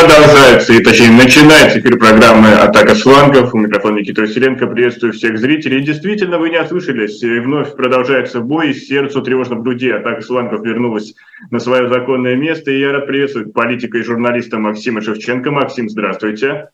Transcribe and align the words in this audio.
Продолжается, 0.00 0.72
и 0.72 0.82
точнее 0.82 1.12
начинается 1.12 1.78
эфир 1.78 1.98
программы 1.98 2.48
«Атака 2.48 2.96
с 2.96 3.02
флангов». 3.02 3.54
У 3.54 3.58
микрофона 3.58 3.98
Никита 3.98 4.22
Василенко. 4.22 4.66
Приветствую 4.66 5.12
всех 5.12 5.38
зрителей. 5.38 5.78
И 5.78 5.84
действительно, 5.84 6.38
вы 6.38 6.50
не 6.50 6.60
ослышались. 6.60 7.22
И 7.22 7.38
вновь 7.38 7.76
продолжается 7.76 8.40
бой. 8.40 8.74
Сердцу 8.74 9.22
тревожно 9.22 9.54
в 9.54 9.62
груди. 9.62 9.90
«Атака 9.90 10.20
с 10.20 10.26
флангов» 10.26 10.64
вернулась 10.64 11.14
на 11.52 11.60
свое 11.60 11.88
законное 11.88 12.34
место. 12.34 12.72
И 12.72 12.80
я 12.80 12.90
рад 12.90 13.06
приветствовать 13.06 13.52
политика 13.52 13.98
и 13.98 14.02
журналиста 14.02 14.58
Максима 14.58 15.00
Шевченко. 15.00 15.52
Максим, 15.52 15.88
здравствуйте. 15.88 16.70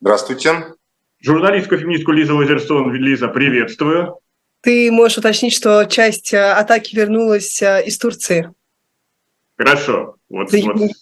Здравствуйте. 0.00 0.64
Журналистку 1.22 1.76
феминистку 1.76 2.10
Лизу 2.10 2.36
Лазерсон. 2.36 2.92
Лиза, 2.92 3.28
приветствую. 3.28 4.18
Ты 4.62 4.90
можешь 4.90 5.18
уточнить, 5.18 5.54
что 5.54 5.84
часть 5.84 6.34
э, 6.34 6.50
атаки 6.50 6.96
вернулась 6.96 7.62
э, 7.62 7.84
из 7.86 7.96
Турции? 7.96 8.52
Хорошо. 9.56 10.16
Вот, 10.28 10.50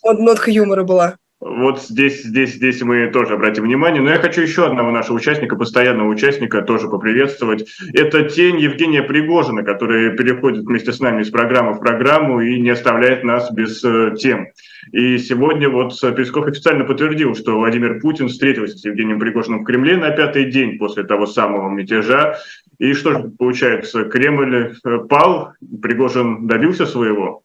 вот. 0.02 0.18
Нотка 0.20 0.50
юмора 0.50 0.84
была. 0.84 1.16
Вот 1.44 1.82
здесь, 1.82 2.22
здесь, 2.22 2.54
здесь 2.54 2.80
мы 2.80 3.06
тоже 3.08 3.34
обратим 3.34 3.64
внимание. 3.64 4.00
Но 4.00 4.08
я 4.08 4.16
хочу 4.16 4.40
еще 4.40 4.64
одного 4.64 4.90
нашего 4.90 5.16
участника, 5.16 5.56
постоянного 5.56 6.08
участника, 6.08 6.62
тоже 6.62 6.88
поприветствовать. 6.88 7.68
Это 7.92 8.22
тень 8.30 8.58
Евгения 8.58 9.02
Пригожина, 9.02 9.62
который 9.62 10.16
переходит 10.16 10.64
вместе 10.64 10.90
с 10.90 11.00
нами 11.00 11.20
из 11.20 11.28
программы 11.28 11.74
в 11.74 11.80
программу 11.80 12.40
и 12.40 12.58
не 12.58 12.70
оставляет 12.70 13.24
нас 13.24 13.52
без 13.52 13.84
э, 13.84 14.14
тем. 14.18 14.48
И 14.92 15.18
сегодня 15.18 15.68
вот 15.68 15.92
Песков 16.16 16.46
официально 16.46 16.84
подтвердил, 16.84 17.34
что 17.34 17.58
Владимир 17.58 18.00
Путин 18.00 18.28
встретился 18.28 18.78
с 18.78 18.84
Евгением 18.86 19.20
Пригожиным 19.20 19.60
в 19.60 19.64
Кремле 19.64 19.98
на 19.98 20.12
пятый 20.12 20.50
день 20.50 20.78
после 20.78 21.04
того 21.04 21.26
самого 21.26 21.68
мятежа. 21.68 22.38
И 22.78 22.94
что 22.94 23.12
же 23.12 23.30
получается, 23.38 24.04
Кремль 24.04 24.72
э, 24.82 24.98
пал, 25.10 25.52
Пригожин 25.82 26.46
добился 26.46 26.86
своего? 26.86 27.42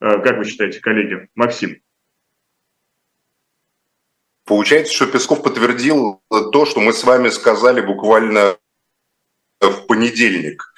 Э, 0.00 0.22
как 0.22 0.38
вы 0.38 0.46
считаете, 0.46 0.80
коллеги? 0.80 1.28
Максим. 1.34 1.76
Получается, 4.44 4.92
что 4.92 5.06
Песков 5.06 5.42
подтвердил 5.42 6.20
то, 6.52 6.66
что 6.66 6.80
мы 6.80 6.92
с 6.92 7.04
вами 7.04 7.28
сказали 7.28 7.80
буквально 7.80 8.56
в 9.60 9.86
понедельник, 9.86 10.72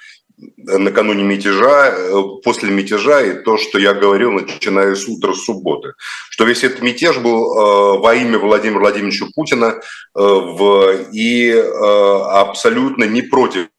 накануне 0.57 1.23
мятежа, 1.23 1.95
после 2.43 2.69
мятежа, 2.69 3.21
и 3.21 3.43
то, 3.43 3.57
что 3.57 3.79
я 3.79 3.93
говорил, 3.93 4.31
начиная 4.31 4.95
с 4.95 5.07
утра 5.07 5.33
субботы, 5.33 5.93
что 6.29 6.45
весь 6.45 6.63
этот 6.63 6.81
мятеж 6.81 7.17
был 7.17 7.97
э, 7.97 7.99
во 7.99 8.15
имя 8.15 8.37
Владимира 8.37 8.79
Владимировича 8.79 9.25
Путина 9.33 9.65
э, 9.65 9.79
в, 10.13 11.09
и 11.11 11.49
э, 11.49 11.61
абсолютно 11.61 13.05
не 13.05 13.21
против 13.21 13.69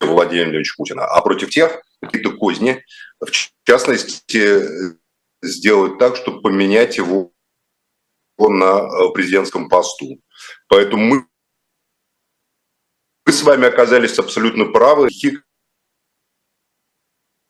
Владимира 0.00 0.44
Владимировича 0.46 0.74
Путина, 0.76 1.04
а 1.06 1.20
против 1.22 1.50
тех, 1.50 1.80
какие-то 2.02 2.30
козни, 2.30 2.84
в 3.20 3.30
частности, 3.66 4.62
сделать 5.42 5.98
так, 5.98 6.16
чтобы 6.16 6.42
поменять 6.42 6.98
его 6.98 7.32
на 8.38 8.80
э, 8.80 9.12
президентском 9.14 9.68
посту. 9.68 10.20
Поэтому 10.68 11.04
мы, 11.04 11.26
мы 13.24 13.32
с 13.32 13.42
вами 13.42 13.66
оказались 13.66 14.18
абсолютно 14.18 14.66
правы. 14.66 15.08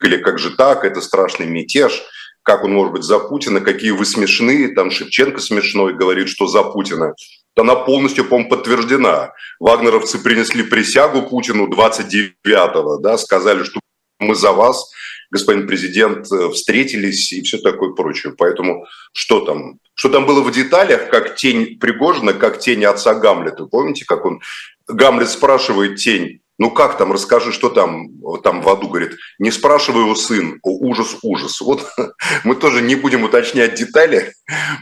Или 0.03 0.17
как 0.19 0.39
же 0.39 0.55
так, 0.55 0.85
это 0.85 1.01
страшный 1.01 1.47
мятеж, 1.47 2.03
как 2.43 2.65
он 2.65 2.73
может 2.73 2.93
быть 2.93 3.03
за 3.03 3.19
Путина, 3.19 3.61
какие 3.61 3.91
вы 3.91 4.05
смешные, 4.05 4.69
там 4.69 4.91
Шевченко 4.91 5.41
смешной 5.41 5.95
говорит, 5.95 6.29
что 6.29 6.47
за 6.47 6.63
Путина. 6.63 7.15
Она 7.57 7.75
полностью, 7.75 8.27
по-моему, 8.27 8.51
подтверждена. 8.51 9.33
Вагнеровцы 9.59 10.19
принесли 10.19 10.63
присягу 10.63 11.23
Путину 11.23 11.69
29-го, 11.69 12.99
да, 12.99 13.17
сказали, 13.17 13.65
что 13.65 13.81
мы 14.19 14.35
за 14.35 14.53
вас, 14.53 14.91
господин 15.37 15.67
президент, 15.67 16.31
э, 16.33 16.49
встретились 16.51 17.33
и 17.33 17.43
все 17.43 17.59
такое 17.59 17.91
прочее. 17.93 18.35
Поэтому 18.37 18.87
что 19.13 19.41
там? 19.41 19.79
Что 19.95 20.09
там 20.09 20.27
было 20.27 20.41
в 20.41 20.51
деталях, 20.51 21.11
как 21.11 21.37
тень 21.37 21.79
Пригожина, 21.79 22.33
как 22.33 22.59
тень 22.59 22.85
отца 22.85 23.15
Гамлета. 23.15 23.67
Помните, 23.67 24.05
как 24.07 24.25
он... 24.25 24.41
Гамлет 24.89 25.29
спрашивает 25.29 25.97
тень, 25.97 26.41
ну 26.59 26.71
как 26.71 26.97
там, 26.97 27.13
расскажи, 27.13 27.53
что 27.53 27.69
там, 27.69 28.09
там 28.43 28.63
в 28.63 28.69
аду, 28.69 28.89
говорит, 28.89 29.17
не 29.39 29.51
спрашивай 29.51 30.03
его 30.03 30.15
сын, 30.15 30.59
ужас, 30.63 31.17
ужас. 31.23 31.61
Вот 31.61 31.85
мы 32.45 32.57
тоже 32.57 32.83
не 32.83 32.95
будем 32.95 33.25
уточнять 33.25 33.75
детали, 33.75 34.33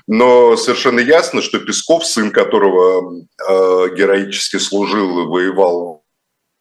но 0.07 0.57
совершенно 0.57 1.01
ясно, 1.01 1.43
что 1.43 1.59
Песков, 1.59 2.07
сын 2.07 2.31
которого 2.31 3.25
э, 3.49 3.95
героически 3.97 4.59
служил 4.59 5.25
и 5.25 5.27
воевал 5.27 6.05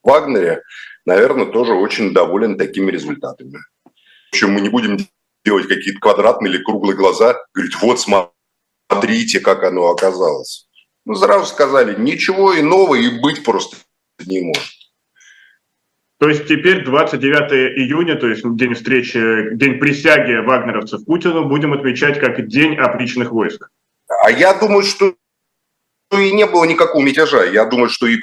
в 0.02 0.08
Вагнере, 0.08 0.62
наверное, 1.06 1.46
тоже 1.46 1.74
очень 1.74 2.12
доволен 2.12 2.58
такими 2.58 2.90
результатами. 2.90 3.58
Общем, 4.32 4.52
мы 4.52 4.60
не 4.60 4.68
будем 4.68 4.98
делать 5.44 5.68
какие-то 5.68 6.00
квадратные 6.00 6.52
или 6.52 6.62
круглые 6.62 6.96
глаза, 6.96 7.36
говорить, 7.52 7.76
вот 7.80 8.00
смотрите, 8.00 9.40
как 9.40 9.62
оно 9.62 9.90
оказалось. 9.90 10.68
Ну, 11.04 11.14
сразу 11.14 11.46
сказали, 11.46 12.00
ничего 12.00 12.58
иного 12.58 12.94
и 12.94 13.20
быть 13.20 13.44
просто 13.44 13.76
не 14.26 14.40
может. 14.40 14.72
То 16.18 16.28
есть 16.28 16.46
теперь 16.46 16.84
29 16.84 17.78
июня, 17.78 18.14
то 18.14 18.28
есть 18.28 18.42
день 18.56 18.74
встречи, 18.74 19.54
день 19.54 19.78
присяги 19.78 20.44
вагнеровцев 20.44 21.04
Путину, 21.04 21.44
будем 21.44 21.72
отмечать 21.72 22.18
как 22.18 22.46
день 22.46 22.76
опричных 22.76 23.30
войск. 23.30 23.68
А 24.08 24.30
я 24.30 24.54
думаю, 24.54 24.84
что 24.84 25.14
и 26.12 26.32
не 26.32 26.46
было 26.46 26.64
никакого 26.64 27.02
мятежа. 27.02 27.44
Я 27.44 27.66
думаю, 27.66 27.88
что 27.88 28.06
и 28.06 28.20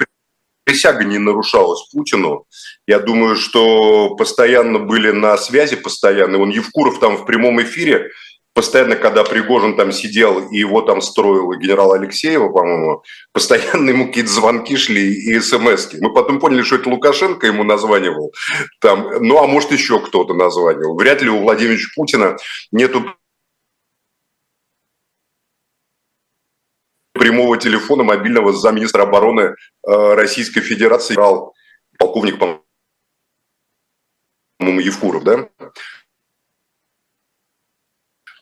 присяга 0.64 1.04
не 1.04 1.18
нарушалась 1.18 1.88
Путину. 1.92 2.46
Я 2.86 2.98
думаю, 2.98 3.36
что 3.36 4.14
постоянно 4.16 4.78
были 4.78 5.10
на 5.10 5.36
связи, 5.36 5.76
постоянно. 5.76 6.38
Он 6.38 6.50
Евкуров 6.50 6.98
там 6.98 7.16
в 7.16 7.24
прямом 7.26 7.62
эфире, 7.62 8.10
постоянно, 8.54 8.96
когда 8.96 9.24
Пригожин 9.24 9.76
там 9.76 9.92
сидел 9.92 10.48
и 10.50 10.58
его 10.58 10.82
там 10.82 11.00
строил 11.00 11.52
генерал 11.54 11.92
Алексеева, 11.92 12.48
по-моему, 12.48 13.02
постоянно 13.32 13.90
ему 13.90 14.06
какие-то 14.06 14.30
звонки 14.30 14.76
шли 14.76 15.12
и 15.12 15.40
смс 15.40 15.88
-ки. 15.88 15.98
Мы 16.00 16.12
потом 16.12 16.38
поняли, 16.38 16.62
что 16.62 16.76
это 16.76 16.90
Лукашенко 16.90 17.46
ему 17.46 17.64
названивал. 17.64 18.32
Там, 18.80 19.10
ну, 19.20 19.38
а 19.42 19.46
может, 19.46 19.72
еще 19.72 20.00
кто-то 20.00 20.34
названивал. 20.34 20.96
Вряд 20.96 21.22
ли 21.22 21.30
у 21.30 21.38
Владимира 21.38 21.80
Путина 21.96 22.36
нету 22.72 23.04
прямого 27.22 27.56
телефона 27.56 28.02
мобильного 28.02 28.52
замминистра 28.52 29.02
обороны 29.02 29.40
э, 29.40 29.54
Российской 29.86 30.60
Федерации, 30.60 31.14
полковник, 31.96 32.36
по-моему, 34.58 34.80
Евкуров, 34.80 35.22
да? 35.22 35.48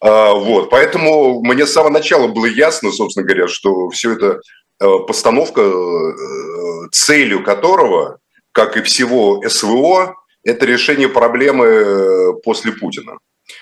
А, 0.00 0.32
вот, 0.32 0.70
поэтому 0.70 1.42
мне 1.42 1.66
с 1.66 1.72
самого 1.74 1.92
начала 1.92 2.26
было 2.28 2.46
ясно, 2.46 2.91
собственно 2.91 3.26
говоря, 3.26 3.48
что 3.48 3.91
все 3.91 4.12
это 4.12 4.41
э, 4.80 4.86
постановка, 5.06 5.60
э, 5.60 6.88
целью 6.91 7.44
которого, 7.44 8.18
как 8.52 8.78
и 8.78 8.82
всего 8.82 9.47
СВО, 9.47 10.14
это 10.42 10.64
решение 10.64 11.10
проблемы 11.10 12.41
после 12.42 12.72
Путина. 12.72 13.18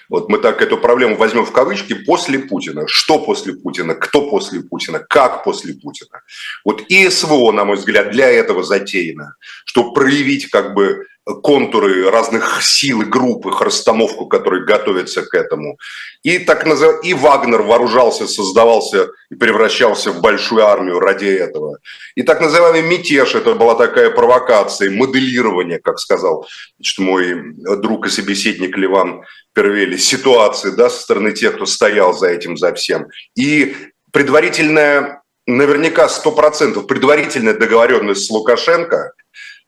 Вот 0.08 0.28
мы 0.28 0.38
так 0.38 0.62
эту 0.62 0.78
проблему 0.78 1.16
возьмем 1.16 1.44
в 1.44 1.52
кавычки 1.52 1.94
после 1.94 2.38
Путина. 2.38 2.84
Что 2.86 3.18
после 3.18 3.54
Путина? 3.54 3.94
Кто 3.94 4.28
после 4.30 4.62
Путина? 4.62 4.98
Как 5.00 5.44
после 5.44 5.74
Путина? 5.74 6.22
Вот 6.64 6.82
и 6.88 7.08
СВО, 7.08 7.52
на 7.52 7.64
мой 7.64 7.76
взгляд, 7.76 8.10
для 8.10 8.28
этого 8.28 8.62
затеяно, 8.62 9.36
чтобы 9.64 9.92
проявить 9.92 10.50
как 10.50 10.74
бы 10.74 11.06
контуры 11.42 12.10
разных 12.10 12.62
сил 12.62 13.02
и 13.02 13.04
групп, 13.04 13.46
их 13.46 13.60
расстановку, 13.60 14.26
которые 14.26 14.64
готовятся 14.64 15.22
к 15.22 15.34
этому. 15.34 15.78
И, 16.22 16.38
так 16.38 16.66
назов... 16.66 17.04
и 17.04 17.14
Вагнер 17.14 17.62
вооружался, 17.62 18.26
создавался 18.26 19.08
и 19.30 19.34
превращался 19.34 20.10
в 20.10 20.20
большую 20.20 20.66
армию 20.66 21.00
ради 21.00 21.26
этого. 21.26 21.78
И 22.14 22.22
так 22.22 22.40
называемый 22.40 22.82
мятеж, 22.82 23.34
это 23.34 23.54
была 23.54 23.74
такая 23.74 24.10
провокация, 24.10 24.90
моделирование, 24.90 25.78
как 25.78 25.98
сказал 25.98 26.46
значит, 26.78 26.98
мой 26.98 27.54
друг 27.78 28.06
и 28.06 28.10
собеседник 28.10 28.76
Ливан 28.76 29.22
Первели, 29.52 29.96
ситуации 29.96 30.70
да, 30.70 30.88
со 30.88 31.00
стороны 31.00 31.32
тех, 31.32 31.56
кто 31.56 31.66
стоял 31.66 32.16
за 32.16 32.28
этим, 32.28 32.56
за 32.56 32.72
всем. 32.74 33.06
И 33.36 33.76
предварительная, 34.12 35.22
наверняка 35.46 36.06
100% 36.06 36.86
предварительная 36.86 37.54
договоренность 37.54 38.26
с 38.26 38.30
Лукашенко– 38.30 39.12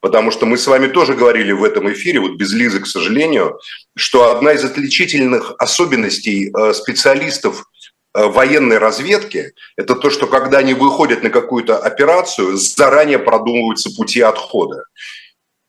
Потому 0.00 0.30
что 0.30 0.46
мы 0.46 0.56
с 0.56 0.66
вами 0.66 0.86
тоже 0.86 1.14
говорили 1.14 1.52
в 1.52 1.62
этом 1.62 1.92
эфире, 1.92 2.20
вот 2.20 2.36
без 2.36 2.52
Лизы, 2.52 2.80
к 2.80 2.86
сожалению, 2.86 3.58
что 3.96 4.30
одна 4.30 4.52
из 4.52 4.64
отличительных 4.64 5.54
особенностей 5.58 6.50
э, 6.50 6.72
специалистов 6.72 7.64
э, 8.14 8.24
военной 8.24 8.78
разведки– 8.78 9.52
это 9.76 9.94
то, 9.94 10.08
что 10.08 10.26
когда 10.26 10.58
они 10.58 10.72
выходят 10.72 11.22
на 11.22 11.28
какую-то 11.28 11.78
операцию, 11.78 12.56
заранее 12.56 13.18
продумываются 13.18 13.94
пути 13.94 14.22
отхода. 14.22 14.84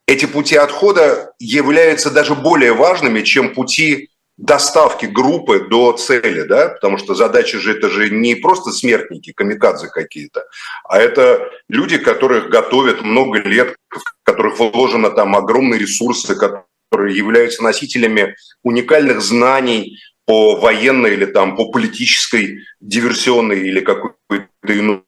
Эти 0.07 0.25
пути 0.25 0.56
отхода 0.56 1.33
являются 1.39 2.10
даже 2.10 2.33
более 2.33 2.74
важными, 2.74 3.22
чем 3.22 3.54
пути 3.54 4.11
доставки 4.42 5.06
группы 5.06 5.68
до 5.70 5.94
цели, 5.94 6.42
да, 6.42 6.70
потому 6.70 6.98
что 6.98 7.14
задача 7.14 7.60
же 7.60 7.78
это 7.78 7.90
же 7.90 8.10
не 8.10 8.36
просто 8.36 8.72
смертники, 8.72 9.32
камикадзе 9.32 9.88
какие-то, 9.88 10.46
а 10.84 10.98
это 11.00 11.50
люди, 11.70 11.98
которых 11.98 12.50
готовят 12.50 13.04
много 13.04 13.40
лет, 13.40 13.76
в 13.90 14.00
которых 14.24 14.60
вложено 14.60 15.12
там 15.12 15.36
огромные 15.36 15.80
ресурсы, 15.80 16.36
которые 16.36 17.16
являются 17.16 17.64
носителями 17.64 18.36
уникальных 18.64 19.22
знаний 19.22 20.00
по 20.26 20.56
военной 20.56 21.14
или 21.14 21.26
там 21.26 21.56
по 21.56 21.72
политической, 21.72 22.62
диверсионной 22.80 23.60
или 23.60 23.80
какой-то 23.80 24.48
иной 24.66 25.04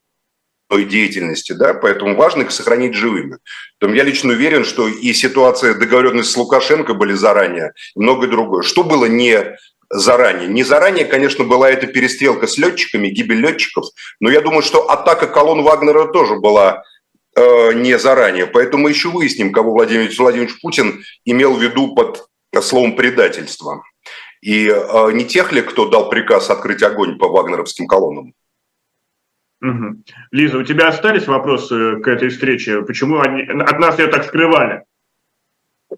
деятельности, 0.70 1.52
да, 1.52 1.74
поэтому 1.74 2.16
важно 2.16 2.42
их 2.42 2.50
сохранить 2.50 2.94
живыми. 2.94 3.38
Поэтому 3.78 3.96
я 3.96 4.04
лично 4.04 4.32
уверен, 4.32 4.64
что 4.64 4.88
и 4.88 5.12
ситуация 5.12 5.74
договоренности 5.74 6.32
с 6.32 6.36
Лукашенко 6.36 6.94
были 6.94 7.12
заранее, 7.12 7.72
и 7.94 8.00
многое 8.00 8.28
другое. 8.28 8.62
Что 8.62 8.82
было 8.82 9.04
не 9.04 9.56
заранее? 9.90 10.48
Не 10.48 10.64
заранее, 10.64 11.04
конечно, 11.04 11.44
была 11.44 11.70
эта 11.70 11.86
перестрелка 11.86 12.46
с 12.46 12.58
летчиками, 12.58 13.08
гибель 13.08 13.40
летчиков, 13.40 13.86
но 14.20 14.30
я 14.30 14.40
думаю, 14.40 14.62
что 14.62 14.90
атака 14.90 15.26
колонн 15.26 15.62
Вагнера 15.62 16.06
тоже 16.06 16.36
была 16.36 16.82
э, 17.36 17.72
не 17.74 17.98
заранее. 17.98 18.46
Поэтому 18.46 18.84
мы 18.84 18.90
еще 18.90 19.08
выясним, 19.08 19.52
кого 19.52 19.72
Владимир 19.72 20.10
Владимирович 20.18 20.60
Путин 20.60 21.04
имел 21.24 21.54
в 21.54 21.62
виду 21.62 21.94
под 21.94 22.26
словом 22.62 22.96
предательство. 22.96 23.82
И 24.40 24.68
э, 24.68 25.12
не 25.12 25.24
тех 25.24 25.52
ли, 25.52 25.62
кто 25.62 25.88
дал 25.88 26.10
приказ 26.10 26.50
открыть 26.50 26.82
огонь 26.82 27.18
по 27.18 27.28
вагнеровским 27.28 27.86
колоннам? 27.86 28.34
Угу. 29.64 30.04
Лиза, 30.30 30.58
у 30.58 30.62
тебя 30.62 30.88
остались 30.88 31.26
вопросы 31.26 31.96
к 32.00 32.06
этой 32.06 32.28
встрече? 32.28 32.82
Почему 32.82 33.20
они 33.20 33.42
от 33.42 33.78
нас 33.78 33.98
ее 33.98 34.08
так 34.08 34.24
скрывали? 34.24 34.82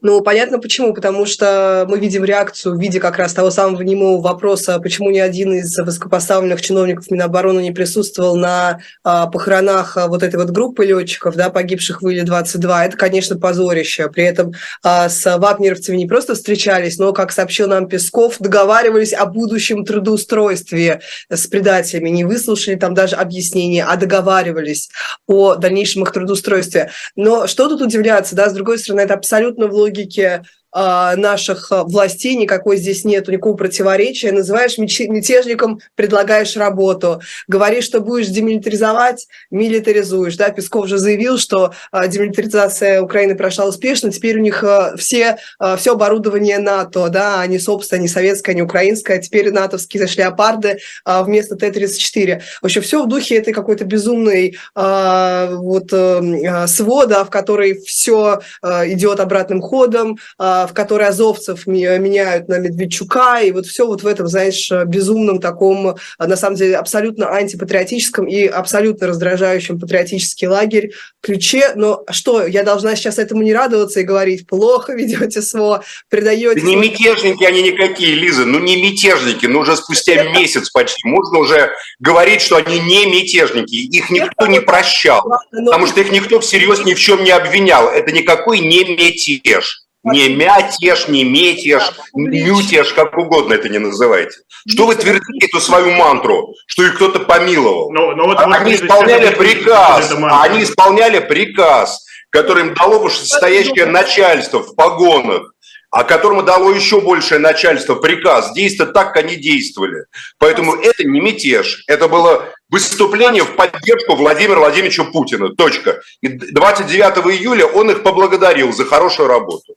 Ну, 0.03 0.21
понятно 0.21 0.59
почему, 0.59 0.93
потому 0.93 1.27
что 1.27 1.87
мы 1.89 1.99
видим 1.99 2.25
реакцию 2.25 2.77
в 2.77 2.81
виде 2.81 3.01
как 3.01 3.17
раз 3.19 3.33
того 3.33 3.51
самого 3.51 3.83
немого 3.83 4.21
вопроса, 4.21 4.79
почему 4.79 5.11
ни 5.11 5.19
один 5.19 5.55
из 5.55 5.77
высокопоставленных 5.77 6.61
чиновников 6.61 7.11
Минобороны 7.11 7.61
не 7.61 7.73
присутствовал 7.73 8.37
на 8.37 8.81
а, 9.05 9.27
похоронах 9.27 9.97
а, 9.97 10.09
вот 10.09 10.23
этой 10.23 10.37
вот 10.37 10.51
группы 10.51 10.85
летчиков, 10.85 11.37
да, 11.37 11.51
погибших 11.51 12.03
в 12.03 12.09
Иле-22. 12.09 12.85
Это, 12.87 12.97
конечно, 12.97 13.39
позорище. 13.39 14.09
При 14.09 14.25
этом 14.25 14.53
а, 14.83 15.09
с 15.09 15.39
вагнеровцами 15.39 15.97
не 15.97 16.07
просто 16.07 16.35
встречались, 16.35 16.99
но, 16.99 17.13
как 17.13 17.33
сообщил 17.33 17.69
нам 17.69 17.89
Песков, 17.89 18.37
договаривались 18.39 19.13
о 19.13 19.27
будущем 19.27 19.85
трудоустройстве 19.85 21.01
с 21.29 21.47
предателями. 21.47 22.11
Не 22.11 22.25
выслушали 22.25 22.75
там 22.75 22.95
даже 22.95 23.17
объяснения, 23.17 23.85
а 23.85 23.97
договаривались 23.97 24.91
о 25.27 25.55
дальнейшем 25.55 26.03
их 26.03 26.13
трудоустройстве. 26.13 26.91
Но 27.15 27.47
что 27.47 27.69
тут 27.69 27.81
удивляться, 27.81 28.35
да, 28.35 28.51
с 28.51 28.53
другой 28.53 28.79
стороны, 28.79 29.01
это 29.01 29.15
абсолютно 29.15 29.67
в 29.67 29.75
логике 29.87 30.43
а, 30.66 30.66
наших 30.77 31.73
а, 31.73 31.85
властей, 31.85 32.35
никакой 32.37 32.77
здесь 32.77 33.05
нет 33.05 33.29
никакого 33.29 33.57
противоречия. 33.57 34.31
Называешь 34.31 34.77
мятежником, 34.79 35.81
предлагаешь 35.95 36.57
работу. 36.57 37.21
Говоришь, 37.49 37.85
что 37.85 38.01
будешь 38.01 38.29
демилитаризовать, 38.29 39.27
милитаризуешь. 39.51 40.37
Да? 40.37 40.51
Песков 40.51 40.87
же 40.87 40.99
заявил, 40.99 41.39
что 41.39 41.73
а, 41.91 42.07
демилитаризация 42.09 43.01
Украины 43.01 43.35
прошла 43.35 43.67
успешно, 43.67 44.13
теперь 44.13 44.39
у 44.39 44.43
них 44.43 44.63
все, 44.99 45.39
все 45.79 45.93
оборудование 45.93 46.59
НАТО, 46.59 47.09
да, 47.09 47.41
а 47.41 47.47
не 47.47 47.59
собственное, 47.59 48.03
не 48.03 48.09
советское, 48.09 48.55
не 48.55 48.63
украинское, 48.63 49.19
а 49.19 49.21
теперь 49.21 49.51
натовские 49.51 50.03
зашли 50.03 50.25
леопарды 50.25 50.79
вместо 51.05 51.57
Т-34. 51.57 52.41
В 52.61 52.65
общем, 52.65 52.83
все 52.83 53.03
в 53.03 53.09
духе 53.09 53.37
этой 53.37 53.53
какой-то 53.53 53.85
безумной 53.85 54.57
вот 54.75 55.93
э, 55.93 56.67
свода, 56.67 57.25
в 57.25 57.31
которой 57.31 57.81
все 57.81 58.41
идет 58.63 59.21
обратным 59.21 59.61
ходом, 59.61 60.19
в 60.67 60.75
которой 60.75 61.09
азовцев 61.09 61.67
меняют 61.67 62.49
на 62.49 62.59
Медведчука, 62.59 63.41
и 63.41 63.53
вот 63.53 63.67
все 63.67 63.87
вот 63.87 64.03
в 64.03 64.07
этом, 64.07 64.27
знаешь, 64.27 64.71
безумном 64.87 65.41
таком, 65.41 65.97
на 66.19 66.37
самом 66.37 66.57
деле, 66.57 66.77
абсолютно 66.77 67.31
антипатриотическом 67.31 68.27
и 68.27 68.45
абсолютно 68.45 69.07
раздражающем 69.07 69.79
патриотический 69.79 70.49
лагерь 70.49 70.93
ключе. 71.21 71.73
Но 71.75 72.05
что, 72.11 72.47
я 72.47 72.63
должна 72.63 72.97
сейчас 72.97 73.19
этому 73.19 73.43
не 73.43 73.55
радоваться 73.55 74.01
и 74.01 74.05
говорить, 74.05 74.47
плохо 74.47 74.93
ведете 74.95 75.43
СВО, 75.43 75.83
предаете... 76.09 76.63
не 76.63 76.77
мятежники 76.77 77.45
они 77.45 77.63
никакие, 77.63 78.15
Лиза, 78.15 78.45
ну 78.45 78.59
не 78.59 78.83
мятежники, 78.83 79.47
ну 79.47 79.61
уже 79.61 79.77
спустя 79.77 80.23
месяц 80.33 80.71
почти. 80.71 81.07
Можно 81.09 81.39
уже 81.39 81.71
говорить, 81.99 82.41
что 82.41 82.57
они 82.57 82.79
не 82.81 83.07
мятежники, 83.07 83.75
их 83.75 84.11
никто 84.11 84.47
не 84.47 84.61
прощал, 84.61 85.25
потому 85.51 85.87
что 85.87 86.01
их 86.01 86.11
никто 86.13 86.41
всерьез 86.41 86.85
ни 86.85 86.95
в 86.95 86.99
чем 86.99 87.25
не 87.25 87.31
обвинял. 87.31 87.89
Это 87.89 88.13
никакой 88.13 88.61
не 88.61 88.85
мятеж. 88.85 89.86
Не 90.13 90.29
мятеж, 90.29 91.09
не 91.09 91.25
метеж, 91.25 91.83
мютеж, 92.15 92.93
как 92.93 93.17
угодно 93.17 93.55
это 93.55 93.69
не 93.69 93.79
называйте. 93.79 94.39
Что 94.69 94.87
вы 94.87 94.95
твердите 94.95 95.47
эту 95.47 95.61
свою 95.61 95.91
мантру, 95.93 96.55
что 96.67 96.85
их 96.85 96.97
кто-то 96.97 97.21
помиловал? 97.21 97.91
Но, 97.93 98.13
но 98.13 98.27
вот, 98.27 98.39
они 98.39 98.73
вот, 98.73 98.83
исполняли 98.83 99.35
приказ, 99.35 100.15
они 100.43 100.63
исполняли 100.63 101.19
приказ, 101.19 102.05
который 102.31 102.65
им 102.67 102.75
дало 102.75 103.01
вышестоящее 103.01 103.87
начальство 103.87 104.61
в 104.61 104.75
погонах 104.75 105.53
а 105.91 106.05
которому 106.05 106.43
дало 106.43 106.73
еще 106.73 107.01
большее 107.01 107.39
начальство 107.39 107.95
приказ 107.95 108.53
действовать 108.53 108.93
так, 108.93 109.15
как 109.15 109.25
они 109.25 109.37
действовали. 109.37 110.05
Поэтому 110.39 110.75
это 110.75 111.05
не 111.05 111.21
мятеж, 111.21 111.85
это 111.87 112.07
было 112.07 112.53
выступление 112.69 113.45
в 113.45 113.57
поддержку 113.57 114.15
Владимира 114.17 114.59
Владимировича 114.59 115.05
Путина. 115.05 115.55
Точка. 115.55 116.03
И 116.21 116.29
29 116.29 117.39
июля 117.39 117.65
он 117.65 117.91
их 117.91 118.03
поблагодарил 118.03 118.75
за 118.75 118.85
хорошую 118.85 119.29
работу. 119.29 119.77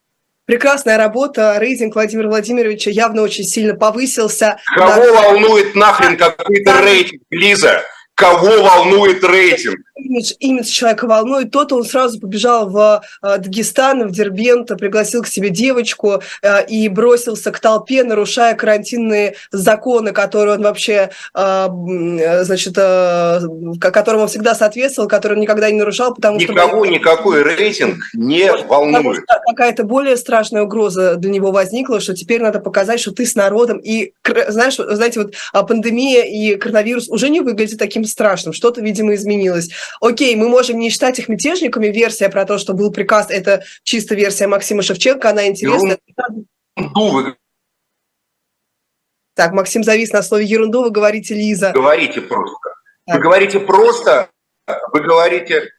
Прекрасная 0.50 0.98
работа, 0.98 1.60
рейтинг 1.60 1.94
Владимира 1.94 2.28
Владимировича 2.28 2.90
явно 2.90 3.22
очень 3.22 3.44
сильно 3.44 3.76
повысился. 3.76 4.58
Кого 4.74 5.06
да. 5.06 5.22
волнует 5.22 5.76
нахрен 5.76 6.18
какой-то 6.18 6.82
рейтинг, 6.82 7.22
Лиза? 7.30 7.84
Кого 8.16 8.64
волнует 8.64 9.24
рейтинг? 9.24 9.78
Имидж, 10.00 10.34
имидж 10.40 10.68
человека 10.68 11.08
волнует. 11.08 11.52
Тот 11.52 11.72
он 11.74 11.84
сразу 11.84 12.20
побежал 12.20 12.70
в 12.70 13.02
э, 13.22 13.38
Дагестан, 13.38 14.08
в 14.08 14.12
Дербент, 14.12 14.68
пригласил 14.78 15.24
к 15.24 15.28
себе 15.28 15.50
девочку 15.50 16.22
э, 16.42 16.66
и 16.68 16.88
бросился 16.88 17.52
к 17.52 17.60
толпе, 17.60 18.04
нарушая 18.04 18.56
карантинные 18.56 19.36
законы, 19.52 20.12
которые 20.12 20.56
он 20.56 20.64
вообще, 20.64 21.10
э, 21.36 22.44
значит, 22.44 22.76
которым 22.76 24.22
он 24.22 24.28
всегда 24.28 24.56
соответствовал, 24.56 25.08
которые 25.08 25.38
он 25.38 25.42
никогда 25.42 25.70
не 25.70 25.80
нарушал, 25.80 26.14
потому 26.14 26.40
Никого, 26.40 26.58
что... 26.58 26.68
Никого 26.68 26.86
никакой 26.86 27.44
рейтинг 27.44 27.98
не 28.14 28.52
волнует. 28.52 29.24
Какая-то 29.48 29.84
более 29.84 30.18
страшная 30.18 30.64
угроза 30.64 31.16
для 31.16 31.32
него 31.32 31.52
возникла, 31.52 32.00
что 32.00 32.14
теперь 32.16 32.42
надо 32.42 32.60
показать, 32.60 33.00
что 33.00 33.12
ты 33.12 33.26
с 33.26 33.36
народом. 33.36 33.80
И, 33.80 34.14
знаешь, 34.48 34.76
знаете, 34.76 35.22
вот 35.22 35.34
пандемия 35.68 36.24
и 36.24 36.56
коронавирус 36.56 37.10
уже 37.10 37.30
не 37.30 37.42
выглядят 37.42 37.80
таким 37.80 38.06
страшным, 38.06 38.54
что-то, 38.54 38.82
видимо, 38.82 39.16
изменилось. 39.16 39.70
Окей, 40.02 40.36
мы 40.36 40.50
можем 40.50 40.80
не 40.80 40.90
считать 40.90 41.20
их 41.20 41.30
мятежниками, 41.30 41.88
версия 41.88 42.30
про 42.30 42.46
то, 42.46 42.58
что 42.58 42.74
был 42.74 42.92
приказ, 42.92 43.30
это 43.30 43.64
чисто 43.84 44.16
версия 44.16 44.48
Максима 44.48 44.82
Шевченко, 44.82 45.30
она 45.30 45.48
интересная. 45.48 46.00
Ерунду 46.76 47.36
Так, 49.36 49.54
Максим 49.54 49.84
завис 49.84 50.12
на 50.12 50.22
слове 50.22 50.46
ерунду, 50.46 50.84
вы 50.84 50.92
говорите, 50.92 51.34
Лиза. 51.34 51.72
Говорите 51.72 52.22
просто. 52.22 52.70
Так. 53.06 53.16
Вы 53.16 53.22
говорите 53.24 53.60
просто, 53.60 54.30
вы 54.92 55.02
говорите, 55.02 55.72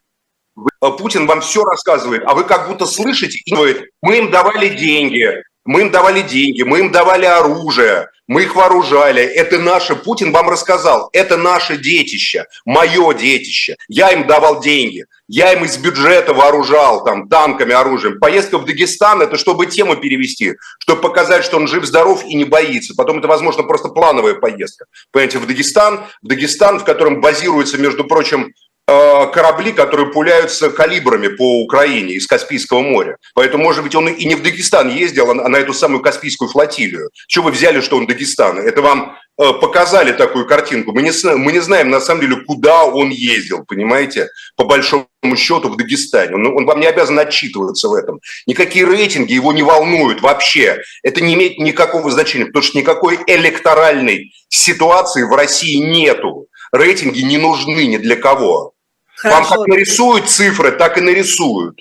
Путин 0.81 1.27
вам 1.27 1.41
все 1.41 1.63
рассказывает, 1.65 2.23
а 2.27 2.35
вы 2.35 2.45
как 2.45 2.69
будто 2.69 2.87
слышите 2.87 3.39
и 3.45 3.55
говорит, 3.55 3.91
мы 4.03 4.19
им 4.19 4.31
давали 4.31 4.69
деньги, 4.69 5.43
мы 5.71 5.83
им 5.83 5.91
давали 5.93 6.23
деньги, 6.23 6.63
мы 6.63 6.81
им 6.81 6.91
давали 6.91 7.27
оружие, 7.27 8.09
мы 8.27 8.43
их 8.43 8.57
вооружали. 8.57 9.23
Это 9.23 9.61
наше, 9.61 9.95
Путин 9.95 10.33
вам 10.33 10.51
рассказал, 10.51 11.09
это 11.13 11.37
наше 11.37 11.77
детище, 11.77 12.47
мое 12.65 13.15
детище. 13.15 13.77
Я 13.87 14.11
им 14.11 14.27
давал 14.27 14.61
деньги, 14.61 15.07
я 15.29 15.53
им 15.53 15.65
из 15.65 15.77
бюджета 15.79 16.35
вооружал 16.35 17.05
там 17.05 17.29
танками, 17.29 17.73
оружием. 17.73 18.19
Поездка 18.19 18.59
в 18.59 18.65
Дагестан– 18.65 19.23
это 19.23 19.37
чтобы 19.37 19.67
тему 19.67 19.95
перевести, 19.95 20.57
чтобы 20.81 21.03
показать, 21.03 21.45
что 21.45 21.57
он 21.57 21.69
жив-здоров 21.69 22.25
и 22.25 22.35
не 22.35 22.45
боится. 22.45 22.95
Потом 22.97 23.21
это, 23.21 23.29
возможно, 23.29 23.63
просто 23.63 23.91
плановая 23.91 24.35
поездка. 24.35 24.87
Понимаете, 25.13 25.39
в 25.39 25.47
Дагестан, 25.47 26.01
в 26.21 26.27
Дагестан, 26.27 26.81
в 26.81 26.85
котором 26.85 27.21
базируется, 27.21 27.79
между 27.79 28.03
прочим, 28.03 28.53
корабли, 28.87 29.73
которые 29.73 30.11
пуляются 30.11 30.71
калибрами 30.71 31.29
по 31.29 31.63
Украине 31.63 32.15
из 32.15 32.27
Каспийского 32.27 32.81
моря. 32.81 33.17
Поэтому, 33.35 33.65
может 33.65 33.83
быть, 33.83 33.95
он 33.95 34.09
и 34.09 34.25
не 34.25 34.35
в 34.35 34.43
Дагестан 34.43 34.89
ездил, 34.89 35.31
а 35.31 35.49
на 35.49 35.57
эту 35.57 35.73
самую 35.73 36.03
Каспийскую 36.03 36.49
флотилию. 36.51 37.11
Чего 37.29 37.47
вы 37.47 37.51
взяли, 37.53 37.81
что 37.81 37.97
он 37.97 38.07
Дагестан? 38.07 38.59
Это 38.59 38.83
вам 38.83 39.17
э, 39.39 39.53
показали 39.61 40.13
такую 40.13 40.47
картинку. 40.47 40.93
Мы 40.93 41.03
не, 41.03 41.13
мы 41.37 41.53
не 41.53 41.61
знаем, 41.61 41.91
на 41.91 42.01
самом 42.01 42.23
деле, 42.23 42.37
куда 42.45 42.85
он 42.85 43.11
ездил, 43.11 43.65
понимаете, 43.65 44.29
по 44.57 44.65
большому 44.65 45.07
счету 45.37 45.69
в 45.69 45.77
Дагестане. 45.77 46.35
Он, 46.35 46.47
он 46.47 46.67
вам 46.67 46.81
не 46.81 46.87
обязан 46.87 47.19
отчитываться 47.19 47.89
в 47.89 47.95
этом. 47.95 48.21
Никакие 48.47 48.85
рейтинги 48.85 49.33
его 49.33 49.53
не 49.53 49.63
волнуют 49.63 50.21
вообще. 50.21 50.83
Это 51.03 51.21
не 51.21 51.35
имеет 51.35 51.59
никакого 51.59 52.11
значения, 52.11 52.47
потому 52.47 52.63
что 52.63 52.79
никакой 52.79 53.19
электоральной 53.27 54.33
ситуации 54.49 55.23
в 55.23 55.33
России 55.33 55.77
нету. 55.77 56.47
Рейтинги 56.73 57.21
не 57.21 57.39
нужны 57.39 57.87
ни 57.87 57.97
для 57.97 58.17
кого. 58.17 58.75
Хорошо. 59.17 59.39
Вам 59.39 59.49
как 59.49 59.67
нарисуют 59.69 60.29
цифры, 60.29 60.73
так 60.73 60.99
и 60.99 61.01
нарисуют. 61.01 61.81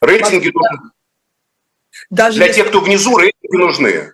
Рейтинги 0.00 0.50
нужны. 0.54 0.90
Даже 2.10 2.36
Для 2.36 2.46
если... 2.46 2.62
тех, 2.62 2.68
кто 2.68 2.80
внизу, 2.80 3.18
рейтинги 3.18 3.56
нужны. 3.56 4.12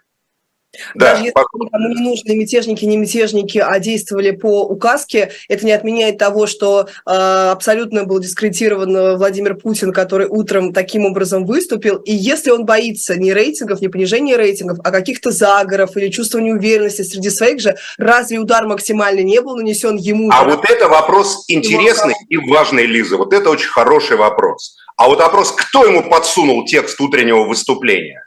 Да, 0.95 1.13
Даже 1.13 1.25
если 1.25 1.35
никому 1.61 1.89
не 1.95 2.03
нужны 2.03 2.35
мятежники, 2.35 2.85
не 2.85 2.97
мятежники, 2.97 3.59
а 3.59 3.79
действовали 3.79 4.31
по 4.31 4.63
указке, 4.63 5.31
это 5.49 5.65
не 5.65 5.73
отменяет 5.73 6.19
того, 6.19 6.47
что 6.47 6.89
э, 7.07 7.11
абсолютно 7.11 8.05
был 8.05 8.19
дискредитирован 8.19 9.17
Владимир 9.17 9.55
Путин, 9.55 9.93
который 9.93 10.27
утром 10.29 10.73
таким 10.73 11.07
образом 11.07 11.45
выступил. 11.45 11.97
И 11.97 12.13
если 12.13 12.51
он 12.51 12.65
боится 12.65 13.17
не 13.17 13.33
рейтингов, 13.33 13.81
не 13.81 13.89
понижения 13.89 14.37
рейтингов, 14.37 14.79
а 14.85 14.91
каких-то 14.91 15.31
заговоров 15.31 15.97
или 15.97 16.09
чувства 16.09 16.39
неуверенности 16.39 17.03
среди 17.03 17.31
своих 17.31 17.61
же, 17.61 17.77
разве 17.99 18.39
удар 18.39 18.67
максимальный 18.67 19.25
не 19.25 19.41
был 19.41 19.57
нанесен 19.57 19.97
ему? 19.97 20.31
А 20.33 20.45
вот 20.45 20.69
это 20.69 20.89
вопрос 20.89 21.45
интересный 21.49 22.15
и 22.29 22.37
важный, 22.37 22.87
Лиза. 22.87 23.17
Вот 23.17 23.33
это 23.33 23.51
очень 23.51 23.69
хороший 23.69 24.17
вопрос. 24.17 24.77
А 24.97 25.09
вот 25.09 25.19
вопрос, 25.19 25.53
кто 25.53 25.85
ему 25.85 26.09
подсунул 26.09 26.65
текст 26.65 27.01
утреннего 27.01 27.45
выступления? 27.45 28.27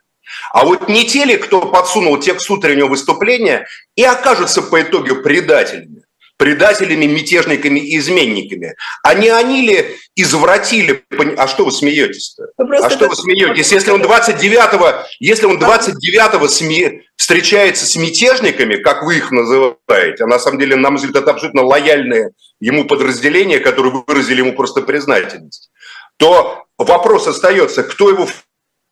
А 0.53 0.65
вот 0.65 0.89
не 0.89 1.05
те 1.05 1.25
ли, 1.25 1.38
кто 1.38 1.62
подсунул 1.62 2.17
текст 2.17 2.50
утреннего 2.50 2.88
выступления 2.88 3.67
и 3.96 4.03
окажутся 4.03 4.62
по 4.62 4.81
итогу 4.81 5.22
предателями, 5.22 6.03
предателями, 6.38 7.05
мятежниками 7.05 7.79
и 7.79 7.98
изменниками, 7.98 8.75
а 9.03 9.13
не 9.15 9.29
они 9.29 9.62
ли 9.62 9.98
извратили... 10.15 11.03
А 11.38 11.48
что 11.48 11.65
вы 11.65 11.72
смеетесь-то? 11.72 12.43
А 12.57 12.89
что 12.89 13.10
вы 13.10 13.15
смеетесь? 13.15 13.72
Если 13.72 13.91
он 13.91 14.01
29-го, 14.01 15.05
если 15.19 15.46
он 15.48 15.57
29-го 15.57 16.48
сме... 16.48 17.03
встречается 17.15 17.86
с 17.86 17.96
мятежниками, 17.96 18.75
как 18.75 19.03
вы 19.03 19.17
их 19.17 19.31
называете, 19.31 20.24
а 20.24 20.27
на 20.27 20.39
самом 20.39 20.60
деле, 20.60 20.75
на 20.75 20.91
мой 20.91 20.98
взгляд, 21.00 21.24
это 21.24 21.31
абсолютно 21.31 21.63
лояльные 21.63 22.31
ему 22.60 22.86
подразделения, 22.86 23.60
которые 23.60 24.03
выразили 24.05 24.39
ему 24.39 24.53
просто 24.53 24.81
признательность, 24.81 25.72
то 26.17 26.65
вопрос 26.77 27.27
остается, 27.27 27.84
кто 27.84 28.10
его 28.10 28.27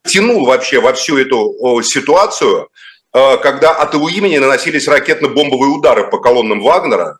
тянул 0.05 0.45
вообще 0.45 0.79
во 0.79 0.93
всю 0.93 1.17
эту 1.17 1.81
ситуацию, 1.83 2.69
э, 3.13 3.37
когда 3.37 3.71
от 3.71 3.93
его 3.93 4.09
имени 4.09 4.37
наносились 4.37 4.87
ракетно-бомбовые 4.87 5.69
удары 5.69 6.09
по 6.09 6.19
колоннам 6.19 6.61
Вагнера, 6.61 7.17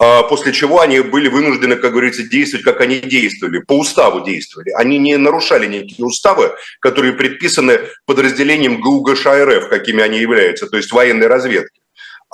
э, 0.00 0.22
после 0.28 0.52
чего 0.52 0.80
они 0.80 1.00
были 1.00 1.28
вынуждены, 1.28 1.76
как 1.76 1.92
говорится, 1.92 2.22
действовать, 2.22 2.64
как 2.64 2.80
они 2.80 3.00
действовали, 3.00 3.60
по 3.60 3.78
уставу 3.78 4.20
действовали. 4.20 4.70
Они 4.70 4.98
не 4.98 5.16
нарушали 5.16 5.66
никакие 5.66 6.04
уставы, 6.06 6.54
которые 6.80 7.12
предписаны 7.12 7.80
подразделением 8.06 8.80
ГУГШ 8.80 9.26
РФ, 9.26 9.68
какими 9.68 10.02
они 10.02 10.18
являются, 10.18 10.66
то 10.66 10.76
есть 10.76 10.92
военной 10.92 11.26
разведки. 11.26 11.83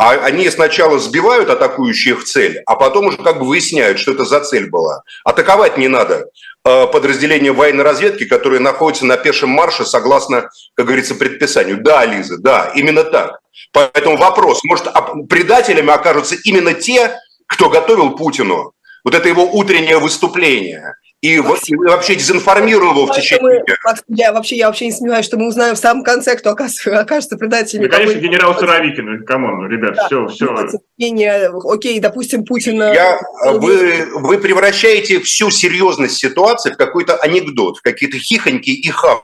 А 0.00 0.12
они 0.12 0.48
сначала 0.48 0.98
сбивают 0.98 1.50
атакующих 1.50 2.24
цель, 2.24 2.62
а 2.64 2.74
потом 2.74 3.08
уже 3.08 3.18
как 3.18 3.38
бы 3.38 3.44
выясняют, 3.44 3.98
что 3.98 4.12
это 4.12 4.24
за 4.24 4.40
цель 4.40 4.70
была. 4.70 5.02
Атаковать 5.26 5.76
не 5.76 5.88
надо. 5.88 6.30
Э, 6.64 6.86
подразделения 6.86 7.52
военной 7.52 7.84
разведки, 7.84 8.24
которые 8.24 8.60
находятся 8.60 9.04
на 9.04 9.18
пешем 9.18 9.50
марше 9.50 9.84
согласно, 9.84 10.48
как 10.74 10.86
говорится, 10.86 11.14
предписанию. 11.14 11.82
Да, 11.82 12.06
Лиза, 12.06 12.38
да, 12.38 12.72
именно 12.74 13.04
так. 13.04 13.40
Поэтому 13.72 14.16
вопрос, 14.16 14.64
может, 14.64 14.86
предателями 15.28 15.90
окажутся 15.90 16.36
именно 16.44 16.72
те, 16.72 17.18
кто 17.46 17.68
готовил 17.68 18.16
Путину 18.16 18.72
вот 19.04 19.14
это 19.14 19.28
его 19.28 19.44
утреннее 19.44 19.98
выступление 19.98 20.94
и 21.20 21.38
вообще 21.38 22.14
дезинформировал 22.14 22.92
его 22.92 23.06
в 23.06 23.14
течение 23.14 23.62
дня. 23.64 23.76
Я 24.08 24.32
вообще, 24.32 24.56
я 24.56 24.68
вообще 24.68 24.86
не 24.86 24.92
сомневаюсь, 24.92 25.26
что 25.26 25.36
мы 25.36 25.48
узнаем 25.48 25.74
в 25.74 25.78
самом 25.78 26.02
конце, 26.02 26.34
кто 26.36 26.50
окажется, 26.50 26.98
окажется 26.98 27.36
предателем. 27.36 27.84
Ну, 27.84 27.90
конечно, 27.90 28.18
генерал 28.18 28.58
Суровикин, 28.58 29.04
ну, 29.04 29.24
come 29.26 29.50
on, 29.50 29.68
ребят, 29.68 29.96
да. 29.96 30.06
все, 30.06 30.26
все. 30.28 30.66
Мнение, 30.96 31.50
окей, 31.64 32.00
допустим, 32.00 32.44
Путин... 32.44 32.80
Я, 32.80 33.20
вы, 33.44 34.08
вы 34.14 34.38
превращаете 34.38 35.20
всю 35.20 35.50
серьезность 35.50 36.16
ситуации 36.16 36.70
в 36.72 36.76
какой-то 36.76 37.16
анекдот, 37.16 37.78
в 37.78 37.82
какие-то 37.82 38.16
хихоньки 38.16 38.70
и 38.70 38.88
ха. 38.88 39.22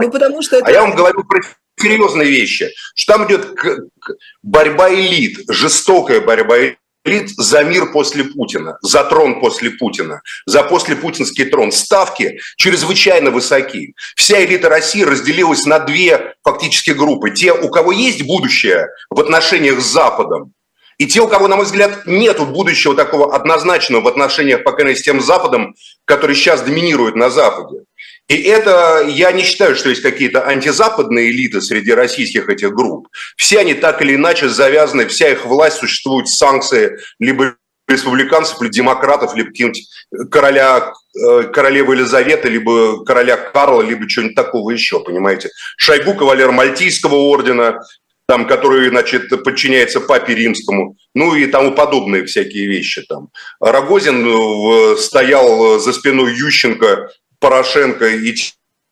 Ну, 0.00 0.10
потому 0.10 0.42
что 0.42 0.56
это... 0.56 0.66
А 0.66 0.70
я 0.72 0.80
вам 0.80 0.96
говорю 0.96 1.22
про 1.22 1.40
серьезные 1.78 2.28
вещи, 2.28 2.72
что 2.96 3.12
там 3.12 3.28
идет 3.28 3.54
борьба 4.42 4.92
элит, 4.92 5.38
жестокая 5.48 6.20
борьба 6.20 6.58
элит 6.58 6.78
за 7.36 7.62
мир 7.64 7.92
после 7.92 8.24
Путина, 8.24 8.78
за 8.82 9.04
трон 9.04 9.40
после 9.40 9.70
Путина, 9.70 10.20
за 10.46 10.62
послепутинский 10.62 11.44
трон. 11.44 11.72
Ставки 11.72 12.38
чрезвычайно 12.56 13.30
высоки. 13.30 13.94
Вся 14.16 14.44
элита 14.44 14.68
России 14.68 15.02
разделилась 15.02 15.66
на 15.66 15.78
две 15.78 16.34
фактически 16.42 16.90
группы. 16.90 17.30
Те, 17.30 17.52
у 17.52 17.68
кого 17.68 17.92
есть 17.92 18.22
будущее 18.26 18.88
в 19.10 19.20
отношениях 19.20 19.80
с 19.80 19.86
Западом, 19.86 20.52
и 20.98 21.06
те, 21.06 21.20
у 21.20 21.28
кого, 21.28 21.46
на 21.46 21.56
мой 21.56 21.66
взгляд, 21.66 22.06
нет 22.06 22.40
будущего 22.40 22.94
такого 22.94 23.34
однозначного 23.34 24.02
в 24.02 24.08
отношениях, 24.08 24.64
по 24.64 24.72
крайней 24.72 24.90
мере, 24.90 25.00
с 25.00 25.02
тем 25.02 25.20
Западом, 25.20 25.74
который 26.06 26.34
сейчас 26.34 26.62
доминирует 26.62 27.16
на 27.16 27.28
Западе. 27.28 27.84
И 28.28 28.42
это, 28.42 29.04
я 29.08 29.30
не 29.30 29.44
считаю, 29.44 29.76
что 29.76 29.88
есть 29.88 30.02
какие-то 30.02 30.46
антизападные 30.46 31.30
элиты 31.30 31.60
среди 31.60 31.92
российских 31.92 32.48
этих 32.48 32.72
групп. 32.74 33.08
Все 33.36 33.60
они 33.60 33.74
так 33.74 34.02
или 34.02 34.16
иначе 34.16 34.48
завязаны, 34.48 35.06
вся 35.06 35.30
их 35.30 35.46
власть 35.46 35.76
существует 35.76 36.26
санкции 36.28 36.98
либо 37.20 37.56
республиканцев, 37.88 38.60
либо 38.60 38.72
демократов, 38.72 39.36
либо 39.36 39.50
каких-нибудь 39.50 39.88
короля, 40.30 40.92
э, 41.14 41.42
королевы 41.52 41.94
Елизаветы, 41.94 42.48
либо 42.48 43.04
короля 43.04 43.36
Карла, 43.36 43.82
либо 43.82 44.08
чего-нибудь 44.08 44.34
такого 44.34 44.70
еще, 44.70 45.00
понимаете. 45.00 45.50
Шойгу, 45.76 46.14
кавалер 46.14 46.50
Мальтийского 46.50 47.14
ордена, 47.14 47.80
там, 48.26 48.48
который, 48.48 48.88
значит, 48.88 49.28
подчиняется 49.44 50.00
папе 50.00 50.34
римскому, 50.34 50.96
ну 51.14 51.36
и 51.36 51.46
тому 51.46 51.72
подобные 51.72 52.24
всякие 52.24 52.66
вещи 52.66 53.02
там. 53.02 53.28
Рогозин 53.60 54.26
э, 54.26 54.96
стоял 54.96 55.78
за 55.78 55.92
спиной 55.92 56.34
Ющенко, 56.34 57.08
Порошенко 57.38 58.06
и 58.08 58.34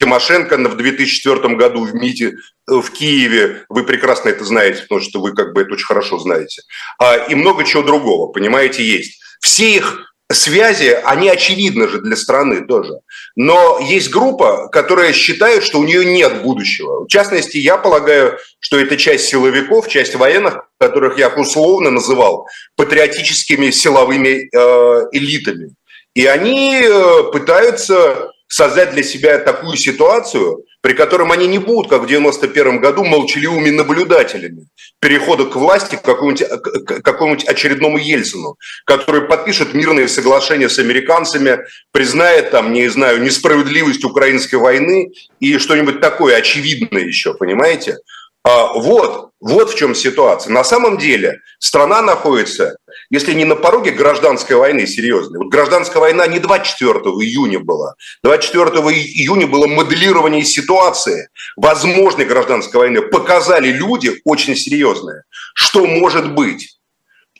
Тимошенко 0.00 0.56
в 0.56 0.76
2004 0.76 1.54
году 1.56 1.84
в 1.84 1.94
МИТе 1.94 2.26
э, 2.26 2.32
в 2.74 2.90
Киеве, 2.90 3.64
вы 3.68 3.84
прекрасно 3.84 4.28
это 4.28 4.44
знаете, 4.44 4.82
потому 4.82 5.00
что 5.00 5.20
вы 5.20 5.32
как 5.32 5.52
бы 5.54 5.62
это 5.62 5.74
очень 5.74 5.86
хорошо 5.86 6.18
знаете, 6.18 6.62
а, 6.98 7.16
и 7.16 7.34
много 7.34 7.64
чего 7.64 7.82
другого, 7.82 8.32
понимаете, 8.32 8.84
есть. 8.84 9.20
Все 9.40 9.76
их 9.76 10.14
связи, 10.32 10.98
они 11.04 11.28
очевидны 11.28 11.88
же 11.88 12.00
для 12.00 12.16
страны 12.16 12.66
тоже. 12.66 12.94
Но 13.36 13.78
есть 13.80 14.10
группа, 14.10 14.68
которая 14.68 15.12
считает, 15.12 15.62
что 15.62 15.78
у 15.78 15.84
нее 15.84 16.04
нет 16.04 16.42
будущего. 16.42 17.04
В 17.04 17.08
частности, 17.08 17.58
я 17.58 17.76
полагаю, 17.76 18.38
что 18.58 18.78
это 18.78 18.96
часть 18.96 19.26
силовиков, 19.26 19.88
часть 19.88 20.14
военных, 20.14 20.68
которых 20.78 21.18
я 21.18 21.28
условно 21.28 21.90
называл 21.90 22.48
патриотическими 22.76 23.70
силовыми 23.70 24.48
э, 24.50 25.08
элитами. 25.12 25.74
И 26.14 26.26
они 26.26 26.80
э, 26.82 27.22
пытаются 27.32 28.30
создать 28.54 28.92
для 28.92 29.02
себя 29.02 29.38
такую 29.38 29.76
ситуацию, 29.76 30.64
при 30.80 30.92
котором 30.92 31.32
они 31.32 31.48
не 31.48 31.58
будут, 31.58 31.90
как 31.90 32.02
в 32.02 32.06
91 32.06 32.80
году, 32.80 33.02
молчаливыми 33.02 33.70
наблюдателями 33.70 34.68
перехода 35.00 35.46
к 35.46 35.56
власти 35.56 35.96
к 35.96 36.02
какому-нибудь, 36.02 36.46
к 36.86 37.02
какому-нибудь 37.02 37.48
очередному 37.48 37.98
Ельцину, 37.98 38.56
который 38.86 39.22
подпишет 39.22 39.74
мирные 39.74 40.06
соглашения 40.06 40.68
с 40.68 40.78
американцами, 40.78 41.58
признает 41.90 42.52
там, 42.52 42.72
не 42.72 42.88
знаю, 42.88 43.20
несправедливость 43.20 44.04
украинской 44.04 44.54
войны 44.54 45.10
и 45.40 45.58
что-нибудь 45.58 46.00
такое 46.00 46.36
очевидное 46.36 47.02
еще, 47.02 47.34
понимаете? 47.34 47.98
А, 48.46 48.74
вот, 48.74 49.30
вот 49.40 49.70
в 49.70 49.74
чем 49.74 49.94
ситуация. 49.94 50.52
На 50.52 50.64
самом 50.64 50.98
деле 50.98 51.40
страна 51.58 52.02
находится, 52.02 52.76
если 53.08 53.32
не 53.32 53.46
на 53.46 53.56
пороге 53.56 53.90
гражданской 53.90 54.56
войны 54.56 54.86
серьезной. 54.86 55.38
Вот 55.38 55.48
гражданская 55.48 56.00
война 56.00 56.26
не 56.26 56.38
24 56.38 56.92
июня 56.92 57.60
была. 57.60 57.94
24 58.22 58.66
июня 58.90 59.46
было 59.46 59.66
моделирование 59.66 60.44
ситуации 60.44 61.28
возможной 61.56 62.26
гражданской 62.26 62.80
войны. 62.80 63.00
Показали 63.00 63.68
люди 63.68 64.20
очень 64.24 64.56
серьезные, 64.56 65.22
что 65.54 65.86
может 65.86 66.34
быть 66.34 66.78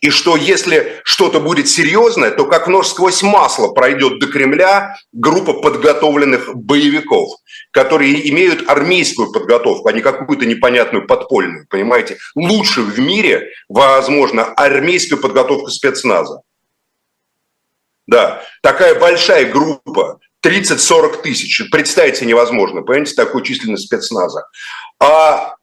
и 0.05 0.11
что 0.11 0.37
если 0.37 1.01
что-то 1.03 1.41
будет 1.41 1.67
серьезное, 1.67 2.31
то 2.31 2.45
как 2.45 2.69
нож 2.69 2.89
сквозь 2.89 3.23
масло 3.23 3.73
пройдет 3.73 4.19
до 4.19 4.27
Кремля 4.27 4.99
группа 5.13 5.55
подготовленных 5.55 6.55
боевиков, 6.55 7.39
которые 7.71 8.29
имеют 8.29 8.69
армейскую 8.69 9.33
подготовку, 9.33 9.89
а 9.89 9.93
не 9.93 10.03
какую-то 10.03 10.45
непонятную 10.45 11.07
подпольную, 11.07 11.67
понимаете? 11.71 12.19
Лучше 12.35 12.83
в 12.83 13.01
мире, 13.01 13.49
возможно, 13.71 14.45
армейскую 14.45 15.23
подготовку 15.23 15.71
спецназа. 15.71 16.43
Да, 18.07 18.43
такая 18.61 19.01
большая 19.01 19.51
группа, 19.51 20.21
30-40 20.45 21.23
тысяч, 21.23 21.63
представить 21.71 22.17
себе 22.17 22.29
невозможно, 22.29 22.83
понимаете, 22.83 23.15
такую 23.15 23.43
численность 23.43 23.87
спецназа. 23.87 24.47
А 25.01 25.55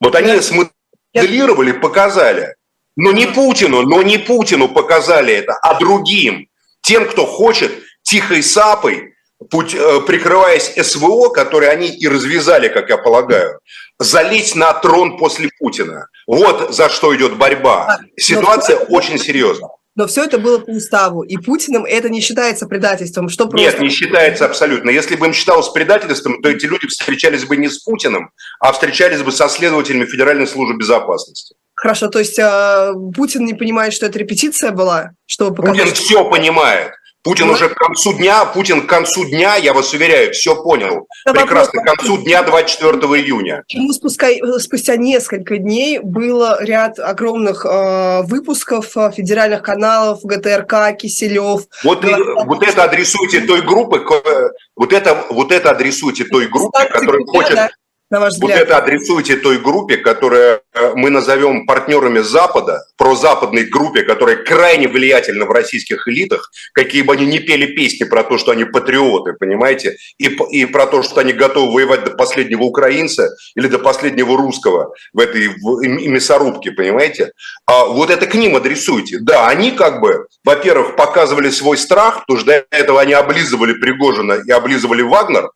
вот 0.00 0.14
они 0.14 0.40
смоделировали, 0.40 1.72
показали– 1.72 2.54
но 2.96 3.12
не 3.12 3.26
Путину, 3.26 3.82
но 3.82 4.02
не 4.02 4.18
Путину 4.18 4.68
показали 4.68 5.34
это, 5.34 5.54
а 5.62 5.78
другим. 5.78 6.48
Тем, 6.82 7.08
кто 7.08 7.26
хочет 7.26 7.72
тихой 8.02 8.42
сапой, 8.42 9.14
путь, 9.50 9.74
э, 9.74 10.00
прикрываясь 10.06 10.72
СВО, 10.76 11.30
которые 11.30 11.70
они 11.70 11.88
и 11.88 12.08
развязали, 12.08 12.68
как 12.68 12.88
я 12.90 12.98
полагаю, 12.98 13.58
залезть 13.98 14.54
на 14.54 14.72
трон 14.74 15.16
после 15.18 15.48
Путина. 15.58 16.08
Вот 16.26 16.74
за 16.74 16.88
что 16.88 17.14
идет 17.16 17.36
борьба. 17.36 18.00
Ситуация 18.16 18.76
очень 18.76 19.18
серьезная. 19.18 19.70
Но 19.96 20.08
все 20.08 20.24
это 20.24 20.38
было 20.38 20.58
по 20.58 20.70
уставу, 20.70 21.22
и 21.22 21.36
Путиным 21.36 21.84
это 21.84 22.08
не 22.08 22.20
считается 22.20 22.66
предательством. 22.66 23.28
Что 23.28 23.46
просто... 23.46 23.64
Нет, 23.64 23.80
не 23.80 23.90
считается 23.90 24.44
абсолютно. 24.44 24.90
Если 24.90 25.14
бы 25.14 25.26
им 25.26 25.32
считалось 25.32 25.68
предательством, 25.68 26.42
то 26.42 26.48
эти 26.48 26.66
люди 26.66 26.88
встречались 26.88 27.44
бы 27.44 27.56
не 27.56 27.68
с 27.68 27.78
Путиным, 27.78 28.30
а 28.58 28.72
встречались 28.72 29.22
бы 29.22 29.30
со 29.30 29.48
следователями 29.48 30.04
Федеральной 30.04 30.48
службы 30.48 30.76
безопасности. 30.76 31.54
Хорошо, 31.84 32.08
то 32.08 32.18
есть 32.18 32.38
э, 32.38 32.92
Путин 33.14 33.44
не 33.44 33.52
понимает, 33.52 33.92
что 33.92 34.06
это 34.06 34.18
репетиция 34.18 34.70
была, 34.70 35.10
чтобы 35.26 35.54
показать... 35.54 35.82
Путин 35.82 35.94
все 35.94 36.24
понимает. 36.30 36.92
Путин 37.22 37.50
уже 37.50 37.68
к 37.68 37.74
концу 37.74 38.14
дня, 38.14 38.46
Путин 38.46 38.86
к 38.86 38.88
концу 38.88 39.26
дня, 39.26 39.56
я 39.56 39.74
вас 39.74 39.92
уверяю, 39.92 40.32
все 40.32 40.56
понял. 40.62 41.06
Да 41.26 41.34
Прекрасно, 41.34 41.82
к 41.82 41.84
концу 41.84 42.16
дня 42.22 42.42
24 42.42 42.92
июня. 43.20 43.64
Почему 43.68 43.92
спустя, 43.92 44.28
спустя 44.60 44.96
несколько 44.96 45.58
дней 45.58 45.98
было 45.98 46.56
ряд 46.64 46.98
огромных 46.98 47.66
э, 47.66 48.22
выпусков 48.22 48.96
э, 48.96 49.10
федеральных 49.14 49.60
каналов, 49.60 50.20
ГТРК, 50.22 50.96
Киселев. 50.96 51.64
Вот, 51.82 52.02
и, 52.02 52.14
вот 52.46 52.62
это 52.66 52.84
адресуйте 52.84 53.42
той 53.42 53.60
группы, 53.60 54.02
вот 54.74 54.94
это, 54.94 55.26
вот 55.28 55.52
это 55.52 55.72
адресуйте 55.72 56.24
той 56.24 56.46
группе, 56.46 56.88
которая 56.88 57.26
хочет... 57.26 57.54
Да 57.56 57.70
на 58.14 58.20
ваш 58.20 58.34
взгляд? 58.34 58.58
Вот 58.58 58.62
это 58.62 58.76
адресуйте 58.78 59.36
той 59.36 59.58
группе, 59.58 59.96
которую 59.96 60.60
э, 60.72 60.92
мы 60.94 61.10
назовем 61.10 61.66
партнерами 61.66 62.20
Запада, 62.20 62.80
прозападной 62.96 63.64
группе, 63.64 64.02
которая 64.02 64.36
крайне 64.36 64.88
влиятельна 64.88 65.44
в 65.44 65.50
российских 65.50 66.08
элитах, 66.08 66.50
какие 66.72 67.02
бы 67.02 67.12
они 67.14 67.26
ни 67.26 67.38
пели 67.38 67.66
песни 67.66 68.04
про 68.04 68.22
то, 68.22 68.38
что 68.38 68.52
они 68.52 68.64
патриоты, 68.64 69.32
понимаете, 69.32 69.96
и, 70.18 70.26
и 70.50 70.66
про 70.66 70.86
то, 70.86 71.02
что 71.02 71.20
они 71.20 71.32
готовы 71.32 71.74
воевать 71.74 72.04
до 72.04 72.10
последнего 72.12 72.62
украинца 72.62 73.28
или 73.56 73.66
до 73.66 73.78
последнего 73.78 74.36
русского 74.36 74.94
в 75.12 75.18
этой 75.18 75.48
в, 75.48 75.86
мясорубке, 75.86 76.70
понимаете. 76.70 77.32
А 77.66 77.86
вот 77.86 78.10
это 78.10 78.26
к 78.26 78.34
ним 78.34 78.56
адресуйте. 78.56 79.18
Да, 79.20 79.48
они 79.48 79.72
как 79.72 80.00
бы, 80.00 80.26
во-первых, 80.44 80.96
показывали 80.96 81.50
свой 81.50 81.76
страх, 81.76 82.20
потому 82.20 82.38
что 82.38 82.46
до 82.46 82.66
этого 82.70 83.00
они 83.00 83.12
облизывали 83.12 83.74
Пригожина 83.74 84.38
и 84.46 84.50
облизывали 84.50 85.02
Вагнер, 85.02 85.50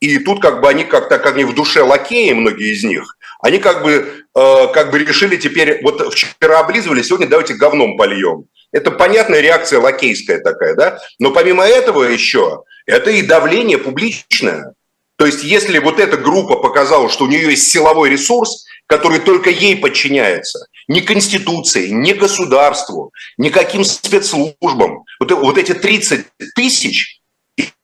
и 0.00 0.18
тут 0.18 0.40
как 0.40 0.60
бы 0.60 0.68
они 0.68 0.84
как-то, 0.84 1.18
как 1.18 1.34
они 1.34 1.44
в 1.44 1.54
душе 1.54 1.82
лакеи, 1.82 2.32
многие 2.32 2.72
из 2.72 2.84
них, 2.84 3.16
они 3.40 3.58
как 3.58 3.82
бы, 3.82 4.24
э, 4.34 4.66
как 4.72 4.90
бы 4.90 4.98
решили 4.98 5.36
теперь, 5.36 5.80
вот 5.82 6.12
вчера 6.12 6.60
облизывали, 6.60 7.02
сегодня 7.02 7.26
давайте 7.26 7.54
говном 7.54 7.96
польем. 7.96 8.44
Это 8.70 8.90
понятная 8.90 9.40
реакция 9.40 9.80
лакейская 9.80 10.40
такая, 10.40 10.74
да? 10.74 11.00
Но 11.18 11.30
помимо 11.30 11.64
этого 11.64 12.02
еще, 12.04 12.64
это 12.86 13.10
и 13.10 13.22
давление 13.22 13.78
публичное. 13.78 14.74
То 15.16 15.26
есть 15.26 15.42
если 15.42 15.78
вот 15.78 15.98
эта 15.98 16.16
группа 16.16 16.56
показала, 16.56 17.08
что 17.08 17.24
у 17.24 17.28
нее 17.28 17.50
есть 17.50 17.68
силовой 17.68 18.10
ресурс, 18.10 18.64
который 18.86 19.18
только 19.18 19.50
ей 19.50 19.76
подчиняется, 19.76 20.66
ни 20.86 21.00
Конституции, 21.00 21.88
ни 21.88 22.12
государству, 22.12 23.12
никаким 23.36 23.84
спецслужбам, 23.84 25.04
вот, 25.18 25.30
вот 25.32 25.58
эти 25.58 25.74
30 25.74 26.26
тысяч 26.54 27.20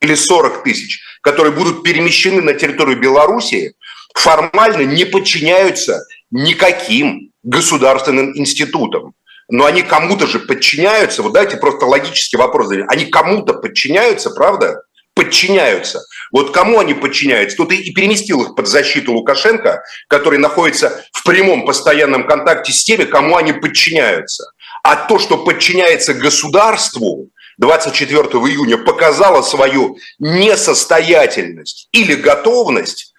или 0.00 0.14
40 0.14 0.62
тысяч, 0.62 1.00
которые 1.24 1.54
будут 1.54 1.82
перемещены 1.82 2.42
на 2.42 2.52
территорию 2.52 3.00
Белоруссии, 3.00 3.74
формально 4.14 4.82
не 4.82 5.06
подчиняются 5.06 6.04
никаким 6.30 7.30
государственным 7.42 8.36
институтам. 8.36 9.14
Но 9.48 9.64
они 9.64 9.82
кому-то 9.82 10.26
же 10.26 10.38
подчиняются. 10.38 11.22
Вот 11.22 11.32
дайте 11.32 11.56
просто 11.56 11.86
логический 11.86 12.36
вопрос. 12.36 12.70
Они 12.88 13.06
кому-то 13.06 13.54
подчиняются, 13.54 14.30
правда? 14.30 14.82
Подчиняются. 15.14 16.02
Вот 16.30 16.50
кому 16.50 16.78
они 16.78 16.92
подчиняются? 16.92 17.56
Тут 17.56 17.72
и 17.72 17.92
переместил 17.92 18.42
их 18.42 18.54
под 18.54 18.66
защиту 18.66 19.12
Лукашенко, 19.12 19.82
который 20.08 20.38
находится 20.38 21.04
в 21.12 21.24
прямом 21.24 21.64
постоянном 21.64 22.26
контакте 22.26 22.72
с 22.72 22.84
теми, 22.84 23.04
кому 23.04 23.36
они 23.36 23.52
подчиняются. 23.52 24.44
А 24.82 24.96
то, 24.96 25.18
что 25.18 25.38
подчиняется 25.38 26.12
государству, 26.12 27.30
24 27.58 28.22
июня 28.22 28.78
показала 28.78 29.42
свою 29.42 29.96
несостоятельность 30.18 31.88
или 31.92 32.14
готовность 32.14 33.14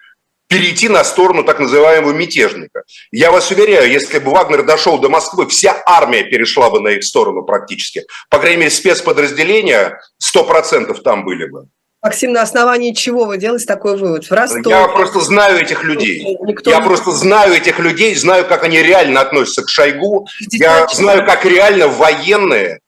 перейти 0.48 0.88
на 0.88 1.02
сторону 1.04 1.44
так 1.44 1.58
называемого 1.58 2.12
мятежника. 2.12 2.82
Я 3.10 3.30
вас 3.30 3.50
уверяю, 3.50 3.90
если 3.90 4.18
бы 4.18 4.30
Вагнер 4.30 4.64
дошел 4.64 4.98
до 4.98 5.08
Москвы, 5.08 5.48
вся 5.48 5.82
армия 5.86 6.22
перешла 6.22 6.70
бы 6.70 6.80
на 6.80 6.88
их 6.88 7.04
сторону 7.04 7.42
практически. 7.42 8.04
По 8.30 8.38
крайней 8.38 8.58
мере, 8.58 8.70
спецподразделения 8.70 10.00
100% 10.22 10.94
там 11.02 11.24
были 11.24 11.46
бы. 11.46 11.66
Максим, 12.02 12.32
на 12.32 12.42
основании 12.42 12.92
чего 12.92 13.24
вы 13.24 13.36
делаете 13.36 13.66
такой 13.66 13.96
вывод? 13.96 14.26
В 14.26 14.30
Ростове... 14.30 14.70
Я 14.70 14.86
просто 14.86 15.20
знаю 15.20 15.60
этих 15.60 15.82
людей. 15.82 16.38
Никто 16.42 16.70
я 16.70 16.78
не... 16.78 16.84
просто 16.84 17.10
знаю 17.10 17.54
этих 17.54 17.80
людей, 17.80 18.14
знаю, 18.14 18.46
как 18.46 18.62
они 18.62 18.80
реально 18.80 19.22
относятся 19.22 19.64
к 19.64 19.68
Шойгу. 19.68 20.28
Я 20.52 20.86
знаю, 20.88 21.26
как 21.26 21.44
реально 21.44 21.88
военные 21.88 22.78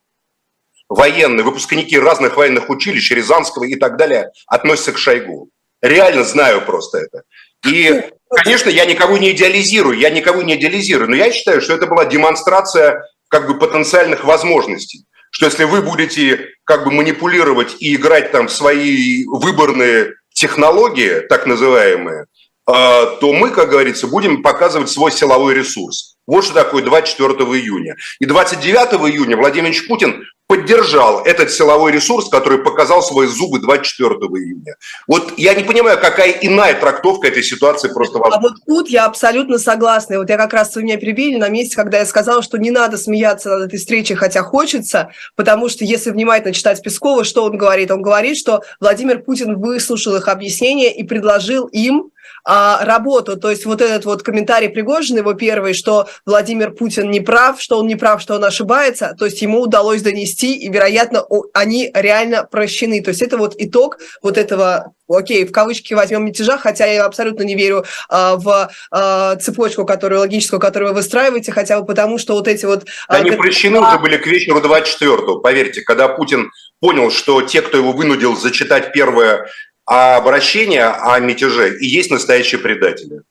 военные, 0.89 1.43
выпускники 1.43 1.97
разных 1.97 2.35
военных 2.35 2.69
училищ, 2.69 3.11
Рязанского 3.11 3.63
и 3.63 3.75
так 3.75 3.97
далее, 3.97 4.31
относятся 4.47 4.91
к 4.91 4.97
Шойгу. 4.97 5.49
Реально 5.81 6.23
знаю 6.23 6.65
просто 6.65 6.97
это. 6.97 7.23
И, 7.65 8.03
конечно, 8.29 8.69
я 8.69 8.85
никого 8.85 9.17
не 9.17 9.31
идеализирую, 9.31 9.97
я 9.97 10.09
никого 10.09 10.41
не 10.41 10.55
идеализирую, 10.55 11.09
но 11.09 11.15
я 11.15 11.31
считаю, 11.31 11.61
что 11.61 11.73
это 11.73 11.87
была 11.87 12.05
демонстрация 12.05 13.03
как 13.29 13.47
бы 13.47 13.57
потенциальных 13.57 14.23
возможностей. 14.25 15.05
Что 15.31 15.45
если 15.45 15.63
вы 15.63 15.81
будете 15.81 16.47
как 16.63 16.85
бы 16.85 16.91
манипулировать 16.91 17.75
и 17.79 17.95
играть 17.95 18.31
там 18.31 18.49
свои 18.49 19.25
выборные 19.27 20.15
технологии, 20.33 21.19
так 21.27 21.45
называемые, 21.45 22.25
а, 22.65 23.05
то 23.17 23.33
мы, 23.33 23.51
как 23.51 23.69
говорится, 23.69 24.07
будем 24.07 24.41
показывать 24.41 24.89
свой 24.89 25.11
силовой 25.11 25.53
ресурс. 25.53 26.15
Вот 26.25 26.45
что 26.45 26.53
такое 26.53 26.83
24 26.83 27.33
июня. 27.33 27.95
И 28.19 28.25
29 28.25 29.11
июня 29.11 29.37
Владимир 29.37 29.73
Путин 29.87 30.23
поддержал 30.49 31.21
этот 31.25 31.51
силовой 31.51 31.91
ресурс, 31.91 32.27
который 32.27 32.57
показал 32.57 33.03
свои 33.03 33.27
зубы 33.27 33.59
24 33.59 34.09
июня. 34.15 34.77
Вот 35.05 35.33
я 35.37 35.53
не 35.53 35.63
понимаю, 35.63 35.99
какая 36.01 36.31
иная 36.31 36.73
трактовка 36.73 37.27
этой 37.27 37.43
ситуации 37.43 37.87
просто 37.87 38.17
возможна. 38.17 38.37
А 38.37 38.41
вот 38.41 38.57
тут 38.65 38.89
я 38.89 39.05
абсолютно 39.05 39.59
согласна. 39.59 40.17
Вот 40.17 40.27
я 40.27 40.37
как 40.37 40.51
раз 40.53 40.75
вы 40.75 40.81
меня 40.81 40.97
перебили 40.97 41.37
на 41.37 41.49
месте, 41.49 41.75
когда 41.75 41.99
я 41.99 42.05
сказала, 42.07 42.41
что 42.41 42.57
не 42.57 42.71
надо 42.71 42.97
смеяться 42.97 43.49
над 43.49 43.67
этой 43.67 43.77
встречей, 43.77 44.15
хотя 44.15 44.41
хочется, 44.41 45.11
потому 45.35 45.69
что 45.69 45.85
если 45.85 46.09
внимательно 46.09 46.51
читать 46.51 46.81
Пескова, 46.81 47.23
что 47.23 47.43
он 47.43 47.55
говорит? 47.55 47.91
Он 47.91 48.01
говорит, 48.01 48.35
что 48.35 48.63
Владимир 48.79 49.19
Путин 49.19 49.55
выслушал 49.59 50.15
их 50.15 50.27
объяснения 50.27 50.91
и 50.91 51.03
предложил 51.03 51.67
им 51.67 52.09
а, 52.43 52.83
работу. 52.85 53.37
То 53.37 53.49
есть 53.49 53.65
вот 53.65 53.81
этот 53.81 54.05
вот 54.05 54.23
комментарий 54.23 54.69
Пригожина, 54.69 55.19
его 55.19 55.33
первый, 55.33 55.73
что 55.73 56.07
Владимир 56.25 56.71
Путин 56.71 57.11
не 57.11 57.19
прав, 57.19 57.61
что 57.61 57.79
он 57.79 57.87
не 57.87 57.95
прав, 57.95 58.21
что 58.21 58.35
он 58.35 58.43
ошибается, 58.43 59.15
то 59.17 59.25
есть 59.25 59.41
ему 59.41 59.61
удалось 59.61 60.01
донести, 60.01 60.55
и, 60.55 60.69
вероятно, 60.69 61.25
они 61.53 61.91
реально 61.93 62.43
прощены. 62.43 63.01
То 63.01 63.09
есть 63.09 63.21
это 63.21 63.37
вот 63.37 63.55
итог 63.57 63.99
вот 64.21 64.37
этого 64.37 64.93
окей, 65.09 65.45
в 65.45 65.51
кавычки 65.51 65.93
возьмем 65.93 66.25
мятежа, 66.25 66.57
хотя 66.57 66.85
я 66.85 67.05
абсолютно 67.05 67.43
не 67.43 67.55
верю 67.55 67.83
э, 68.09 68.35
в 68.35 68.69
э, 68.91 69.35
цепочку, 69.39 69.85
которую 69.85 70.19
логическую, 70.19 70.59
которую 70.59 70.89
вы 70.89 70.97
выстраиваете, 70.97 71.51
хотя 71.51 71.79
бы 71.79 71.85
потому, 71.85 72.17
что 72.17 72.33
вот 72.33 72.47
эти 72.47 72.65
вот... 72.65 72.83
Э, 72.83 73.15
Они 73.15 73.31
прощены 73.31 73.79
уже 73.79 73.99
были 73.99 74.17
к 74.17 74.27
вечеру 74.27 74.59
24-го, 74.59 75.39
поверьте, 75.39 75.81
когда 75.81 76.07
Путин 76.07 76.51
понял, 76.79 77.11
что 77.11 77.41
те, 77.41 77.61
кто 77.61 77.77
его 77.77 77.91
вынудил 77.91 78.37
зачитать 78.37 78.93
первое 78.93 79.47
а 79.89 80.17
обращение 80.17 80.85
о 80.85 81.19
мятеже 81.19 81.79
и 81.79 81.87
есть 81.87 82.11
настоящие 82.11 82.61
предатели. 82.61 83.23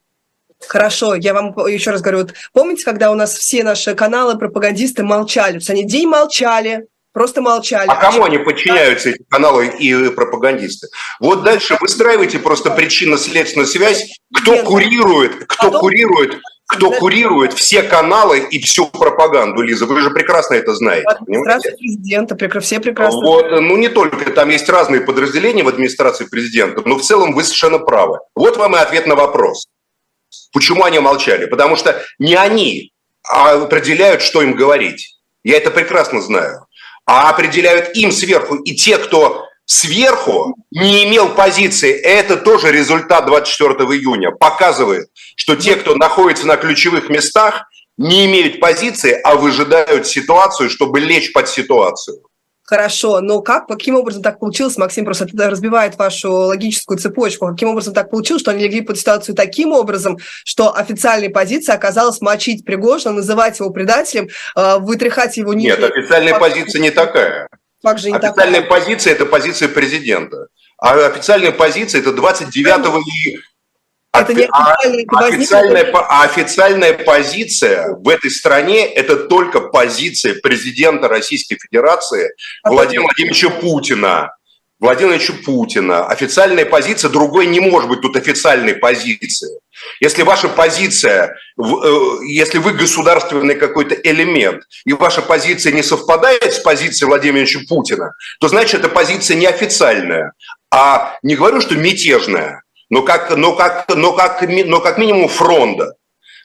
Хорошо, 0.66 1.14
я 1.14 1.32
вам 1.32 1.54
еще 1.68 1.92
раз 1.92 2.00
говорю, 2.00 2.18
вот 2.18 2.34
помните, 2.52 2.84
когда 2.84 3.12
у 3.12 3.14
нас 3.14 3.36
все 3.36 3.62
наши 3.62 3.94
каналы 3.94 4.36
пропагандисты 4.36 5.04
молчали, 5.04 5.60
они 5.68 5.86
день 5.86 6.08
молчали, 6.08 6.88
просто 7.12 7.42
молчали. 7.42 7.88
А 7.88 7.94
кому 7.94 8.24
они 8.24 8.38
подчиняются, 8.38 9.10
эти 9.10 9.22
каналы 9.30 9.68
и 9.68 10.10
пропагандисты? 10.10 10.88
Вот 11.20 11.44
дальше 11.44 11.76
выстраивайте 11.80 12.40
просто 12.40 12.70
причинно-следственную 12.70 13.68
связь, 13.68 14.18
кто 14.34 14.64
курирует, 14.64 15.44
кто 15.46 15.78
курирует 15.78 16.40
кто 16.68 16.90
курирует 16.90 17.54
все 17.54 17.82
каналы 17.82 18.40
и 18.40 18.60
всю 18.60 18.86
пропаганду, 18.86 19.62
Лиза, 19.62 19.86
вы 19.86 20.02
же 20.02 20.10
прекрасно 20.10 20.54
это 20.54 20.74
знаете. 20.74 21.06
Администрация 21.06 21.74
президента, 21.74 22.60
все 22.60 22.78
прекрасно. 22.78 23.20
Вот, 23.20 23.50
ну 23.50 23.76
не 23.78 23.88
только, 23.88 24.30
там 24.30 24.50
есть 24.50 24.68
разные 24.68 25.00
подразделения 25.00 25.64
в 25.64 25.68
администрации 25.68 26.26
президента, 26.26 26.82
но 26.84 26.96
в 26.96 27.02
целом 27.02 27.34
вы 27.34 27.42
совершенно 27.42 27.78
правы. 27.78 28.18
Вот 28.34 28.58
вам 28.58 28.76
и 28.76 28.78
ответ 28.78 29.06
на 29.06 29.14
вопрос. 29.14 29.66
Почему 30.52 30.84
они 30.84 30.98
молчали? 30.98 31.46
Потому 31.46 31.74
что 31.76 32.02
не 32.18 32.34
они 32.34 32.92
определяют, 33.22 34.20
что 34.20 34.42
им 34.42 34.52
говорить. 34.52 35.16
Я 35.42 35.56
это 35.56 35.70
прекрасно 35.70 36.20
знаю. 36.20 36.66
А 37.06 37.30
определяют 37.30 37.96
им 37.96 38.12
сверху 38.12 38.56
и 38.56 38.74
те, 38.74 38.98
кто 38.98 39.47
сверху 39.68 40.56
не 40.70 41.04
имел 41.04 41.34
позиции. 41.34 41.92
Это 41.92 42.36
тоже 42.36 42.72
результат 42.72 43.26
24 43.26 43.74
июня. 43.96 44.30
Показывает, 44.32 45.08
что 45.36 45.54
те, 45.56 45.76
кто 45.76 45.94
находится 45.94 46.46
на 46.46 46.56
ключевых 46.56 47.10
местах, 47.10 47.66
не 47.98 48.26
имеют 48.26 48.60
позиции, 48.60 49.20
а 49.22 49.36
выжидают 49.36 50.06
ситуацию, 50.06 50.70
чтобы 50.70 51.00
лечь 51.00 51.32
под 51.32 51.48
ситуацию. 51.48 52.22
Хорошо, 52.62 53.20
но 53.22 53.40
как, 53.40 53.66
каким 53.66 53.94
образом 53.94 54.22
так 54.22 54.38
получилось, 54.40 54.76
Максим 54.76 55.06
просто 55.06 55.26
разбивает 55.34 55.96
вашу 55.96 56.30
логическую 56.30 56.98
цепочку, 56.98 57.46
каким 57.46 57.70
образом 57.70 57.94
так 57.94 58.10
получилось, 58.10 58.42
что 58.42 58.50
они 58.50 58.64
легли 58.64 58.82
под 58.82 58.98
ситуацию 58.98 59.34
таким 59.34 59.72
образом, 59.72 60.18
что 60.44 60.76
официальной 60.76 61.30
позиция 61.30 61.74
оказалась 61.74 62.20
мочить 62.20 62.66
Пригожина, 62.66 63.14
называть 63.14 63.58
его 63.58 63.70
предателем, 63.70 64.28
э, 64.54 64.78
вытряхать 64.80 65.38
его... 65.38 65.54
Нет, 65.54 65.82
официальная 65.82 66.38
позиция 66.38 66.82
не 66.82 66.90
такая. 66.90 67.48
Как 67.82 67.98
же 67.98 68.08
официальная 68.08 68.60
такая? 68.62 68.80
позиция– 68.80 69.12
это 69.14 69.26
позиция 69.26 69.68
президента. 69.68 70.48
А 70.78 71.06
официальная 71.06 71.52
позиция– 71.52 72.00
это 72.02 72.12
29 72.12 72.66
июля. 72.66 73.42
Это 74.12 74.34
не 74.34 74.48
а 74.50 74.72
официальная, 74.72 75.04
официальная, 75.28 75.92
а 75.92 76.24
официальная 76.24 76.94
позиция 76.94 77.94
в 77.94 78.08
этой 78.08 78.30
стране– 78.30 78.86
это 78.94 79.16
только 79.16 79.60
позиция 79.60 80.34
президента 80.40 81.08
Российской 81.08 81.56
Федерации 81.56 82.30
а 82.62 82.70
Владимира 82.70 83.04
Владимировича 83.04 83.50
Путина. 83.50 84.32
Владимира 84.80 85.16
Владимировича 85.16 85.34
Путина. 85.44 86.06
Официальная 86.06 86.64
позиция, 86.64 87.10
другой 87.10 87.46
не 87.46 87.60
может 87.60 87.88
быть 87.88 88.00
тут 88.00 88.16
официальной 88.16 88.74
позиции. 88.74 89.58
Если 90.00 90.22
ваша 90.22 90.48
позиция, 90.48 91.36
э, 91.58 91.62
если 92.22 92.58
вы 92.58 92.72
государственный 92.72 93.54
какой-то 93.54 93.94
элемент, 93.94 94.64
и 94.84 94.92
ваша 94.92 95.22
позиция 95.22 95.72
не 95.72 95.82
совпадает 95.82 96.54
с 96.54 96.58
позицией 96.58 97.08
Владимира 97.08 97.46
Путина, 97.68 98.12
то 98.40 98.48
значит, 98.48 98.80
эта 98.80 98.88
позиция 98.88 99.36
неофициальная, 99.36 100.32
а 100.70 101.18
не 101.22 101.36
говорю, 101.36 101.60
что 101.60 101.74
мятежная, 101.74 102.62
но 102.90 103.02
как, 103.02 103.36
но 103.36 103.54
как, 103.54 103.86
но 103.94 104.12
как, 104.12 104.42
но 104.48 104.80
как 104.80 104.98
минимум 104.98 105.28
фронта. 105.28 105.94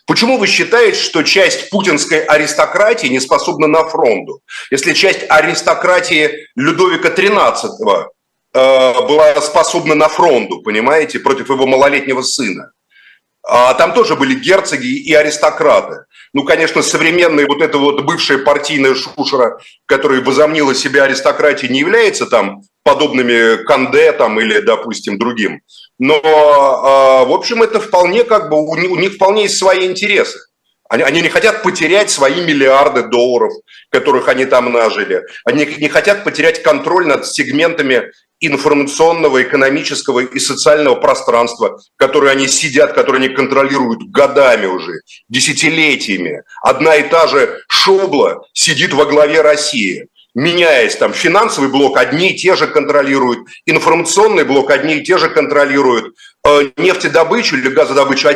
Почему 0.06 0.38
вы 0.38 0.47
считаете, 0.47 0.99
что 0.99 1.23
часть 1.23 1.69
путинской 1.69 2.19
аристократии 2.25 3.08
не 3.08 3.21
способна 3.21 3.67
на 3.67 3.86
фронту? 3.86 4.41
Если 4.69 4.93
часть 4.93 5.21
аристократии 5.29 6.49
Людовика 6.56 7.08
XIII 7.10 8.08
э, 8.53 9.08
была 9.08 9.41
способна 9.41 9.95
на 9.95 10.10
фронту, 10.10 10.62
понимаете, 10.62 11.19
против 11.19 11.49
его 11.49 11.65
малолетнего 11.65 12.21
сына? 12.21 12.71
А 13.45 13.73
там 13.73 13.93
тоже 13.93 14.15
были 14.15 14.36
герцоги 14.36 14.88
и 14.88 15.13
аристократы. 15.13 16.06
Ну, 16.34 16.43
конечно, 16.43 16.82
современная 16.82 17.45
вот 17.45 17.62
эта 17.62 17.77
вот 17.77 18.01
бывшая 18.03 18.38
партийная 18.38 18.95
шушера, 18.95 19.60
которая 19.86 20.21
возомнила 20.21 20.73
себя 20.73 21.03
аристократией, 21.03 21.71
не 21.71 21.79
является 21.79 22.25
там 22.25 22.62
подобными 22.84 23.63
Канде 23.65 24.13
там, 24.13 24.39
или, 24.39 24.60
допустим, 24.60 25.17
другим. 25.17 25.62
Но, 25.99 26.21
а, 26.23 27.25
в 27.25 27.32
общем, 27.34 27.62
это 27.62 27.79
вполне 27.79 28.23
как 28.23 28.49
бы, 28.49 28.62
у 28.62 28.95
них 28.95 29.13
вполне 29.13 29.43
есть 29.43 29.58
свои 29.58 29.86
интересы. 29.86 30.39
Они, 30.89 31.03
они 31.03 31.21
не 31.21 31.29
хотят 31.29 31.63
потерять 31.63 32.12
свои 32.12 32.41
миллиарды 32.45 33.03
долларов, 33.03 33.51
которых 33.89 34.27
они 34.27 34.45
там 34.45 34.71
нажили. 34.71 35.23
Они 35.43 35.65
не 35.65 35.89
хотят 35.89 36.23
потерять 36.23 36.62
контроль 36.62 37.08
над 37.08 37.25
сегментами 37.25 38.12
информационного, 38.45 39.41
экономического 39.41 40.19
и 40.19 40.39
социального 40.39 40.95
пространства, 40.95 41.79
которые 41.97 42.32
они 42.32 42.47
сидят, 42.47 42.93
которые 42.93 43.25
они 43.25 43.36
контролируют 43.36 44.03
годами 44.12 44.65
уже, 44.65 45.01
десятилетиями. 45.29 46.43
Одна 46.62 46.95
и 46.95 47.10
та 47.10 47.27
же 47.27 47.62
шобла 47.67 48.45
сидит 48.53 48.93
во 48.93 49.06
главе 49.06 49.41
России 49.41 50.08
меняясь, 50.36 50.95
там 50.95 51.13
финансовый 51.13 51.69
блок 51.69 51.97
одни 51.97 52.32
и 52.32 52.36
те 52.36 52.56
же 52.56 52.67
контролируют, 52.67 53.47
информационный 53.65 54.43
блок 54.43 54.71
одни 54.71 54.95
и 54.95 55.03
те 55.03 55.17
же 55.17 55.29
контролируют, 55.29 56.15
э, 56.45 56.71
нефтедобычу 56.77 57.58
или 57.58 57.69
газодобычу 57.69 58.29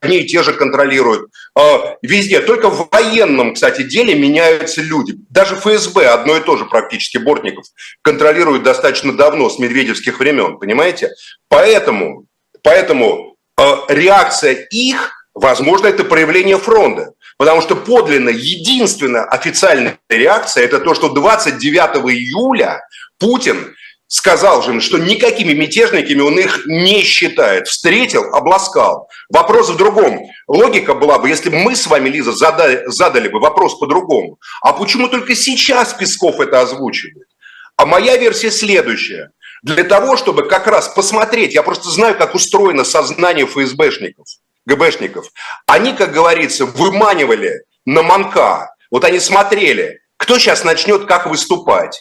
одни 0.00 0.18
и 0.18 0.26
те 0.26 0.42
же 0.42 0.52
контролируют. 0.52 1.30
Э, 1.58 1.96
везде, 2.02 2.40
только 2.40 2.70
в 2.70 2.88
военном, 2.90 3.54
кстати, 3.54 3.82
деле 3.82 4.14
меняются 4.14 4.80
люди. 4.82 5.14
Даже 5.30 5.56
ФСБ, 5.56 6.06
одно 6.06 6.36
и 6.36 6.40
то 6.40 6.56
же 6.56 6.64
практически, 6.66 7.18
Бортников, 7.18 7.66
контролирует 8.02 8.62
достаточно 8.62 9.16
давно, 9.16 9.50
с 9.50 9.58
медведевских 9.58 10.18
времен, 10.18 10.58
понимаете? 10.58 11.10
Поэтому, 11.48 12.26
поэтому 12.62 13.36
э, 13.58 13.62
реакция 13.88 14.52
их, 14.70 15.12
возможно, 15.34 15.88
это 15.88 16.04
проявление 16.04 16.58
фронта. 16.58 17.12
Потому 17.36 17.60
что 17.60 17.76
подлинно 17.76 18.30
единственная 18.30 19.22
официальная 19.24 19.98
реакция– 20.08 20.64
это 20.64 20.80
то, 20.80 20.94
что 20.94 21.08
29 21.08 22.12
июля 22.12 22.80
Путин 23.18 23.76
сказал 24.08 24.62
же, 24.62 24.80
что 24.80 24.98
никакими 24.98 25.52
мятежниками 25.52 26.20
он 26.20 26.38
их 26.38 26.62
не 26.66 27.02
считает. 27.02 27.68
Встретил, 27.68 28.24
обласкал. 28.34 29.08
Вопрос 29.28 29.70
в 29.70 29.76
другом. 29.76 30.26
Логика 30.48 30.94
была 30.94 31.18
бы, 31.18 31.28
если 31.28 31.50
бы 31.50 31.58
мы 31.58 31.76
с 31.76 31.86
вами, 31.86 32.08
Лиза, 32.08 32.32
задали, 32.32 32.82
задали 32.86 33.28
бы 33.28 33.38
вопрос 33.38 33.78
по-другому. 33.78 34.38
А 34.62 34.72
почему 34.72 35.08
только 35.08 35.34
сейчас 35.36 35.94
Песков 35.94 36.40
это 36.40 36.60
озвучивает? 36.60 37.28
А 37.76 37.86
моя 37.86 38.16
версия 38.16 38.50
следующая. 38.50 39.30
Для 39.62 39.84
того, 39.84 40.16
чтобы 40.16 40.48
как 40.48 40.66
раз 40.66 40.88
посмотреть, 40.88 41.54
я 41.54 41.62
просто 41.62 41.88
знаю, 41.90 42.16
как 42.16 42.34
устроено 42.34 42.84
сознание 42.84 43.46
ФСБшников– 43.46 44.26
ГБшников, 44.68 45.26
они, 45.66 45.94
как 45.94 46.12
говорится, 46.12 46.66
выманивали 46.66 47.62
на 47.84 48.02
манка. 48.02 48.74
Вот 48.90 49.04
они 49.04 49.18
смотрели, 49.18 50.00
кто 50.16 50.38
сейчас 50.38 50.62
начнет 50.62 51.06
как 51.06 51.26
выступать. 51.26 52.00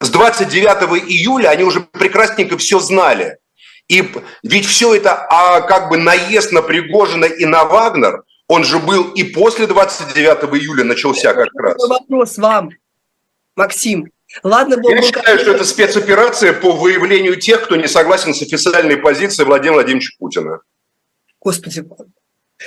С 0.00 0.10
29 0.10 1.08
июля 1.08 1.48
они 1.48 1.64
уже 1.64 1.80
прекрасненько 1.80 2.58
все 2.58 2.78
знали. 2.78 3.38
И 3.88 4.08
ведь 4.42 4.66
все 4.66 4.94
это, 4.94 5.26
а 5.28 5.60
как 5.60 5.90
бы 5.90 5.96
наезд 5.98 6.52
на 6.52 6.62
Пригожина 6.62 7.26
и 7.26 7.44
на 7.44 7.64
Вагнер, 7.64 8.24
он 8.48 8.64
же 8.64 8.78
был 8.78 9.10
и 9.12 9.22
после 9.24 9.66
29 9.66 10.44
июля 10.60 10.84
начался 10.84 11.34
как 11.34 11.48
раз. 11.54 11.76
Вопрос 11.88 12.38
вам, 12.38 12.70
Максим. 13.56 14.10
Ладно, 14.42 14.78
был, 14.78 14.90
Я 14.90 14.96
был... 14.96 15.04
считаю, 15.04 15.38
что 15.38 15.52
это 15.52 15.64
спецоперация 15.64 16.52
по 16.52 16.72
выявлению 16.72 17.36
тех, 17.36 17.62
кто 17.62 17.76
не 17.76 17.86
согласен 17.86 18.34
с 18.34 18.42
официальной 18.42 18.96
позицией 18.96 19.46
Владимира 19.46 19.74
Владимировича 19.74 20.16
Путина. 20.18 20.60
Господи, 21.40 21.84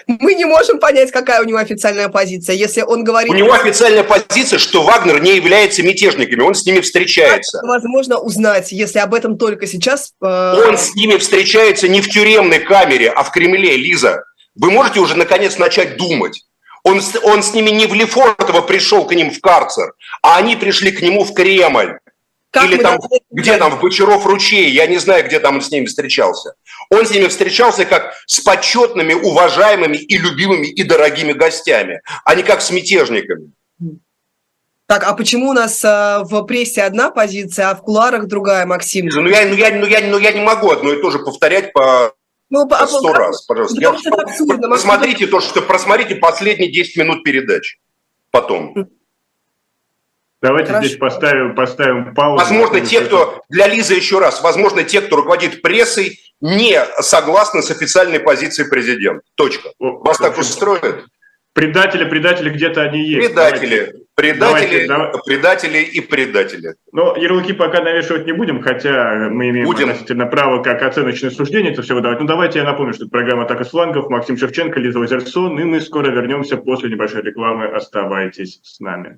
мы 0.08 0.34
не 0.36 0.46
можем 0.46 0.80
понять, 0.80 1.12
какая 1.12 1.42
у 1.42 1.46
него 1.46 1.58
официальная 1.58 2.10
позиция. 2.10 2.56
Если 2.56 2.82
он 2.82 3.04
говорит... 3.04 3.32
У 3.32 3.36
него 3.36 3.54
официальная 3.54 4.04
позиция, 4.04 4.60
что 4.60 4.84
Вагнер 4.84 5.22
не 5.22 5.36
является 5.36 5.84
мятежниками, 5.84 6.42
он 6.42 6.54
с 6.54 6.66
ними 6.66 6.82
встречается. 6.82 7.60
Как 7.60 7.68
возможно 7.68 8.20
узнать, 8.20 8.72
если 8.72 9.00
об 9.00 9.14
этом 9.14 9.38
только 9.38 9.66
сейчас... 9.66 10.14
Э... 10.22 10.68
Он 10.68 10.78
с 10.78 10.94
ними 10.96 11.18
встречается 11.18 11.88
не 11.88 12.02
в 12.02 12.10
тюремной 12.10 12.60
камере, 12.60 13.10
а 13.10 13.24
в 13.24 13.32
Кремле, 13.32 13.78
Лиза. 13.78 14.24
Вы 14.56 14.72
можете 14.72 15.00
уже 15.00 15.16
наконец 15.16 15.58
начать 15.58 15.98
думать. 15.98 16.44
Он, 16.84 17.02
он 17.24 17.44
с 17.44 17.54
ними 17.54 17.70
не 17.70 17.86
в 17.86 17.94
Лефортово 17.94 18.62
пришел 18.62 19.06
к 19.06 19.14
ним 19.14 19.32
в 19.32 19.42
карцер, 19.42 19.94
а 20.22 20.38
они 20.38 20.56
пришли 20.56 20.92
к 20.92 21.02
нему 21.02 21.24
в 21.24 21.34
Кремль. 21.34 22.00
Как 22.52 22.66
Или 22.66 22.78
там, 22.78 22.98
где 23.30 23.58
там, 23.58 23.72
в 23.72 23.82
Бочаров 23.82 24.26
ручей, 24.26 24.72
я 24.72 24.88
не 24.88 24.98
знаю, 24.98 25.26
где 25.26 25.40
там 25.40 25.56
он 25.56 25.62
с 25.62 25.70
ними 25.70 25.86
встречался. 25.86 26.56
Он 26.90 27.06
с 27.06 27.12
ними 27.12 27.28
встречался 27.28 27.86
как 27.86 28.14
с 28.26 28.40
почетными, 28.40 29.14
уважаемыми 29.14 29.98
и 29.98 30.18
любимыми 30.18 30.68
и 30.68 30.84
дорогими 30.84 31.34
гостями, 31.34 32.02
а 32.24 32.36
не 32.36 32.44
как 32.44 32.62
с 32.62 32.72
мятежниками. 32.72 33.52
Так, 34.86 35.04
а 35.04 35.14
почему 35.14 35.50
у 35.50 35.54
нас 35.54 35.84
э, 35.84 36.20
в 36.24 36.44
прессе 36.44 36.84
одна 36.84 37.12
позиция, 37.12 37.70
а 37.70 37.76
в 37.76 37.82
куларах 37.82 38.28
другая, 38.28 38.66
Максим? 38.66 39.08
Ну 39.08 39.28
я, 39.28 39.46
ну, 39.46 39.54
я, 39.54 39.72
ну, 39.72 39.86
я, 39.86 40.00
ну, 40.02 40.18
я 40.18 40.32
не 40.32 40.42
могу 40.42 40.72
одно 40.72 40.94
и 40.94 41.02
то 41.02 41.12
же 41.12 41.20
повторять 41.20 41.74
по 41.74 42.14
ну, 42.50 42.66
по 42.66 42.88
сто 42.88 43.12
раз, 43.12 43.42
пожалуйста. 43.42 43.82
Я, 43.82 43.90
абсурдно, 43.90 44.70
посмотрите 44.70 45.28
то, 45.28 45.42
что 45.42 45.62
просмотрите 45.62 46.16
последние 46.16 46.72
10 46.72 46.96
минут 46.96 47.24
передачи 47.24 47.80
потом. 48.32 48.88
Давайте 50.42 50.70
Хорошо. 50.70 50.88
здесь 50.88 50.98
поставим, 50.98 51.56
поставим 51.56 52.14
паузу. 52.14 52.44
Возможно, 52.44 52.82
те, 52.82 53.02
кто, 53.02 53.42
для 53.50 53.68
Лизы 53.68 53.96
еще 53.96 54.20
раз, 54.20 54.42
возможно, 54.42 54.84
те, 54.84 55.02
кто 55.02 55.16
руководит 55.16 55.62
прессой, 55.62 56.20
не 56.42 56.80
согласны 57.02 57.64
с 57.64 57.72
официальной 57.72 58.20
позицией 58.20 58.70
президента. 58.70 59.22
Точка. 59.36 59.70
Вас 59.80 60.18
так 60.18 60.38
устроит? 60.38 61.06
Предатели, 61.54 62.06
предатели 62.06 62.52
где-то 62.52 62.84
они 62.84 63.02
есть. 63.02 63.30
Предатели, 63.30 63.78
давайте. 63.78 64.06
предатели, 64.14 64.88
давайте, 64.88 65.20
предатели 65.26 65.78
и 65.80 66.02
предатели. 66.02 66.76
Но 66.92 67.16
ярлыки 67.18 67.54
пока 67.54 67.82
навешивать 67.82 68.28
не 68.28 68.34
будем, 68.34 68.62
хотя 68.62 69.30
мы 69.32 69.50
имеем 69.50 69.66
будем. 69.66 69.90
относительно 69.90 70.28
право 70.28 70.62
как 70.62 70.84
оценочное 70.84 71.32
суждение 71.32 71.74
это 71.74 71.82
все 71.82 71.96
выдавать. 71.96 72.20
Ну 72.20 72.28
давайте 72.28 72.60
я 72.60 72.66
напомню, 72.66 72.94
что 72.94 73.06
это 73.06 73.12
программа 73.12 73.46
«Атака 73.46 73.64
с 73.64 73.72
флангов», 73.72 74.08
Максим 74.08 74.38
Шевченко, 74.38 74.80
Лиза 74.80 75.00
Лазерсон, 75.00 75.60
и 75.60 75.64
мы 75.64 75.82
скоро 75.82 76.12
вернемся 76.12 76.58
после 76.58 76.92
небольшой 76.92 77.24
рекламы. 77.24 77.66
Оставайтесь 77.66 78.60
с 78.62 78.80
нами. 78.80 79.18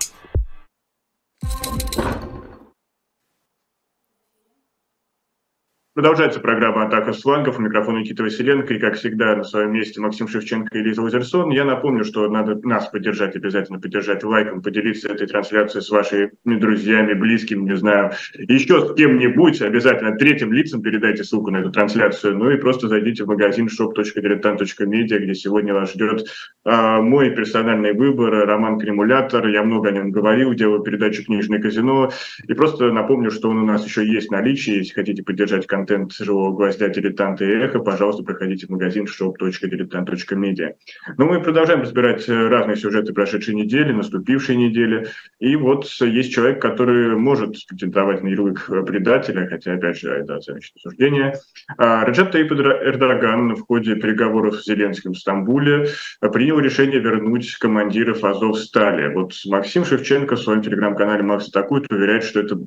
Продолжается 5.93 6.39
программа 6.39 6.85
«Атака 6.85 7.11
с 7.11 7.21
флангов». 7.21 7.59
У 7.59 7.61
микрофона 7.61 7.97
Никита 7.97 8.23
Василенко. 8.23 8.73
И, 8.73 8.79
как 8.79 8.95
всегда, 8.95 9.35
на 9.35 9.43
своем 9.43 9.73
месте 9.73 9.99
Максим 9.99 10.29
Шевченко 10.29 10.77
и 10.77 10.81
Лиза 10.81 11.01
Лазерсон. 11.01 11.49
Я 11.49 11.65
напомню, 11.65 12.05
что 12.05 12.29
надо 12.29 12.55
нас 12.65 12.87
поддержать, 12.87 13.35
обязательно 13.35 13.77
поддержать 13.77 14.23
лайком, 14.23 14.61
поделиться 14.61 15.09
этой 15.09 15.27
трансляцией 15.27 15.83
с 15.83 15.89
вашими 15.89 16.31
друзьями, 16.45 17.11
близкими, 17.13 17.63
не 17.63 17.75
знаю, 17.75 18.11
еще 18.35 18.87
с 18.87 18.93
кем-нибудь. 18.93 19.61
Обязательно 19.61 20.15
третьим 20.15 20.53
лицам 20.53 20.81
передайте 20.81 21.25
ссылку 21.25 21.51
на 21.51 21.57
эту 21.57 21.71
трансляцию. 21.71 22.37
Ну 22.37 22.49
и 22.49 22.55
просто 22.55 22.87
зайдите 22.87 23.25
в 23.25 23.27
магазин 23.27 23.67
shop.diletant.media, 23.67 25.17
где 25.19 25.35
сегодня 25.35 25.73
вас 25.73 25.91
ждет 25.91 26.25
а, 26.63 27.01
мой 27.01 27.31
персональный 27.31 27.91
выбор, 27.91 28.47
роман 28.47 28.79
«Кремулятор». 28.79 29.45
Я 29.49 29.63
много 29.63 29.89
о 29.89 29.91
нем 29.91 30.11
говорил, 30.11 30.53
делаю 30.53 30.83
передачу 30.83 31.25
«Книжное 31.25 31.59
казино». 31.59 32.11
И 32.47 32.53
просто 32.53 32.93
напомню, 32.93 33.29
что 33.29 33.49
он 33.49 33.57
у 33.57 33.65
нас 33.65 33.85
еще 33.85 34.07
есть 34.07 34.29
в 34.29 34.31
наличии. 34.31 34.77
Если 34.77 34.93
хотите 34.93 35.21
поддержать 35.21 35.67
канал 35.67 35.80
контент 35.81 36.13
«Живого 36.13 36.55
гвоздя», 36.55 36.89
«Дилетанта» 36.89 37.43
и 37.43 37.47
«Эхо», 37.47 37.79
пожалуйста, 37.79 38.23
проходите 38.23 38.67
в 38.67 38.69
магазин 38.69 39.05
shop.diletant.media. 39.05 40.75
Но 41.17 41.25
мы 41.25 41.41
продолжаем 41.41 41.81
разбирать 41.81 42.29
э, 42.29 42.47
разные 42.47 42.77
сюжеты 42.77 43.13
прошедшей 43.13 43.55
недели, 43.55 43.91
наступившей 43.91 44.55
недели. 44.55 45.07
И 45.39 45.55
вот 45.55 45.85
есть 46.01 46.31
человек, 46.31 46.61
который 46.61 47.15
может 47.15 47.55
претендовать 47.67 48.21
на 48.21 48.27
ярлык 48.27 48.69
предателя, 48.85 49.47
хотя, 49.47 49.73
опять 49.73 49.99
же, 49.99 50.11
это 50.11 50.35
оценочное 50.35 50.79
суждение. 50.79 51.33
А, 51.77 52.05
Раджат 52.05 52.31
Таип 52.31 52.51
Эрдоган 52.51 53.55
в 53.55 53.61
ходе 53.61 53.95
переговоров 53.95 54.57
с 54.57 54.65
Зеленским 54.65 55.13
в 55.13 55.17
Стамбуле 55.17 55.87
принял 56.31 56.59
решение 56.59 56.99
вернуть 56.99 57.55
командиров 57.55 58.23
Азов 58.23 58.59
Стали. 58.59 59.11
Вот 59.13 59.33
Максим 59.47 59.83
Шевченко 59.83 60.35
в 60.35 60.39
своем 60.39 60.61
телеграм-канале 60.61 61.23
«Макс 61.23 61.49
атакует» 61.49 61.91
уверяет, 61.91 62.23
что 62.23 62.39
это 62.41 62.59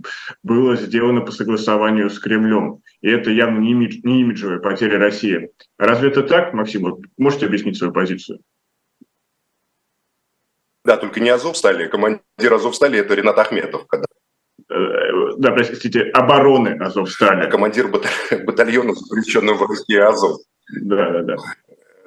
было 0.43 0.75
сделано 0.77 1.21
по 1.21 1.31
согласованию 1.31 2.11
с 2.11 2.19
Кремлем. 2.19 2.81
И 3.05 3.11
это 3.11 3.31
явно 3.31 3.59
не, 3.59 3.73
имидж, 3.73 3.99
не 4.03 4.23
имиджевая 4.23 4.61
потеря 4.61 4.99
России. 4.99 5.51
Разве 5.77 6.09
это 6.09 6.23
так, 6.23 6.55
Максим? 6.55 7.03
Можете 7.19 7.45
объяснить 7.45 7.77
свою 7.77 7.93
позицию? 7.93 8.41
Да, 10.87 10.97
только 10.97 11.21
не 11.21 11.29
Азов 11.29 11.59
стали. 11.59 11.87
Командир 11.87 12.55
Азов 12.55 12.75
стали 12.75 12.99
это 12.99 13.13
Ренат 13.13 13.39
Ахметов. 13.39 13.87
Когда... 13.89 14.07
Э, 14.71 15.35
да, 15.37 15.51
простите, 15.51 16.05
обороны 16.15 16.79
Азов 16.81 17.11
стали. 17.11 17.51
Командир 17.51 17.89
батальона, 17.89 18.95
запрещенного 18.95 19.57
в 19.57 19.69
войске 19.69 20.03
Азов. 20.03 20.41
Да, 20.81 21.11
да, 21.11 21.23
да. 21.25 21.37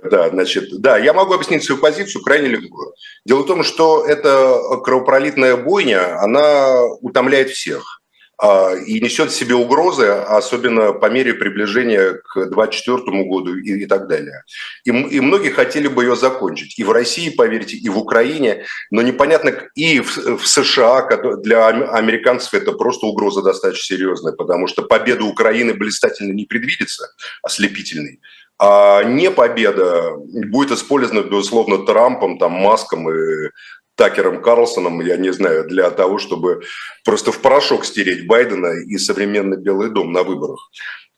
Да, 0.04 0.30
значит, 0.30 0.82
да, 0.82 0.98
я 0.98 1.14
могу 1.14 1.34
объяснить 1.34 1.64
свою 1.64 1.80
позицию 1.80 2.24
крайне 2.24 2.48
легко. 2.48 2.94
Дело 3.24 3.44
в 3.44 3.46
том, 3.46 3.62
что 3.62 4.04
эта 4.04 4.58
кровопролитная 4.84 5.58
бойня, 5.58 6.20
она 6.24 6.86
утомляет 7.02 7.50
всех. 7.50 7.97
А, 8.40 8.76
и 8.76 9.00
несет 9.00 9.32
в 9.32 9.36
себе 9.36 9.56
угрозы, 9.56 10.06
особенно 10.06 10.94
по 10.94 11.10
мере 11.10 11.34
приближения 11.34 12.22
к 12.24 12.36
2024 12.36 13.24
году 13.24 13.56
и, 13.56 13.84
и 13.84 13.86
так 13.88 14.08
далее. 14.08 14.44
И, 14.84 14.92
и 14.92 15.20
многие 15.20 15.50
хотели 15.50 15.88
бы 15.88 16.04
ее 16.04 16.16
закончить. 16.16 16.78
И 16.78 16.84
в 16.84 16.92
России, 16.92 17.30
поверьте, 17.30 17.78
и 17.78 17.90
в 17.90 17.98
Украине, 17.98 18.66
но 18.92 19.02
непонятно, 19.02 19.50
и 19.74 20.02
в, 20.02 20.38
в 20.38 20.48
США 20.48 21.08
для 21.38 21.68
американцев 21.68 22.54
это 22.54 22.74
просто 22.74 23.08
угроза 23.08 23.42
достаточно 23.42 23.96
серьезная, 23.96 24.34
потому 24.34 24.68
что 24.68 24.84
победа 24.84 25.24
Украины 25.24 25.74
блистательно 25.74 26.32
не 26.32 26.46
предвидится, 26.46 27.08
ослепительной. 27.42 28.20
А 28.60 29.04
не 29.04 29.30
победа 29.30 30.16
будет 30.16 30.72
использована, 30.72 31.24
безусловно, 31.24 31.86
Трампом, 31.86 32.40
там, 32.40 32.54
Маском 32.54 33.10
и 33.10 33.50
Такером 33.98 34.42
Карлсоном, 34.42 35.02
я 35.02 35.18
не 35.18 35.34
знаю, 35.34 35.68
для 35.68 35.90
того, 35.90 36.20
чтобы 36.20 36.62
просто 37.04 37.32
в 37.32 37.42
порошок 37.42 37.84
стереть 37.84 38.28
Байдена 38.28 38.74
и 38.86 38.98
современный 38.98 39.58
Белый 39.58 39.90
дом 39.90 40.14
на 40.14 40.24
выборах. 40.24 40.70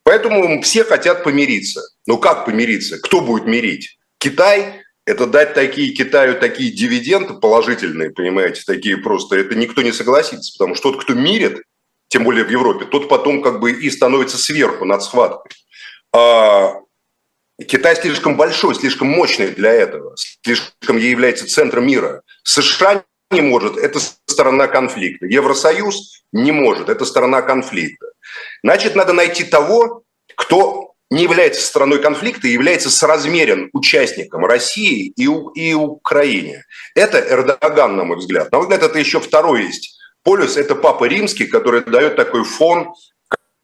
Поэтому 0.02 0.60
все 0.62 0.82
хотят 0.82 1.22
помириться. 1.22 1.82
Но 2.06 2.16
как 2.16 2.46
помириться? 2.46 2.98
Кто 2.98 3.20
будет 3.20 3.44
мирить? 3.44 3.98
Китай? 4.18 4.82
Это 5.06 5.26
дать 5.26 5.54
такие 5.54 5.92
Китаю 5.92 6.38
такие 6.38 6.70
дивиденды 6.70 7.34
положительные, 7.34 8.10
понимаете, 8.10 8.62
такие 8.66 8.96
просто, 8.96 9.36
это 9.36 9.54
никто 9.56 9.82
не 9.82 9.92
согласится, 9.92 10.52
потому 10.56 10.76
что 10.76 10.92
тот, 10.92 11.02
кто 11.02 11.14
мирит, 11.14 11.62
тем 12.08 12.24
более 12.24 12.44
в 12.44 12.50
Европе, 12.50 12.84
тот 12.84 13.08
потом 13.08 13.42
как 13.42 13.60
бы 13.60 13.72
и 13.72 13.90
становится 13.90 14.38
сверху 14.38 14.84
над 14.84 15.02
схваткой. 15.02 15.52
А 16.14 16.74
Китай 17.66 17.96
слишком 17.96 18.36
большой, 18.36 18.74
слишком 18.74 19.08
мощный 19.08 19.48
для 19.48 19.72
этого, 19.72 20.14
слишком 20.16 20.96
является 20.96 21.46
центром 21.46 21.86
мира. 21.86 22.22
США 22.42 23.04
не 23.30 23.40
может, 23.40 23.76
это 23.76 24.00
сторона 24.26 24.66
конфликта. 24.66 25.26
Евросоюз 25.26 26.24
не 26.32 26.52
может, 26.52 26.88
это 26.88 27.04
сторона 27.04 27.42
конфликта. 27.42 28.06
Значит, 28.62 28.96
надо 28.96 29.12
найти 29.12 29.44
того, 29.44 30.02
кто 30.34 30.94
не 31.10 31.24
является 31.24 31.60
стороной 31.60 32.00
конфликта 32.00 32.46
и 32.48 32.52
является 32.52 32.90
соразмерен 32.90 33.68
участником 33.72 34.44
России 34.44 35.12
и, 35.16 35.28
и 35.54 35.74
Украине. 35.74 36.64
Это 36.94 37.18
Эрдоган, 37.18 37.96
на 37.96 38.04
мой 38.04 38.16
взгляд. 38.16 38.50
На 38.52 38.58
мой 38.58 38.66
взгляд, 38.66 38.82
это 38.82 38.98
еще 38.98 39.20
второй 39.20 39.64
есть 39.64 39.98
полюс, 40.22 40.56
это 40.56 40.74
Папа 40.74 41.04
Римский, 41.04 41.46
который 41.46 41.82
дает 41.82 42.16
такой 42.16 42.44
фон, 42.44 42.92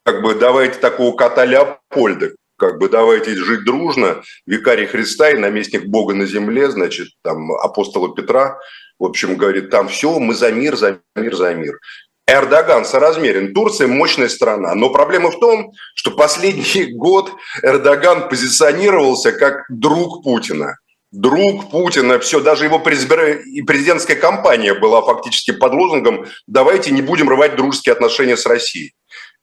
как 0.03 0.21
бы 0.21 0.35
давайте 0.35 0.79
такого 0.79 1.15
кота 1.15 1.45
Леопольда, 1.45 2.31
как 2.57 2.79
бы 2.79 2.89
давайте 2.89 3.35
жить 3.35 3.63
дружно, 3.65 4.23
викарий 4.45 4.87
Христа 4.87 5.29
и 5.29 5.37
наместник 5.37 5.85
Бога 5.85 6.13
на 6.13 6.25
земле, 6.25 6.69
значит, 6.69 7.09
там 7.23 7.51
апостола 7.53 8.13
Петра, 8.15 8.59
в 8.99 9.05
общем, 9.05 9.35
говорит, 9.35 9.69
там 9.69 9.87
все, 9.87 10.17
мы 10.19 10.33
за 10.33 10.51
мир, 10.51 10.75
за 10.75 10.99
мир, 11.15 11.35
за 11.35 11.53
мир. 11.53 11.79
Эрдоган 12.27 12.83
соразмерен. 12.83 13.53
Турция 13.53 13.87
мощная 13.87 14.27
страна. 14.27 14.75
Но 14.75 14.89
проблема 14.89 15.31
в 15.31 15.39
том, 15.39 15.71
что 15.95 16.11
последний 16.11 16.91
год 16.93 17.31
Эрдоган 17.61 18.27
позиционировался 18.27 19.31
как 19.31 19.63
друг 19.69 20.23
Путина. 20.23 20.77
Друг 21.11 21.71
Путина, 21.71 22.19
все, 22.19 22.41
даже 22.41 22.65
его 22.65 22.79
президентская 22.79 24.17
кампания 24.17 24.73
была 24.73 25.01
фактически 25.01 25.51
под 25.51 25.73
лозунгом 25.73 26.25
«давайте 26.47 26.91
не 26.91 27.01
будем 27.01 27.29
рвать 27.29 27.55
дружеские 27.55 27.93
отношения 27.93 28.35
с 28.35 28.45
Россией». 28.45 28.93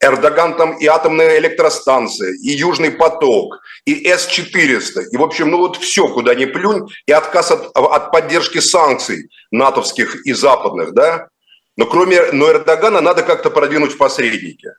Эрдоган 0.01 0.57
там 0.57 0.77
и 0.77 0.85
атомная 0.85 1.37
электростанция, 1.39 2.33
и 2.33 2.49
Южный 2.49 2.91
поток, 2.91 3.59
и 3.85 4.07
С-400. 4.07 5.05
И, 5.11 5.17
в 5.17 5.23
общем, 5.23 5.49
ну 5.49 5.57
вот 5.57 5.77
все, 5.77 6.07
куда 6.07 6.35
ни 6.35 6.45
плюнь, 6.45 6.87
и 7.05 7.11
отказ 7.11 7.51
от, 7.51 7.71
от 7.75 8.11
поддержки 8.11 8.59
санкций 8.59 9.29
натовских 9.51 10.25
и 10.25 10.33
западных, 10.33 10.93
да? 10.93 11.29
Но 11.77 11.85
кроме 11.85 12.31
но 12.31 12.49
Эрдогана 12.51 13.01
надо 13.01 13.23
как-то 13.23 13.49
продвинуть 13.49 13.93
в 13.93 13.97
посреднике. 13.97 14.73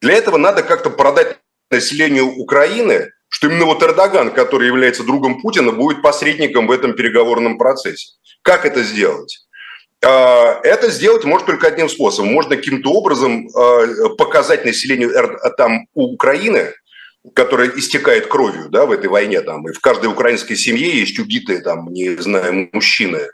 Для 0.00 0.14
этого 0.14 0.36
надо 0.36 0.62
как-то 0.62 0.90
продать 0.90 1.38
населению 1.70 2.36
Украины, 2.36 3.12
что 3.28 3.48
именно 3.48 3.64
вот 3.66 3.82
Эрдоган, 3.82 4.32
который 4.32 4.66
является 4.66 5.04
другом 5.04 5.40
Путина, 5.40 5.72
будет 5.72 6.02
посредником 6.02 6.66
в 6.66 6.70
этом 6.70 6.94
переговорном 6.94 7.56
процессе. 7.56 8.14
Как 8.42 8.66
это 8.66 8.82
сделать? 8.82 9.46
А, 10.04 10.60
это 10.64 10.90
сделать 10.90 11.24
может 11.24 11.46
только 11.46 11.68
одним 11.68 11.88
способом. 11.88 12.32
Можно 12.32 12.56
каким-то 12.56 12.90
образом 12.92 13.48
а, 13.54 14.08
показать 14.18 14.64
населению 14.64 15.12
там, 15.56 15.86
Украины, 15.94 16.72
которая 17.34 17.70
истекает 17.76 18.26
кровью 18.26 18.68
да, 18.68 18.84
в 18.84 18.92
этой 18.92 19.08
войне, 19.08 19.40
там, 19.42 19.68
и 19.68 19.72
в 19.72 19.80
каждой 19.80 20.06
украинской 20.06 20.56
семье 20.56 20.98
есть 20.98 21.18
убитые, 21.18 21.60
там, 21.60 21.92
не 21.92 22.16
знаю, 22.16 22.68
мужчины, 22.72 23.28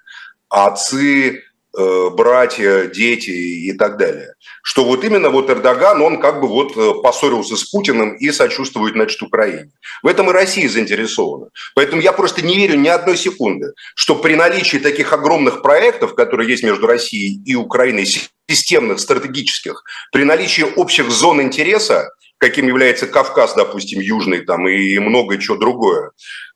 отцы, 0.50 1.42
братья, 1.72 2.86
дети 2.86 3.30
и 3.30 3.72
так 3.72 3.98
далее. 3.98 4.34
Что 4.62 4.84
вот 4.84 5.04
именно 5.04 5.30
вот 5.30 5.50
Эрдоган, 5.50 6.02
он 6.02 6.20
как 6.20 6.40
бы 6.40 6.48
вот 6.48 6.76
э, 6.76 7.02
поссорился 7.02 7.56
с 7.56 7.64
Путиным 7.64 8.16
и 8.16 8.30
сочувствует, 8.30 8.94
значит, 8.94 9.22
Украине. 9.22 9.70
В 10.02 10.06
этом 10.06 10.30
и 10.30 10.32
Россия 10.32 10.68
заинтересована. 10.68 11.48
Поэтому 11.74 12.02
я 12.02 12.12
просто 12.12 12.42
не 12.42 12.56
верю 12.56 12.78
ни 12.78 12.88
одной 12.88 13.16
секунды, 13.16 13.72
что 13.94 14.14
при 14.14 14.34
наличии 14.34 14.78
таких 14.78 15.12
огромных 15.12 15.62
проектов, 15.62 16.14
которые 16.14 16.48
есть 16.50 16.62
между 16.62 16.86
Россией 16.86 17.40
и 17.44 17.54
Украиной, 17.54 18.06
системных, 18.48 19.00
стратегических, 19.00 19.82
при 20.12 20.24
наличии 20.24 20.64
общих 20.76 21.10
зон 21.10 21.42
интереса, 21.42 22.10
каким 22.38 22.66
является 22.68 23.06
Кавказ, 23.06 23.54
допустим, 23.54 24.00
Южный 24.00 24.40
там 24.40 24.66
и 24.68 24.98
многое 24.98 25.38
чего 25.38 25.56
другое, 25.56 26.12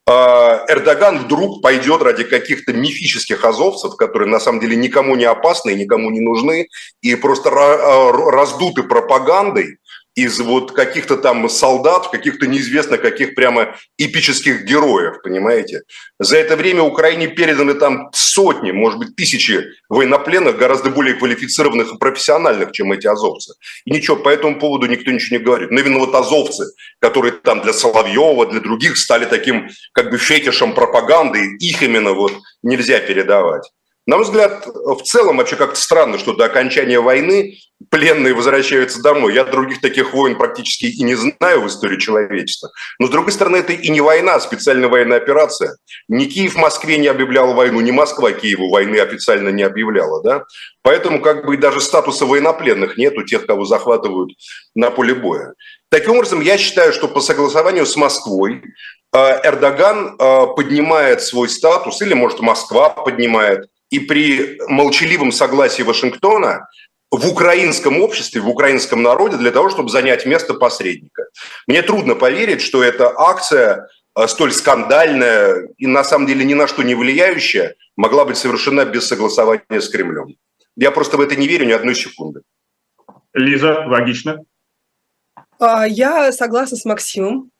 Эрдоган 0.06 1.18
вдруг 1.18 1.62
пойдет 1.62 2.02
ради 2.02 2.24
каких-то 2.24 2.72
мифических 2.72 3.44
азовцев, 3.44 3.96
которые 3.96 4.28
на 4.28 4.40
самом 4.40 4.60
деле 4.60 4.74
никому 4.74 5.14
не 5.14 5.24
опасны, 5.24 5.74
никому 5.74 6.10
не 6.10 6.20
нужны, 6.20 6.68
и 7.02 7.14
просто 7.14 7.50
а, 7.50 8.12
раздуты 8.12 8.82
пропагандой, 8.82 9.78
из 10.14 10.40
вот 10.40 10.72
каких-то 10.72 11.16
там 11.16 11.48
солдат, 11.48 12.08
каких-то 12.10 12.46
неизвестно 12.46 12.98
каких 12.98 13.34
прямо 13.34 13.76
эпических 13.98 14.64
героев, 14.64 15.22
понимаете? 15.22 15.82
За 16.18 16.36
это 16.36 16.56
время 16.56 16.82
Украине 16.82 17.28
переданы 17.28 17.74
там 17.74 18.10
сотни, 18.12 18.72
может 18.72 18.98
быть, 18.98 19.16
тысячи 19.16 19.64
военнопленных, 19.88 20.58
гораздо 20.58 20.90
более 20.90 21.14
квалифицированных 21.14 21.94
и 21.94 21.98
профессиональных, 21.98 22.72
чем 22.72 22.92
эти 22.92 23.06
азовцы. 23.06 23.54
И 23.84 23.90
ничего, 23.90 24.16
по 24.16 24.28
этому 24.28 24.58
поводу 24.58 24.86
никто 24.86 25.10
ничего 25.10 25.38
не 25.38 25.44
говорит. 25.44 25.70
Но 25.70 25.80
именно 25.80 25.98
вот 25.98 26.14
азовцы, 26.14 26.66
которые 27.00 27.32
там 27.32 27.62
для 27.62 27.72
Соловьева, 27.72 28.46
для 28.46 28.60
других 28.60 28.96
стали 28.96 29.24
таким 29.24 29.70
как 29.92 30.10
бы 30.10 30.18
фетишем 30.18 30.74
пропаганды, 30.74 31.56
их 31.58 31.82
именно 31.82 32.12
вот 32.12 32.32
нельзя 32.62 33.00
передавать. 33.00 33.70
На 34.04 34.16
мой 34.16 34.24
взгляд, 34.24 34.66
в 34.66 35.02
целом 35.02 35.36
вообще 35.36 35.54
как-то 35.54 35.80
странно, 35.80 36.18
что 36.18 36.32
до 36.32 36.46
окончания 36.46 36.98
войны 36.98 37.58
пленные 37.88 38.34
возвращаются 38.34 39.00
домой. 39.00 39.34
Я 39.34 39.44
других 39.44 39.80
таких 39.80 40.12
войн 40.12 40.36
практически 40.36 40.86
и 40.86 41.04
не 41.04 41.14
знаю 41.14 41.60
в 41.60 41.68
истории 41.68 41.98
человечества. 41.98 42.70
Но, 42.98 43.06
с 43.06 43.10
другой 43.10 43.32
стороны, 43.32 43.58
это 43.58 43.72
и 43.72 43.88
не 43.90 44.00
война, 44.00 44.34
а 44.34 44.40
специальная 44.40 44.88
военная 44.88 45.18
операция. 45.18 45.76
Ни 46.08 46.24
Киев 46.24 46.56
Москве 46.56 46.98
не 46.98 47.06
объявлял 47.06 47.54
войну, 47.54 47.80
ни 47.80 47.92
Москва 47.92 48.32
Киеву 48.32 48.70
войны 48.70 48.96
официально 48.96 49.50
не 49.50 49.62
объявляла. 49.62 50.20
Да? 50.22 50.44
Поэтому 50.82 51.20
как 51.20 51.46
бы 51.46 51.56
даже 51.56 51.80
статуса 51.80 52.26
военнопленных 52.26 52.96
нет 52.96 53.16
у 53.16 53.22
тех, 53.22 53.46
кого 53.46 53.64
захватывают 53.64 54.32
на 54.74 54.90
поле 54.90 55.14
боя. 55.14 55.54
Таким 55.90 56.12
образом, 56.12 56.40
я 56.40 56.58
считаю, 56.58 56.92
что 56.92 57.06
по 57.06 57.20
согласованию 57.20 57.86
с 57.86 57.96
Москвой 57.96 58.62
э, 59.14 59.18
Эрдоган 59.44 60.16
э, 60.18 60.46
поднимает 60.56 61.22
свой 61.22 61.48
статус, 61.48 62.02
или, 62.02 62.14
может, 62.14 62.40
Москва 62.40 62.90
поднимает 62.90 63.68
и 63.92 64.00
при 64.00 64.58
молчаливом 64.68 65.30
согласии 65.32 65.82
Вашингтона 65.82 66.66
в 67.10 67.28
украинском 67.28 68.00
обществе, 68.00 68.40
в 68.40 68.48
украинском 68.48 69.02
народе 69.02 69.36
для 69.36 69.50
того, 69.50 69.68
чтобы 69.68 69.90
занять 69.90 70.24
место 70.24 70.54
посредника. 70.54 71.26
Мне 71.66 71.82
трудно 71.82 72.14
поверить, 72.14 72.62
что 72.62 72.82
эта 72.82 73.12
акция 73.14 73.88
э, 74.16 74.26
столь 74.28 74.52
скандальная 74.52 75.68
и 75.76 75.86
на 75.86 76.04
самом 76.04 76.26
деле 76.26 76.42
ни 76.46 76.54
на 76.54 76.66
что 76.66 76.82
не 76.82 76.94
влияющая 76.94 77.74
могла 77.96 78.24
быть 78.24 78.38
совершена 78.38 78.86
без 78.86 79.06
согласования 79.06 79.80
с 79.80 79.90
Кремлем. 79.90 80.36
Я 80.74 80.90
просто 80.90 81.18
в 81.18 81.20
это 81.20 81.36
не 81.36 81.46
верю 81.46 81.66
ни 81.66 81.72
одной 81.72 81.94
секунды. 81.94 82.40
Лиза, 83.34 83.84
логично. 83.86 84.38
А, 85.58 85.86
я 85.86 86.32
согласна 86.32 86.78
с 86.78 86.86
Максимом. 86.86 87.51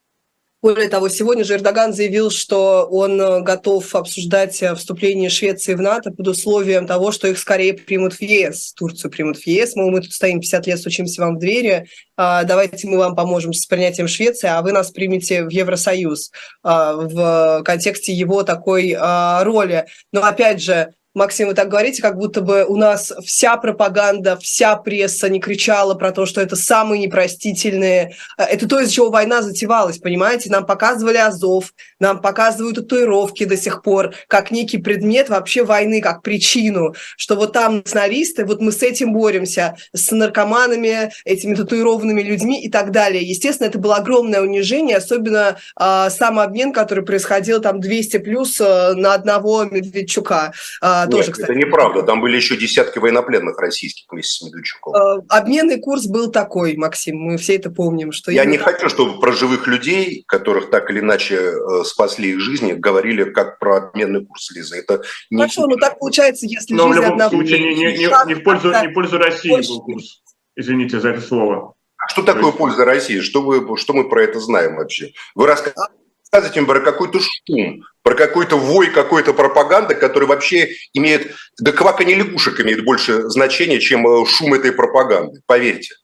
Более 0.63 0.89
того, 0.89 1.09
сегодня 1.09 1.43
же 1.43 1.55
Эрдоган 1.55 1.93
заявил, 1.93 2.31
что 2.31 2.87
он 2.89 3.21
э, 3.21 3.41
готов 3.41 3.93
обсуждать 3.97 4.63
э, 4.63 4.77
вступление 4.77 5.29
Швеции 5.29 5.75
в 5.75 5.81
НАТО 5.81 6.13
под 6.13 6.29
условием 6.29 6.87
того, 6.87 7.11
что 7.11 7.27
их 7.27 7.37
скорее 7.41 7.75
примут 7.75 8.13
в 8.13 8.23
ЕС, 8.23 8.73
Турцию 8.75 9.11
примут 9.11 9.39
в 9.39 9.47
ЕС. 9.49 9.75
Мол, 9.75 9.91
мы 9.91 10.03
тут 10.03 10.13
стоим 10.13 10.39
50 10.39 10.67
лет, 10.69 10.79
стучимся 10.79 11.23
вам 11.23 11.35
в 11.35 11.41
двери, 11.41 11.89
а, 12.17 12.45
давайте 12.45 12.87
мы 12.87 12.99
вам 12.99 13.17
поможем 13.17 13.53
с 13.53 13.67
принятием 13.67 14.07
Швеции, 14.07 14.47
а 14.47 14.63
вы 14.63 14.71
нас 14.71 14.93
примете 14.93 15.43
в 15.43 15.49
Евросоюз 15.49 16.31
а, 16.63 16.95
в 16.95 17.65
контексте 17.65 18.13
его 18.13 18.45
такой 18.45 18.97
а, 18.97 19.43
роли. 19.43 19.87
Но 20.13 20.23
опять 20.23 20.63
же, 20.63 20.95
Максим, 21.15 21.49
вы 21.49 21.55
так 21.55 21.69
говорите, 21.69 22.01
как 22.01 22.17
будто 22.17 22.41
бы 22.41 22.65
у 22.65 22.77
нас 22.77 23.13
вся 23.23 23.59
пропаганда, 23.59 24.39
вся 24.39 24.77
пресса 24.77 25.29
не 25.29 25.41
кричала 25.41 25.95
про 25.95 26.11
то, 26.11 26.25
что 26.25 26.41
это 26.41 26.57
самые 26.57 27.03
непростительные. 27.03 28.15
Э, 28.39 28.45
это 28.45 28.67
то, 28.67 28.81
из-за 28.81 28.93
чего 28.93 29.11
война 29.11 29.43
затевалась, 29.43 29.99
понимаете? 29.99 30.51
Нам 30.51 30.65
показывали 30.65 31.19
Азов, 31.19 31.75
нам 32.01 32.23
показывают 32.23 32.77
татуировки 32.77 33.45
до 33.45 33.59
сих 33.59 33.83
пор, 33.83 34.15
как 34.27 34.51
некий 34.51 34.79
предмет 34.79 35.29
вообще 35.29 35.65
войны, 35.65 36.01
как 36.01 36.23
причину, 36.23 36.95
что 37.19 37.37
вот 37.37 37.53
там 37.53 37.77
националисты, 37.77 38.47
вот 38.47 38.63
мы 38.63 38.73
с 38.73 38.83
этим 38.83 39.13
боремся, 39.13 39.77
с 39.93 40.11
наркоманами, 40.13 41.13
этими 41.27 41.55
татуированными 41.55 42.23
людьми 42.23 42.63
и 42.63 42.71
так 42.71 42.91
далее. 42.91 43.23
Естественно, 43.23 43.69
это 43.69 43.79
было 43.79 43.97
огромное 43.97 44.41
унижение, 44.41 44.97
особенно 44.97 45.59
э, 45.79 46.09
сам 46.11 46.39
обмен, 46.39 46.73
который 46.73 47.05
происходил 47.05 47.61
там 47.61 47.81
200 47.81 48.17
плюс 48.19 48.59
э, 48.63 48.95
на 48.95 49.13
одного 49.13 49.65
Медведчука. 49.65 50.55
Э, 50.81 51.02
а, 51.03 51.07
тоже, 51.07 51.29
Нет, 51.29 51.33
кстати. 51.33 51.51
это 51.51 51.59
неправда. 51.59 52.03
Там 52.03 52.21
были 52.21 52.37
еще 52.37 52.57
десятки 52.57 52.99
военнопленных 52.99 53.59
российских 53.59 54.07
вместе 54.11 54.33
с 54.33 54.43
Медведчуком. 54.47 54.95
А, 54.95 55.19
обменный 55.29 55.81
курс 55.81 56.07
был 56.07 56.31
такой, 56.31 56.77
Максим, 56.77 57.17
мы 57.17 57.37
все 57.37 57.57
это 57.57 57.71
помним. 57.71 58.13
Что 58.13 58.31
Я 58.31 58.43
именно... 58.43 58.53
не 58.53 58.59
хочу, 58.59 58.89
чтобы 58.89 59.21
про 59.21 59.33
живых 59.33 59.67
людей, 59.67 60.25
которых 60.27 60.71
так 60.71 60.91
или 60.91 61.01
иначе 61.01 61.37
э, 61.37 61.85
спасли 61.85 62.31
их 62.31 62.41
жизни, 62.41 62.73
говорили 62.73 63.25
как 63.25 63.59
про 63.59 63.77
обменный 63.79 64.25
курс, 64.25 64.51
Лиза. 64.53 64.77
Это 64.77 65.03
не... 65.31 65.39
Хорошо, 65.39 65.67
но 65.67 65.77
так 65.77 65.99
получается, 65.99 66.47
если 66.47 66.75
Но 66.75 66.89
жизнь 66.89 66.93
в 66.93 66.97
любом 66.97 67.13
одного... 67.13 67.31
случае 67.31 67.59
не, 67.61 67.75
не, 67.75 67.93
не, 67.99 68.27
не, 68.27 68.35
в 68.35 68.43
пользу, 68.43 68.71
не 68.71 68.89
в 68.89 68.95
пользу 68.95 69.19
России 69.19 69.51
больше... 69.51 69.69
был 69.71 69.83
курс. 69.83 70.23
Извините 70.57 71.01
за 71.01 71.11
это 71.11 71.21
слово. 71.21 71.75
А 71.97 72.09
что 72.09 72.23
такое 72.23 72.47
есть... 72.47 72.59
польза 72.59 72.85
России? 72.85 73.21
Что, 73.21 73.43
вы, 73.43 73.77
что 73.77 73.93
мы 73.93 74.09
про 74.09 74.23
это 74.25 74.41
знаем 74.41 74.77
вообще? 74.77 75.13
Вы 75.35 75.47
рассказываете 75.47 76.02
рассказывать 76.33 76.67
про 76.67 76.81
какой-то 76.81 77.21
шум, 77.21 77.83
про 78.03 78.15
какой-то 78.15 78.57
вой 78.57 78.91
какой-то 78.91 79.35
пропаганды, 79.35 79.95
который 79.95 80.27
вообще 80.27 80.71
имеет, 80.95 81.35
да 81.59 81.73
кваканье 81.73 82.17
лягушек 82.17 82.61
имеет 82.61 82.85
больше 82.85 83.29
значения, 83.29 83.81
чем 83.81 84.07
э, 84.07 84.27
шум 84.27 84.55
этой 84.55 84.73
пропаганды, 84.73 85.41
поверьте. 85.47 85.95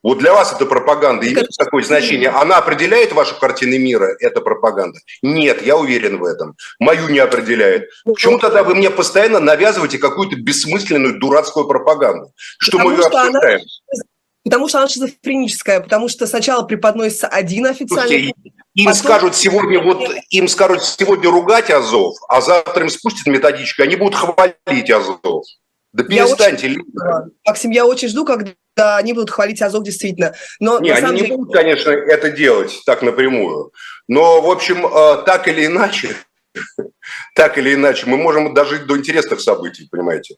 Вот 0.00 0.18
для 0.18 0.32
вас 0.32 0.52
эта 0.52 0.64
пропаганда 0.64 1.26
имеет 1.26 1.48
такое 1.58 1.82
значение. 1.82 2.28
Она 2.28 2.58
определяет 2.58 3.12
вашу 3.12 3.36
картину 3.36 3.80
мира, 3.80 4.14
эта 4.20 4.40
пропаганда? 4.40 5.00
Нет, 5.22 5.66
я 5.66 5.76
уверен 5.76 6.18
в 6.18 6.24
этом. 6.24 6.54
Мою 6.78 7.08
не 7.08 7.18
определяет. 7.18 7.90
Почему 8.04 8.38
тогда 8.38 8.62
вы 8.62 8.76
мне 8.76 8.90
постоянно 8.90 9.40
навязываете 9.40 9.98
какую-то 9.98 10.36
бессмысленную 10.36 11.18
дурацкую 11.18 11.66
пропаганду? 11.66 12.30
Что 12.58 12.76
потому 12.76 12.90
мы 12.90 13.02
ее 13.02 13.06
обсуждаем? 13.06 13.60
Она... 13.60 14.02
Потому 14.48 14.68
что 14.68 14.78
она 14.78 14.88
шизофреническая, 14.88 15.80
потому 15.80 16.08
что 16.08 16.26
сначала 16.26 16.62
преподносится 16.64 17.28
один 17.28 17.66
официальный... 17.66 18.34
Слушайте, 18.34 18.34
им 18.74 18.86
Потом... 18.86 18.98
скажут 18.98 19.36
сегодня 19.36 19.80
вот 19.80 20.08
им 20.30 20.48
скажут 20.48 20.84
сегодня 20.84 21.30
ругать 21.30 21.68
Азов, 21.70 22.16
а 22.28 22.40
завтра 22.40 22.84
им 22.84 22.88
спустят 22.88 23.26
методичку, 23.26 23.82
они 23.82 23.96
будут 23.96 24.14
хвалить 24.14 24.90
Азов. 24.90 25.44
Да 25.92 26.04
перестаньте. 26.04 26.68
Я 26.68 26.72
очень... 26.74 27.32
Максим, 27.44 27.70
я 27.72 27.86
очень 27.86 28.08
жду, 28.08 28.24
когда 28.24 28.96
они 28.96 29.12
будут 29.12 29.30
хвалить 29.30 29.60
Азов 29.62 29.84
действительно. 29.84 30.34
Но, 30.60 30.78
не, 30.78 30.90
они 30.90 31.18
деле... 31.18 31.30
не 31.30 31.36
будут, 31.36 31.54
конечно, 31.54 31.90
это 31.90 32.30
делать 32.30 32.80
так 32.86 33.02
напрямую. 33.02 33.72
Но, 34.06 34.40
в 34.40 34.50
общем, 34.50 34.86
э, 34.86 35.24
так 35.24 35.48
или 35.48 35.66
иначе, 35.66 36.14
так 37.34 37.58
или 37.58 37.74
иначе, 37.74 38.06
мы 38.06 38.16
можем 38.16 38.54
дожить 38.54 38.86
до 38.86 38.96
интересных 38.96 39.40
событий, 39.40 39.88
понимаете. 39.90 40.36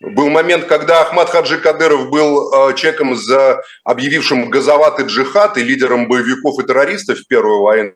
Был 0.00 0.30
момент, 0.30 0.64
когда 0.64 1.02
Ахмад 1.02 1.28
Хаджи 1.28 1.58
Кадыров 1.58 2.08
был 2.08 2.70
э, 2.70 2.74
человеком, 2.74 3.16
за 3.16 3.62
объявившим 3.84 4.48
газоватый 4.48 5.04
джихад 5.04 5.58
и 5.58 5.62
лидером 5.62 6.08
боевиков 6.08 6.58
и 6.58 6.66
террористов 6.66 7.18
в 7.18 7.26
Первую 7.26 7.60
войну, 7.60 7.94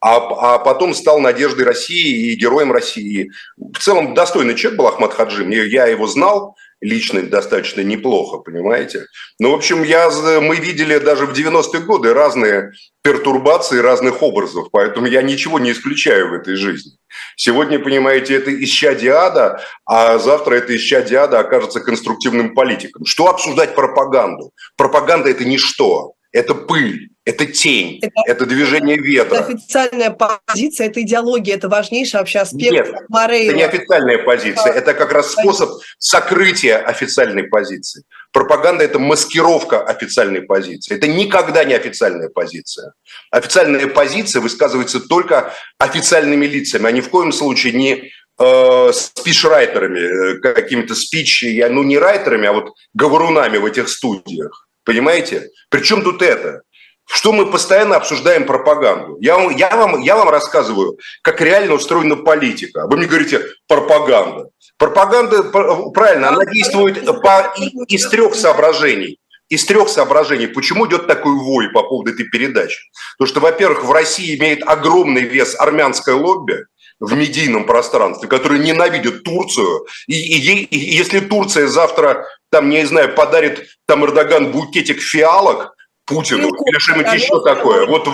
а, 0.00 0.16
а 0.16 0.58
потом 0.58 0.94
стал 0.94 1.20
надеждой 1.20 1.64
России 1.64 2.32
и 2.32 2.34
героем 2.34 2.72
России. 2.72 3.30
В 3.56 3.78
целом 3.78 4.14
достойный 4.14 4.56
человек 4.56 4.78
был 4.78 4.88
Ахмад 4.88 5.14
Хаджи, 5.14 5.44
я 5.44 5.86
его 5.86 6.08
знал, 6.08 6.56
лично 6.80 7.22
достаточно 7.22 7.80
неплохо, 7.80 8.38
понимаете? 8.38 9.06
Ну, 9.38 9.50
в 9.50 9.54
общем, 9.54 9.82
я, 9.82 10.10
мы 10.40 10.56
видели 10.56 10.98
даже 10.98 11.26
в 11.26 11.32
90-е 11.32 11.80
годы 11.80 12.12
разные 12.12 12.72
пертурбации 13.02 13.78
разных 13.78 14.22
образов, 14.22 14.68
поэтому 14.72 15.06
я 15.06 15.22
ничего 15.22 15.58
не 15.58 15.72
исключаю 15.72 16.30
в 16.30 16.34
этой 16.34 16.56
жизни. 16.56 16.92
Сегодня, 17.36 17.78
понимаете, 17.78 18.34
это 18.34 18.52
исчадие 18.64 19.12
ада, 19.12 19.62
а 19.84 20.18
завтра 20.18 20.56
это 20.56 20.76
исчадие 20.76 21.20
ада 21.20 21.38
окажется 21.38 21.80
конструктивным 21.80 22.54
политиком. 22.54 23.04
Что 23.04 23.28
обсуждать 23.28 23.74
пропаганду? 23.74 24.52
Пропаганда– 24.76 25.30
это 25.30 25.44
ничто, 25.44 26.15
это 26.36 26.54
пыль 26.54 27.10
это 27.26 27.44
тень, 27.44 27.98
это, 28.02 28.14
это 28.24 28.46
движение 28.46 28.96
ветра. 28.96 29.34
Это 29.34 29.46
официальная 29.46 30.16
позиция, 30.46 30.86
это 30.86 31.02
идеология, 31.02 31.56
это 31.56 31.68
важнейший 31.68 32.20
вообще 32.20 32.38
аспект 32.38 32.72
Нет, 32.72 32.94
Морейла. 33.08 33.50
это 33.50 33.56
не 33.56 33.64
официальная 33.64 34.18
позиция, 34.18 34.72
это 34.72 34.94
как 34.94 35.12
раз 35.12 35.32
способ 35.32 35.70
сокрытия 35.98 36.78
официальной 36.78 37.42
позиции. 37.42 38.04
Пропаганда– 38.32 38.84
это 38.84 39.00
маскировка 39.00 39.82
официальной 39.82 40.42
позиции. 40.42 40.94
Это 40.94 41.08
никогда 41.08 41.64
не 41.64 41.74
официальная 41.74 42.28
позиция. 42.28 42.92
Официальная 43.32 43.88
позиция 43.88 44.40
высказывается 44.40 45.00
только 45.00 45.52
официальными 45.78 46.46
лицами, 46.46 46.86
а 46.86 46.92
ни 46.92 47.00
в 47.00 47.08
коем 47.08 47.32
случае 47.32 47.72
не 47.72 48.12
э, 48.38 48.92
спичрайтерами, 48.92 50.36
э, 50.36 50.38
какими-то 50.38 50.94
спич, 50.94 51.44
ну 51.70 51.82
не 51.82 51.98
райтерами, 51.98 52.46
а 52.46 52.52
вот 52.52 52.72
говорунами 52.94 53.58
в 53.58 53.66
этих 53.66 53.88
студиях. 53.88 54.65
Понимаете? 54.86 55.50
Причем 55.68 56.02
тут 56.02 56.22
это? 56.22 56.62
что 57.08 57.32
мы 57.32 57.46
постоянно 57.46 57.94
обсуждаем 57.94 58.46
пропаганду. 58.46 59.16
Я 59.20 59.36
вам, 59.36 59.54
я, 59.54 59.70
вам, 59.76 60.00
я 60.00 60.16
вам 60.16 60.28
рассказываю, 60.28 60.98
как 61.22 61.40
реально 61.40 61.74
устроена 61.74 62.16
политика. 62.16 62.88
Вы 62.88 62.96
мне 62.96 63.06
говорите 63.06 63.42
пропаганда. 63.68 64.48
Пропаганда, 64.76 65.44
правильно, 65.44 66.30
она 66.30 66.44
действует 66.46 67.06
по, 67.22 67.54
из 67.86 68.08
трех 68.08 68.34
соображений. 68.34 69.20
Из 69.48 69.64
трех 69.64 69.88
соображений, 69.88 70.48
почему 70.48 70.88
идет 70.88 71.06
такой 71.06 71.36
вой 71.36 71.68
по 71.68 71.84
поводу 71.84 72.10
этой 72.10 72.26
передачи. 72.26 72.80
Потому 73.16 73.28
что, 73.28 73.38
во-первых, 73.38 73.84
в 73.84 73.92
России 73.92 74.36
имеет 74.36 74.66
огромный 74.66 75.22
вес 75.22 75.54
армянское 75.56 76.16
лобби, 76.16 76.64
в 76.98 77.14
медийном 77.14 77.66
пространстве, 77.66 78.28
которые 78.28 78.62
ненавидят 78.64 79.22
Турцию. 79.22 79.86
И, 80.06 80.14
и, 80.14 80.64
и 80.64 80.96
если 80.96 81.20
Турция 81.20 81.66
завтра 81.66 82.26
там, 82.50 82.68
не 82.68 82.84
знаю, 82.84 83.14
подарит 83.14 83.66
там 83.86 84.04
Эрдоган 84.04 84.52
букетик 84.52 85.00
фиалок 85.00 85.74
Путину 86.04 86.48
или 86.48 86.78
что-нибудь 86.78 87.12
еще 87.12 87.42
такое, 87.42 87.86
вот 87.86 88.08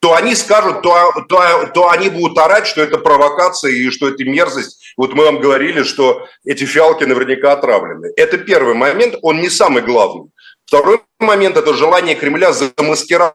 то 0.00 0.14
они 0.14 0.34
скажут, 0.34 0.82
то, 0.82 1.12
то, 1.30 1.66
то 1.72 1.88
они 1.88 2.10
будут 2.10 2.36
орать, 2.36 2.66
что 2.66 2.82
это 2.82 2.98
провокация 2.98 3.72
и 3.72 3.88
что 3.88 4.08
это 4.08 4.22
мерзость. 4.22 4.92
Вот 4.98 5.14
мы 5.14 5.24
вам 5.24 5.40
говорили, 5.40 5.82
что 5.82 6.26
эти 6.44 6.64
фиалки 6.64 7.04
наверняка 7.04 7.52
отравлены. 7.52 8.12
Это 8.18 8.36
первый 8.36 8.74
момент, 8.74 9.14
он 9.22 9.40
не 9.40 9.48
самый 9.48 9.80
главный. 9.82 10.30
Второй 10.66 11.00
момент– 11.20 11.56
это 11.58 11.72
желание 11.72 12.16
Кремля 12.16 12.52
замаскировать 12.52 13.34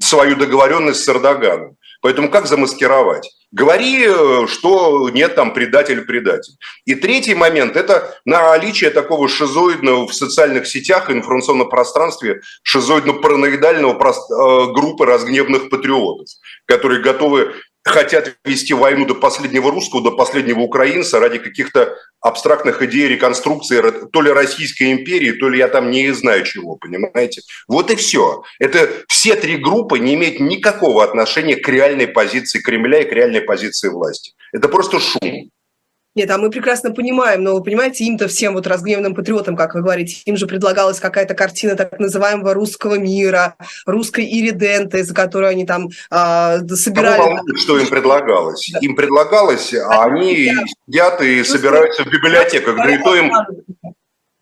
свою 0.00 0.34
договоренность 0.34 1.04
с 1.04 1.08
Эрдоганом. 1.08 1.76
Поэтому 2.06 2.30
как 2.30 2.46
замаскировать? 2.46 3.28
Говори, 3.50 4.06
э, 4.06 4.46
что 4.46 5.10
нет 5.10 5.34
там 5.34 5.52
предатель-предатель. 5.52 6.54
И 6.84 6.94
третий 6.94 7.34
момент– 7.34 7.74
это 7.76 8.16
наличие 8.24 8.90
такого 8.90 9.28
шизоидного 9.28 10.06
в 10.06 10.14
социальных 10.14 10.68
сетях 10.68 11.10
информационном 11.10 11.68
пространстве 11.68 12.42
шизоидно-параноидального 12.62 13.96
э, 14.00 14.72
группы 14.72 15.04
разгневанных 15.04 15.68
патриотов, 15.68 16.28
которые 16.64 17.02
готовы 17.02 17.54
хотят 17.86 18.36
вести 18.44 18.74
войну 18.74 19.06
до 19.06 19.14
последнего 19.14 19.70
русского, 19.70 20.02
до 20.02 20.10
последнего 20.10 20.60
украинца 20.60 21.20
ради 21.20 21.38
каких-то 21.38 21.96
абстрактных 22.20 22.82
идей 22.82 23.08
реконструкции 23.08 23.80
то 24.12 24.20
ли 24.20 24.30
Российской 24.30 24.92
империи, 24.92 25.32
то 25.32 25.48
ли 25.48 25.58
я 25.58 25.68
там 25.68 25.90
не 25.90 26.10
знаю 26.12 26.44
чего, 26.44 26.76
понимаете? 26.76 27.42
Вот 27.68 27.90
и 27.90 27.96
все. 27.96 28.42
Это 28.58 28.90
все 29.08 29.36
три 29.36 29.56
группы 29.56 29.98
не 29.98 30.14
имеют 30.14 30.40
никакого 30.40 31.04
отношения 31.04 31.56
к 31.56 31.68
реальной 31.68 32.08
позиции 32.08 32.58
Кремля 32.58 33.00
и 33.00 33.08
к 33.08 33.12
реальной 33.12 33.40
позиции 33.40 33.88
власти. 33.88 34.32
Это 34.52 34.68
просто 34.68 34.98
шум. 34.98 35.50
Нет, 36.16 36.30
а 36.30 36.38
мы 36.38 36.48
прекрасно 36.48 36.92
понимаем, 36.92 37.42
но 37.42 37.54
вы 37.54 37.62
понимаете, 37.62 38.04
им-то 38.04 38.26
всем 38.26 38.54
вот 38.54 38.66
разгневанным 38.66 39.14
патриотам, 39.14 39.54
как 39.54 39.74
вы 39.74 39.82
говорите, 39.82 40.22
им 40.24 40.38
же 40.38 40.46
предлагалась 40.46 40.98
какая-то 40.98 41.34
картина 41.34 41.76
так 41.76 41.98
называемого 41.98 42.54
русского 42.54 42.94
мира, 42.94 43.54
русской 43.84 44.24
ириденты, 44.24 45.04
за 45.04 45.14
которую 45.14 45.50
они 45.50 45.66
там 45.66 45.88
э, 46.10 46.58
собирали. 46.74 47.18
Кому 47.18 47.36
волнует, 47.36 47.60
что 47.60 47.78
им 47.78 47.86
предлагалось? 47.88 48.70
Да. 48.72 48.78
Им 48.78 48.96
предлагалось, 48.96 49.74
а 49.74 50.04
они 50.04 50.50
да. 50.54 50.64
сидят 50.86 51.20
и 51.20 51.44
собираются 51.44 52.02
в 52.02 52.06
библиотеках, 52.06 52.76
да 52.76 52.90
и 52.90 52.96
то 52.96 53.14
им... 53.14 53.30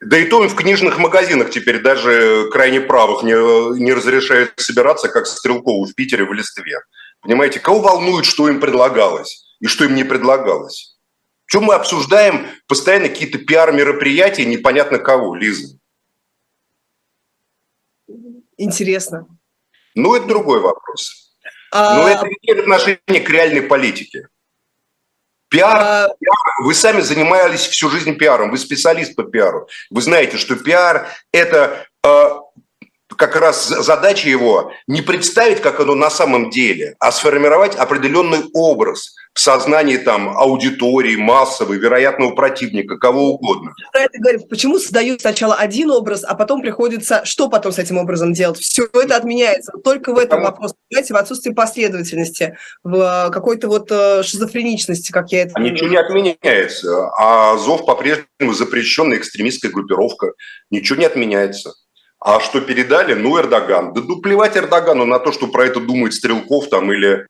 Да 0.01 0.19
и 0.19 0.27
то 0.27 0.45
им 0.45 0.51
в 0.51 0.55
книжных 0.55 0.99
магазинах 0.99 1.51
теперь 1.51 1.81
даже 1.81 2.49
крайне 2.53 2.81
правых 2.81 3.23
не, 3.23 3.33
не 3.81 3.93
разрешают 3.93 4.53
собираться, 4.59 5.09
как 5.09 5.27
Стрелкову 5.27 5.87
в 5.87 5.95
Питере 5.95 6.25
в 6.25 6.33
Листве. 6.33 6.79
Понимаете, 7.21 7.59
кого 7.59 7.81
волнует, 7.81 8.27
что 8.27 8.49
им 8.49 8.61
предлагалось 8.61 9.47
и 9.61 9.67
что 9.67 9.85
им 9.85 9.95
не 9.95 10.05
предлагалось? 10.05 10.94
Чем 11.47 11.65
мы 11.65 11.75
обсуждаем 11.75 12.47
постоянно 12.67 13.09
какие-то 13.09 13.39
пиар-мероприятия 13.39 14.45
непонятно 14.45 14.99
кого, 14.99 15.35
Лиза? 15.35 15.79
Интересно. 18.57 19.27
Ну, 19.95 20.15
это 20.15 20.27
другой 20.27 20.61
вопрос. 20.61 21.37
А... 21.71 21.97
Но 21.97 22.09
это 22.09 22.27
имеет 22.27 22.61
отношение 22.61 23.21
к 23.21 23.31
реальной 23.31 23.63
политике. 23.63 24.29
Пиар, 25.49 25.77
а... 25.77 26.09
пиар, 26.19 26.65
вы 26.65 26.75
сами 26.75 27.01
занимались 27.01 27.67
всю 27.67 27.91
жизнь 27.91 28.17
пиаром, 28.17 28.51
вы 28.51 28.59
специалист 28.59 29.15
по 29.15 29.25
пиару. 29.25 29.69
Вы 29.91 30.01
знаете, 30.03 30.37
что 30.37 30.57
пиар– 30.57 31.09
это 31.33 31.87
э, 32.05 32.29
как 33.17 33.37
раз 33.37 33.67
задача 33.67 34.29
его 34.29 34.73
не 34.87 35.03
представить, 35.03 35.61
как 35.61 35.81
оно 35.81 35.95
на 35.95 36.11
самом 36.11 36.51
деле, 36.51 36.97
а 36.99 37.13
сформировать 37.13 37.75
определенный 37.75 38.45
образ 38.53 39.15
в 39.35 39.41
сознании 39.41 39.97
там 39.97 40.29
аудитории, 40.39 41.17
массовой, 41.17 41.79
вероятного 41.79 42.31
противника, 42.37 42.97
кого 42.99 43.35
угодно. 43.35 43.73
Про 43.93 44.03
это 44.03 44.19
говорим. 44.19 44.43
Почему 44.49 44.79
создают 44.79 45.23
сначала 45.23 45.57
один 45.57 45.91
образ, 45.91 46.23
а 46.23 46.35
потом 46.37 46.63
приходится, 46.63 47.25
что 47.25 47.49
потом 47.49 47.73
с 47.73 47.79
этим 47.81 47.99
образом 47.99 48.33
делать? 48.33 48.59
Все 48.61 48.87
это 48.93 49.17
отменяется. 49.17 49.73
Только 49.83 50.15
в 50.15 50.19
этом 50.19 50.43
вопрос, 50.43 50.75
понимаете, 50.89 51.15
в 51.15 51.17
отсутствии 51.17 51.53
последовательности, 51.53 52.57
в 52.85 53.31
какой-то 53.33 53.67
вот 53.67 53.91
э, 53.91 54.23
шизофреничности, 54.23 55.11
как 55.11 55.33
я 55.33 55.43
это... 55.43 55.53
А 55.55 55.61
ничего 55.61 55.89
не 55.89 55.97
отменяется. 55.97 57.11
А 57.19 57.57
ЗОВ 57.57 57.85
по-прежнему 57.87 58.53
запрещенная 58.53 59.19
экстремистская 59.19 59.73
группировка. 59.73 60.33
Ничего 60.71 61.01
не 61.01 61.07
отменяется. 61.07 61.73
А 62.25 62.41
что 62.41 62.63
передали? 62.63 63.13
Ну, 63.13 63.39
Эрдоган. 63.39 63.93
Да 63.93 64.01
ну, 64.01 64.17
плевать 64.17 64.57
Эрдогану 64.57 65.05
на 65.05 65.19
то, 65.19 65.31
что 65.31 65.47
про 65.47 65.67
это 65.67 65.79
думает 65.79 66.15
Стрелков 66.15 66.71
там 66.71 66.91
или 66.91 67.27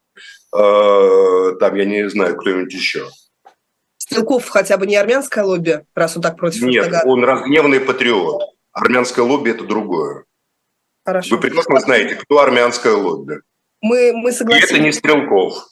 э, 0.56 1.56
там, 1.58 1.74
я 1.74 1.84
не 1.84 2.08
знаю, 2.08 2.36
кто-нибудь 2.36 2.72
еще. 2.72 3.08
Стрелков 3.96 4.48
хотя 4.48 4.76
бы 4.76 4.86
не 4.86 4.94
армянское 4.94 5.42
лобби, 5.42 5.84
раз 5.96 6.16
он 6.16 6.22
так 6.22 6.36
против 6.36 6.62
Нет, 6.62 6.84
Эрдогана? 6.86 7.10
он 7.10 7.24
разгневанный 7.24 7.80
патриот. 7.80 8.42
Армянское 8.70 9.24
лобби– 9.24 9.50
это 9.52 9.64
другое. 9.64 10.26
Хорошо. 11.04 11.34
Вы 11.34 11.40
прекрасно 11.42 11.80
знаете, 11.80 12.14
кто 12.14 12.38
армянское 12.38 12.94
лобби. 12.94 13.40
Мы, 13.80 14.12
мы 14.12 14.30
согласны. 14.30 14.62
И 14.62 14.64
это 14.64 14.78
не 14.78 14.92
Стрелков. 14.92 15.66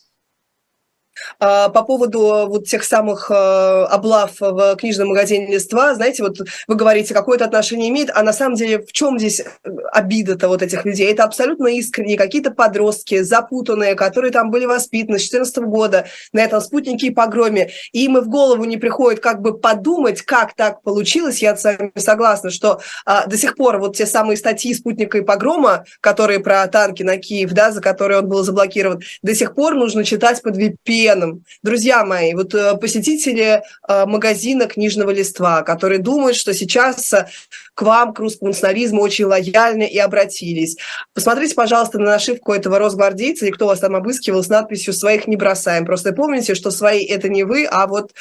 А, 1.39 1.69
по 1.69 1.83
поводу 1.83 2.47
вот 2.49 2.67
тех 2.67 2.85
самых 2.85 3.31
а, 3.31 3.87
облав 3.87 4.33
в 4.41 4.77
книжном 4.77 5.09
магазине 5.09 5.55
«Листва», 5.55 5.95
знаете, 5.95 6.23
вот 6.23 6.39
вы 6.69 6.75
говорите, 6.75 7.15
какое-то 7.15 7.45
отношение 7.45 7.89
имеет, 7.91 8.11
а 8.15 8.23
на 8.23 8.33
самом 8.33 8.57
деле 8.57 8.81
в 8.81 8.93
чем 8.93 9.19
здесь 9.19 9.41
э, 9.41 9.71
обида-то 9.93 10.49
вот 10.49 10.63
этих 10.63 10.85
людей? 10.85 11.11
Это 11.11 11.25
абсолютно 11.25 11.69
искренние 11.69 12.17
какие-то 12.17 12.51
подростки, 12.51 13.23
запутанные, 13.23 13.95
которые 13.95 14.33
там 14.33 14.51
были 14.51 14.65
воспитаны 14.65 15.19
с 15.19 15.23
14 15.23 15.59
года 15.59 16.07
на 16.33 16.41
этом 16.41 16.61
спутнике 16.61 17.09
и 17.09 17.11
погроме, 17.11 17.71
и 17.93 18.05
им 18.05 18.19
и 18.19 18.21
в 18.21 18.29
голову 18.29 18.65
не 18.65 18.77
приходит 18.77 19.21
как 19.21 19.41
бы 19.41 19.59
подумать, 19.59 20.23
как 20.23 20.55
так 20.55 20.83
получилось, 20.83 21.43
я 21.43 21.57
с 21.57 21.65
вами 21.65 21.93
согласна, 21.97 22.51
что 22.51 22.81
а, 23.05 23.27
до 23.27 23.37
сих 23.37 23.57
пор 23.57 23.79
вот 23.79 23.97
те 23.97 24.07
самые 24.07 24.37
статьи 24.37 24.75
спутника 24.75 25.19
и 25.19 25.23
погрома, 25.23 25.85
которые 26.01 26.41
про 26.41 26.67
танки 26.67 27.03
на 27.03 27.17
Киев, 27.17 27.53
да, 27.53 27.71
за 27.71 27.81
которые 27.81 28.21
он 28.21 28.29
был 28.29 28.43
заблокирован, 28.43 29.01
до 29.23 29.35
сих 29.35 29.55
пор 29.55 29.75
нужно 29.75 30.05
читать 30.05 30.43
под 30.43 30.57
VPN, 30.57 31.22
членам. 31.23 31.45
Друзья 31.63 32.05
мои, 32.05 32.35
вот 32.35 32.55
э, 32.55 32.77
посетители 32.77 33.63
э, 33.89 34.07
магазина 34.07 34.67
книжного 34.67 35.11
листва, 35.11 35.63
которые 35.63 35.99
думают, 35.99 36.37
что 36.37 36.55
сейчас 36.55 37.13
э, 37.13 37.27
к 37.75 37.83
вам, 37.83 38.13
к 38.13 38.19
русскому 38.19 38.51
национализму, 38.51 39.03
очень 39.03 39.25
лояльны 39.25 39.87
и 39.87 39.99
обратились. 39.99 40.77
Посмотрите, 41.15 41.55
пожалуйста, 41.55 41.99
на 41.99 42.07
нашивку 42.07 42.53
этого 42.53 42.79
росгвардейца, 42.79 43.47
или 43.47 43.53
кто 43.53 43.67
вас 43.67 43.81
там 43.81 43.97
обыскивал, 43.97 44.43
с 44.43 44.49
надписью 44.49 44.93
«Своих 44.93 45.27
не 45.27 45.37
бросаем». 45.37 45.87
Просто 45.87 46.13
помните, 46.13 46.55
что 46.55 46.71
свои– 46.71 47.05
это 47.07 47.29
не 47.29 47.45
вы, 47.45 47.65
а 47.65 47.87
вот 47.87 48.13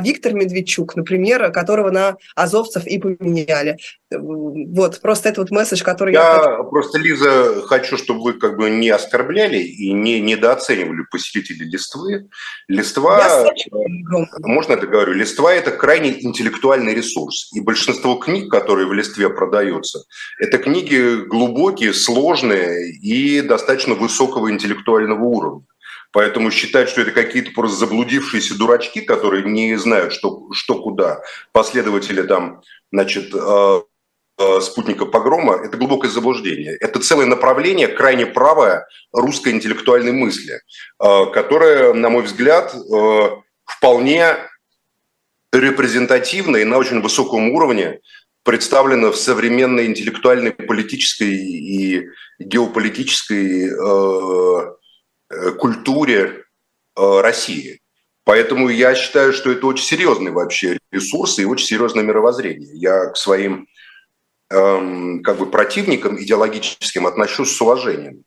Виктор 0.00 0.34
Медведчук, 0.34 0.96
например, 0.96 1.50
которого 1.52 1.90
на 1.90 2.16
азовцев 2.36 2.86
и 2.86 2.98
поменяли. 2.98 3.78
Вот, 4.12 5.00
просто 5.00 5.28
это 5.28 5.40
вот 5.40 5.50
месседж, 5.52 5.84
который 5.84 6.14
я... 6.14 6.20
Я 6.20 6.38
хочу... 6.40 6.64
просто, 6.70 6.98
Лиза, 6.98 7.62
хочу, 7.66 7.96
чтобы 7.96 8.22
вы 8.22 8.32
как 8.32 8.56
бы 8.56 8.68
не 8.68 8.90
оскорбляли 8.90 9.58
и 9.58 9.92
не 9.92 10.20
недооценивали 10.20 11.04
посетителей 11.10 11.70
Листвы. 11.70 12.28
Листва, 12.68 13.50
можно 14.40 14.72
это 14.72 14.86
говорю, 14.86 15.12
Листва– 15.12 15.54
это 15.54 15.70
крайне 15.70 16.24
интеллектуальный 16.24 16.94
ресурс. 16.94 17.50
И 17.54 17.60
большинство 17.60 18.16
книг, 18.16 18.50
которые 18.50 18.88
в 18.88 18.92
Листве 19.00 19.28
продаются, 19.28 20.04
это 20.38 20.58
книги 20.58 21.24
глубокие, 21.26 21.92
сложные 21.92 22.92
и 22.92 23.40
достаточно 23.40 23.94
высокого 23.94 24.50
интеллектуального 24.50 25.22
уровня. 25.22 25.66
Поэтому 26.12 26.50
считать, 26.50 26.88
что 26.88 27.02
это 27.02 27.12
какие-то 27.12 27.52
просто 27.52 27.78
заблудившиеся 27.78 28.58
дурачки, 28.58 29.00
которые 29.00 29.44
не 29.44 29.76
знают, 29.76 30.12
что, 30.12 30.48
что 30.52 30.82
куда, 30.82 31.20
последователи 31.52 32.22
там, 32.22 32.62
значит, 32.90 33.32
э, 33.32 33.80
Э, 34.40 34.58
спутника 34.62 35.04
погрома, 35.04 35.56
это 35.62 35.76
глубокое 35.76 36.10
заблуждение. 36.10 36.74
Это 36.80 36.98
целое 36.98 37.26
направление, 37.26 37.88
крайне 37.88 38.24
правое 38.24 38.86
русской 39.12 39.52
интеллектуальной 39.52 40.12
мысли, 40.12 40.54
э, 40.54 41.26
которое, 41.34 41.92
на 41.92 42.08
мой 42.08 42.22
взгляд, 42.22 42.74
вполне 43.66 44.36
репрезентативно 45.52 46.56
и 46.56 46.64
на 46.64 46.78
очень 46.78 47.02
высоком 47.02 47.50
уровне 47.50 48.00
представлено 48.42 49.12
в 49.12 49.16
современной 49.16 49.86
интеллектуальной, 49.86 50.52
политической 50.52 51.34
и 51.34 52.08
геополитической 52.38 53.70
культуре 55.58 56.44
России. 56.96 57.80
Поэтому 58.24 58.68
я 58.68 58.94
считаю, 58.94 59.32
что 59.32 59.50
это 59.50 59.66
очень 59.66 59.84
серьезный 59.84 60.30
вообще 60.30 60.78
ресурс 60.90 61.38
и 61.38 61.44
очень 61.44 61.66
серьезное 61.66 62.04
мировоззрение. 62.04 62.70
Я 62.74 63.06
к 63.06 63.16
своим 63.16 63.66
Эм, 64.52 65.22
как 65.22 65.38
бы 65.38 65.46
противникам 65.46 66.20
идеологическим 66.20 67.06
отношусь 67.06 67.56
с 67.56 67.60
уважением. 67.60 68.24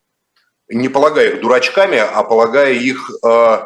Не 0.70 0.88
полагая 0.88 1.32
их 1.32 1.42
дурачками, 1.42 1.98
а 1.98 2.24
полагая 2.24 2.74
их 2.74 3.12
э, 3.22 3.58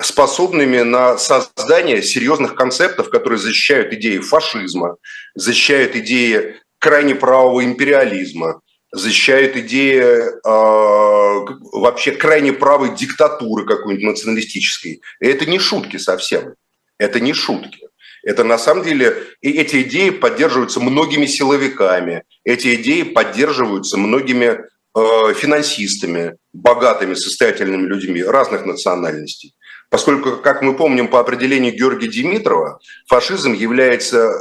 способными 0.00 0.80
на 0.80 1.18
создание 1.18 2.02
серьезных 2.02 2.54
концептов, 2.54 3.10
которые 3.10 3.38
защищают 3.38 3.92
идеи 3.92 4.18
фашизма, 4.18 4.96
защищают 5.34 5.96
идеи 5.96 6.56
крайне 6.78 7.14
правого 7.14 7.64
империализма, 7.64 8.60
защищают 8.92 9.56
идеи 9.56 10.00
э, 10.00 11.56
вообще 11.72 12.12
крайне 12.12 12.52
правой 12.52 12.94
диктатуры 12.94 13.66
какой-нибудь 13.66 14.06
националистической. 14.06 15.02
И 15.20 15.26
это 15.26 15.46
не 15.46 15.58
шутки 15.58 15.96
совсем. 15.96 16.54
Это 16.98 17.20
не 17.20 17.32
шутки. 17.32 17.88
Это 18.22 18.44
на 18.44 18.58
самом 18.58 18.84
деле, 18.84 19.16
и 19.40 19.50
эти 19.52 19.82
идеи 19.82 20.10
поддерживаются 20.10 20.80
многими 20.80 21.26
силовиками, 21.26 22.24
эти 22.44 22.74
идеи 22.74 23.02
поддерживаются 23.02 23.96
многими 23.96 24.64
э, 24.94 25.34
финансистами, 25.34 26.36
богатыми, 26.52 27.14
состоятельными 27.14 27.86
людьми 27.86 28.22
разных 28.22 28.66
национальностей. 28.66 29.54
Поскольку, 29.90 30.36
как 30.36 30.60
мы 30.60 30.76
помним 30.76 31.08
по 31.08 31.18
определению 31.18 31.74
Георгия 31.74 32.08
Димитрова, 32.08 32.78
фашизм 33.06 33.54
является 33.54 34.32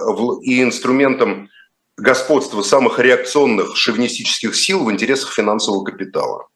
и 0.41 0.61
инструментом 0.61 1.49
господства 1.95 2.61
самых 2.61 2.99
реакционных 2.99 3.75
шовинистических 3.75 4.55
сил 4.55 4.83
в 4.83 4.91
интересах 4.91 5.33
финансового 5.33 5.83
капитала. 5.83 6.47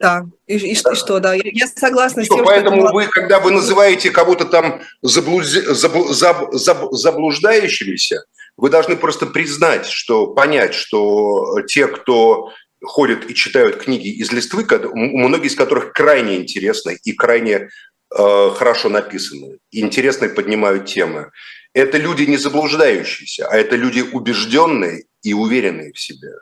Да, 0.00 0.24
и, 0.46 0.56
и, 0.56 0.82
да. 0.82 0.92
и 0.92 0.94
что, 0.94 1.20
да, 1.20 1.34
я, 1.34 1.42
я 1.44 1.66
согласна 1.68 2.24
что, 2.24 2.34
с 2.34 2.36
тем, 2.36 2.46
поэтому 2.46 2.86
что... 2.86 2.94
вы, 2.94 3.06
когда 3.06 3.38
вы 3.38 3.50
называете 3.50 4.10
кого-то 4.10 4.46
там 4.46 4.80
заблуз... 5.02 5.46
забл... 5.46 6.08
заб... 6.08 6.52
Заб... 6.52 6.92
заблуждающимися, 6.92 8.24
вы 8.56 8.70
должны 8.70 8.96
просто 8.96 9.26
признать, 9.26 9.86
что 9.86 10.28
понять, 10.28 10.72
что 10.72 11.60
те, 11.68 11.86
кто 11.86 12.50
ходят 12.82 13.30
и 13.30 13.34
читают 13.34 13.76
книги 13.76 14.08
из 14.08 14.32
листвы, 14.32 14.66
многие 14.94 15.46
из 15.46 15.54
которых 15.54 15.92
крайне 15.92 16.36
интересны 16.36 16.98
и 17.02 17.12
крайне 17.12 17.68
э, 18.16 18.50
хорошо 18.54 18.88
написаны, 18.88 19.58
и 19.70 19.80
интересно 19.80 20.28
поднимают 20.28 20.86
темы. 20.86 21.30
Это 21.72 21.98
люди 21.98 22.24
не 22.24 22.36
заблуждающиеся, 22.36 23.46
а 23.48 23.56
это 23.56 23.76
люди 23.76 24.00
убежденные 24.00 25.04
и 25.22 25.34
уверенные 25.34 25.92
в 25.92 26.00
себе. 26.00 26.32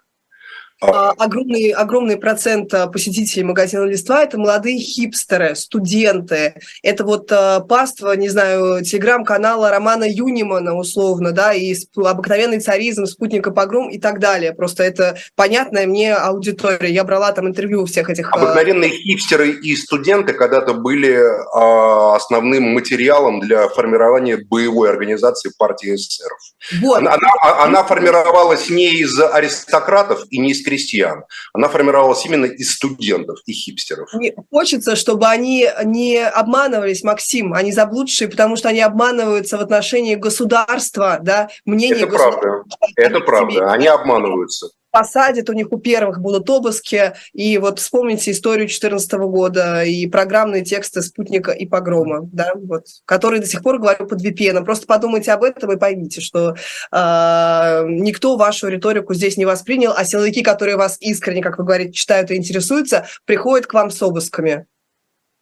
А, 0.81 1.11
огромный, 1.19 1.71
огромный 1.71 2.17
процент 2.17 2.73
а, 2.73 2.87
посетителей 2.87 3.43
магазина 3.43 3.85
«Листва»– 3.85 4.23
это 4.25 4.39
молодые 4.39 4.79
хипстеры, 4.79 5.57
студенты. 5.57 6.55
Это 6.83 7.05
вот 7.05 7.33
паства, 7.69 8.15
не 8.15 8.29
знаю, 8.29 8.85
телеграм-канала 8.85 9.71
Романа 9.71 10.05
Юнимана, 10.09 10.77
условно, 10.77 11.33
да, 11.33 11.53
и 11.53 11.75
обыкновенный 11.97 12.61
царизм, 12.61 13.07
спутника 13.07 13.51
погром 13.51 13.91
и 13.91 13.99
так 13.99 14.21
далее. 14.21 14.53
Просто 14.53 14.85
это 14.85 15.19
понятная 15.35 15.87
мне 15.87 16.15
аудитория. 16.15 16.93
Я 16.93 17.03
брала 17.03 17.33
там 17.33 17.49
интервью 17.49 17.83
у 17.83 17.87
всех 17.87 18.09
этих… 18.09 18.33
Обыкновенные 18.33 18.91
хипстеры 18.91 19.51
и 19.51 19.75
студенты 19.75 20.33
когда-то 20.33 20.75
были 20.75 21.19
основным 22.15 22.75
материалом 22.75 23.41
для 23.41 23.69
формирования 23.69 24.37
боевой 24.37 24.91
организации 24.91 25.51
партии 25.59 25.97
эсеров. 25.97 26.39
Вот. 26.81 26.99
Она, 26.99 27.15
она, 27.15 27.63
она 27.65 27.85
формировалась 27.85 28.71
не 28.71 29.01
из 29.01 29.19
аристократов 29.19 30.21
и 30.31 30.39
не 30.39 30.53
из 30.53 30.68
крестьян. 30.69 31.25
Она 31.55 31.69
формировалась 31.69 32.25
именно 32.27 32.45
из 32.45 32.75
студентов 32.75 33.39
и 33.47 33.53
хипстеров. 33.53 34.09
Мне 34.13 34.35
хочется, 34.51 34.97
чтобы 34.97 35.27
они 35.27 35.69
не 35.85 36.23
обманывались, 36.23 37.03
Максим, 37.03 37.55
они 37.55 37.73
заблудшие, 37.73 38.29
потому 38.29 38.57
что 38.57 38.69
они 38.69 38.81
обманываются 38.81 39.57
в 39.57 39.61
отношении 39.61 40.15
государства, 40.15 41.19
да, 41.23 41.49
мнение 41.65 42.05
Это 42.05 42.07
правда, 42.09 42.65
это 42.97 43.21
правда, 43.21 43.73
они 43.73 43.87
обманываются 43.87 44.69
посадят, 44.91 45.51
у 45.51 45.53
них 45.53 45.73
у 45.73 45.79
первых 45.79 46.21
будут 46.21 46.49
обыски. 46.51 47.15
И 47.33 47.59
вот 47.59 47.79
вспомните 47.79 48.31
историю 48.31 48.67
2014 48.67 49.13
года 49.13 49.85
и 49.85 50.07
программные 50.07 50.65
тексты 50.65 51.03
«Спутника» 51.03 51.53
и 51.53 51.67
«Погрома», 51.67 52.21
да, 52.33 52.53
вот, 52.55 52.87
которые 53.05 53.41
до 53.41 53.47
сих 53.47 53.63
пор 53.63 53.79
говорю 53.79 54.07
под 54.07 54.25
VPN. 54.25 54.65
Просто 54.65 54.87
подумайте 54.87 55.33
об 55.33 55.43
этом 55.43 55.73
и 55.73 55.79
поймите, 55.79 56.21
что 56.21 56.55
э, 56.55 57.85
никто 57.89 58.37
вашу 58.37 58.69
риторику 58.69 59.15
здесь 59.15 59.37
не 59.37 59.45
воспринял, 59.45 59.93
а 59.97 60.05
силовики, 60.05 60.43
которые 60.43 60.77
вас 60.77 60.97
искренне, 61.01 61.43
как 61.43 61.59
вы 61.59 61.65
говорите, 61.65 61.93
читают 61.93 62.31
и 62.31 62.37
интересуются, 62.37 63.07
приходят 63.25 63.67
к 63.67 63.75
вам 63.75 63.91
с 63.91 64.01
обысками. 64.03 64.67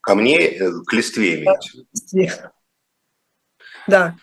Ко 0.00 0.14
мне, 0.14 0.38
э, 0.38 0.70
к 0.86 0.92
листве 0.92 1.44
имеете? 1.44 2.36
Да. 3.86 4.16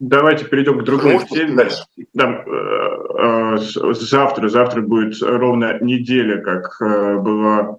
Давайте 0.00 0.44
перейдем 0.44 0.78
к 0.78 0.84
другой 0.84 1.18
теме. 1.26 1.68
Да, 2.14 2.44
э, 2.46 3.58
э, 3.58 3.94
завтра, 3.94 4.48
завтра 4.48 4.80
будет 4.82 5.20
ровно 5.20 5.78
неделя, 5.80 6.40
как 6.40 6.80
э, 6.80 7.16
была 7.16 7.78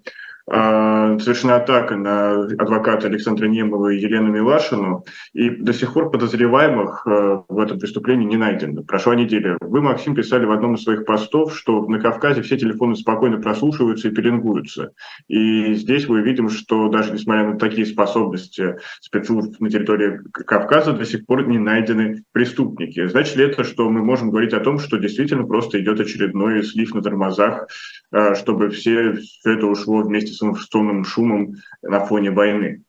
совершена 0.49 1.57
атака 1.57 1.95
на 1.95 2.43
адвоката 2.43 3.07
Александра 3.07 3.47
Немова 3.47 3.89
и 3.89 3.99
Елену 3.99 4.31
Милашину, 4.31 5.05
и 5.33 5.49
до 5.49 5.73
сих 5.73 5.93
пор 5.93 6.09
подозреваемых 6.09 7.05
э, 7.05 7.41
в 7.47 7.59
этом 7.59 7.79
преступлении 7.79 8.25
не 8.25 8.37
найдено. 8.37 8.83
Прошла 8.83 9.15
неделя. 9.15 9.57
Вы, 9.61 9.81
Максим, 9.81 10.15
писали 10.15 10.45
в 10.45 10.51
одном 10.51 10.75
из 10.75 10.83
своих 10.83 11.05
постов, 11.05 11.55
что 11.55 11.85
на 11.85 11.99
Кавказе 11.99 12.41
все 12.41 12.57
телефоны 12.57 12.95
спокойно 12.95 13.37
прослушиваются 13.37 14.07
и 14.07 14.11
пеленгуются. 14.11 14.91
И 15.27 15.73
здесь 15.75 16.07
мы 16.09 16.21
видим, 16.21 16.49
что 16.49 16.89
даже 16.89 17.13
несмотря 17.13 17.51
на 17.51 17.57
такие 17.57 17.85
способности 17.85 18.77
спецслужб 19.01 19.59
на 19.59 19.69
территории 19.69 20.19
Кавказа, 20.31 20.93
до 20.93 21.05
сих 21.05 21.25
пор 21.25 21.47
не 21.47 21.59
найдены 21.59 22.23
преступники. 22.31 23.07
Значит 23.07 23.35
ли 23.35 23.45
это, 23.45 23.63
что 23.63 23.89
мы 23.89 24.03
можем 24.03 24.31
говорить 24.31 24.53
о 24.53 24.59
том, 24.59 24.79
что 24.79 24.97
действительно 24.97 25.45
просто 25.45 25.79
идет 25.79 25.99
очередной 25.99 26.63
слив 26.63 26.93
на 26.93 27.01
тормозах, 27.01 27.67
э, 28.11 28.35
чтобы 28.35 28.69
все, 28.69 29.13
все 29.13 29.53
это 29.53 29.67
ушло 29.67 30.01
вместе 30.01 30.33
с 30.33 30.38
информационным 30.47 31.05
шумом 31.05 31.55
на 31.81 32.05
фоне 32.05 32.31
войны. 32.31 32.83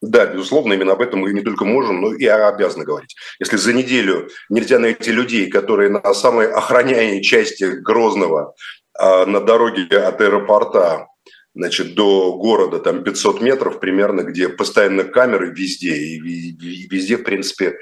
Да, 0.00 0.26
безусловно, 0.26 0.74
именно 0.74 0.92
об 0.92 1.00
этом 1.00 1.20
мы 1.20 1.32
не 1.32 1.40
только 1.40 1.64
можем, 1.64 2.00
но 2.00 2.14
и 2.14 2.24
обязаны 2.24 2.84
говорить. 2.84 3.16
Если 3.40 3.56
за 3.56 3.72
неделю 3.72 4.28
нельзя 4.48 4.78
найти 4.78 5.10
людей, 5.10 5.50
которые 5.50 5.90
на 5.90 6.14
самой 6.14 6.50
охраняемой 6.50 7.20
части 7.20 7.64
Грозного 7.64 8.54
а, 8.96 9.26
на 9.26 9.40
дороге 9.40 9.86
от 9.98 10.20
аэропорта 10.20 11.08
значит, 11.54 11.94
до 11.96 12.38
города, 12.38 12.78
там 12.78 13.02
500 13.02 13.40
метров 13.40 13.80
примерно, 13.80 14.20
где 14.20 14.48
постоянно 14.48 15.02
камеры 15.02 15.52
везде, 15.52 15.96
и 15.96 16.18
везде, 16.20 17.16
в 17.16 17.24
принципе, 17.24 17.78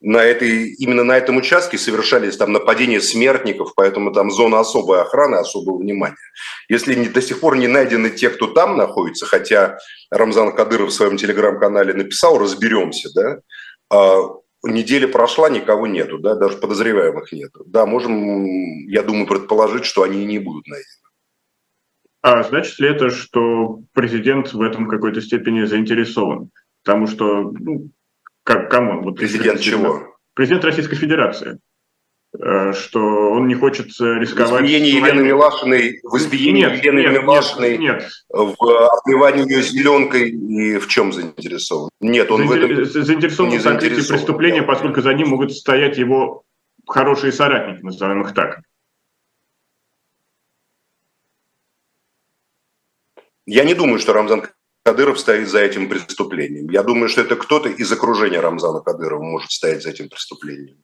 на 0.00 0.22
этой, 0.22 0.74
именно 0.74 1.02
на 1.02 1.16
этом 1.16 1.36
участке 1.36 1.76
совершались 1.76 2.36
там 2.36 2.52
нападения 2.52 3.00
смертников, 3.00 3.72
поэтому 3.74 4.12
там 4.12 4.30
зона 4.30 4.60
особой 4.60 5.00
охраны, 5.00 5.36
особого 5.36 5.78
внимания. 5.78 6.16
Если 6.68 6.94
не, 6.94 7.08
до 7.08 7.20
сих 7.20 7.40
пор 7.40 7.56
не 7.56 7.66
найдены 7.66 8.10
те, 8.10 8.30
кто 8.30 8.46
там 8.46 8.76
находится, 8.76 9.26
хотя 9.26 9.78
Рамзан 10.10 10.54
Кадыров 10.54 10.90
в 10.90 10.92
своем 10.92 11.16
телеграм-канале 11.16 11.94
написал 11.94 12.38
«разберемся», 12.38 13.10
да, 13.14 13.40
а 13.90 14.34
неделя 14.62 15.08
прошла, 15.08 15.48
никого 15.48 15.86
нету, 15.86 16.18
да, 16.18 16.34
даже 16.34 16.58
подозреваемых 16.58 17.32
нету. 17.32 17.64
Да, 17.66 17.86
можем, 17.86 18.46
я 18.88 19.02
думаю, 19.02 19.26
предположить, 19.26 19.84
что 19.84 20.02
они 20.02 20.24
не 20.24 20.38
будут 20.38 20.66
найдены. 20.66 20.86
А 22.22 22.42
значит 22.42 22.78
ли 22.78 22.88
это, 22.88 23.10
что 23.10 23.80
президент 23.92 24.52
в 24.52 24.60
этом 24.60 24.88
какой-то 24.88 25.20
степени 25.20 25.64
заинтересован? 25.64 26.50
Потому 26.84 27.06
что 27.06 27.52
ну, 27.52 27.90
как, 28.48 28.70
кому? 28.70 29.02
Вот 29.02 29.16
президент 29.16 29.60
чего? 29.60 30.16
Президент 30.32 30.64
Российской 30.64 30.96
Федерации 30.96 31.58
э, 32.32 32.72
что 32.72 32.98
он 32.98 33.46
не 33.46 33.54
хочет 33.54 33.88
рисковать. 33.88 34.62
В 34.62 34.64
избиении 34.64 34.90
Елены 34.92 35.22
Милашиной, 35.22 36.00
в 36.02 36.16
избиении 36.16 36.62
нет, 36.62 36.82
Елены 36.82 37.00
нет, 37.00 37.22
Милашиной, 37.22 37.76
нет, 37.76 37.98
нет. 37.98 38.10
в 38.30 38.88
отмывании 38.96 39.52
ее 39.52 39.62
зеленкой 39.62 40.30
и 40.30 40.78
в 40.78 40.88
чем 40.88 41.12
заинтересован? 41.12 41.90
Нет, 42.00 42.30
он 42.30 42.48
Заинтер... 42.48 42.74
в 42.74 42.80
этом 42.80 43.04
заинтересован 43.04 43.50
не 43.50 43.58
в 43.58 43.62
сокрытии 43.62 44.08
преступления, 44.08 44.62
поскольку 44.62 45.02
за 45.02 45.12
ним 45.12 45.28
могут 45.28 45.52
стоять 45.52 45.98
его 45.98 46.42
хорошие 46.86 47.32
соратники, 47.32 47.82
назовем 47.82 48.22
их 48.22 48.32
так. 48.32 48.62
Я 53.44 53.64
не 53.64 53.74
думаю, 53.74 53.98
что 53.98 54.14
Рамзан 54.14 54.46
Кадыров 54.88 55.20
стоит 55.20 55.48
за 55.48 55.58
этим 55.58 55.86
преступлением. 55.90 56.70
Я 56.70 56.82
думаю, 56.82 57.10
что 57.10 57.20
это 57.20 57.36
кто-то 57.36 57.68
из 57.68 57.92
окружения 57.92 58.40
Рамзана 58.40 58.80
Кадырова 58.80 59.22
может 59.22 59.50
стоять 59.50 59.82
за 59.82 59.90
этим 59.90 60.08
преступлением. 60.08 60.78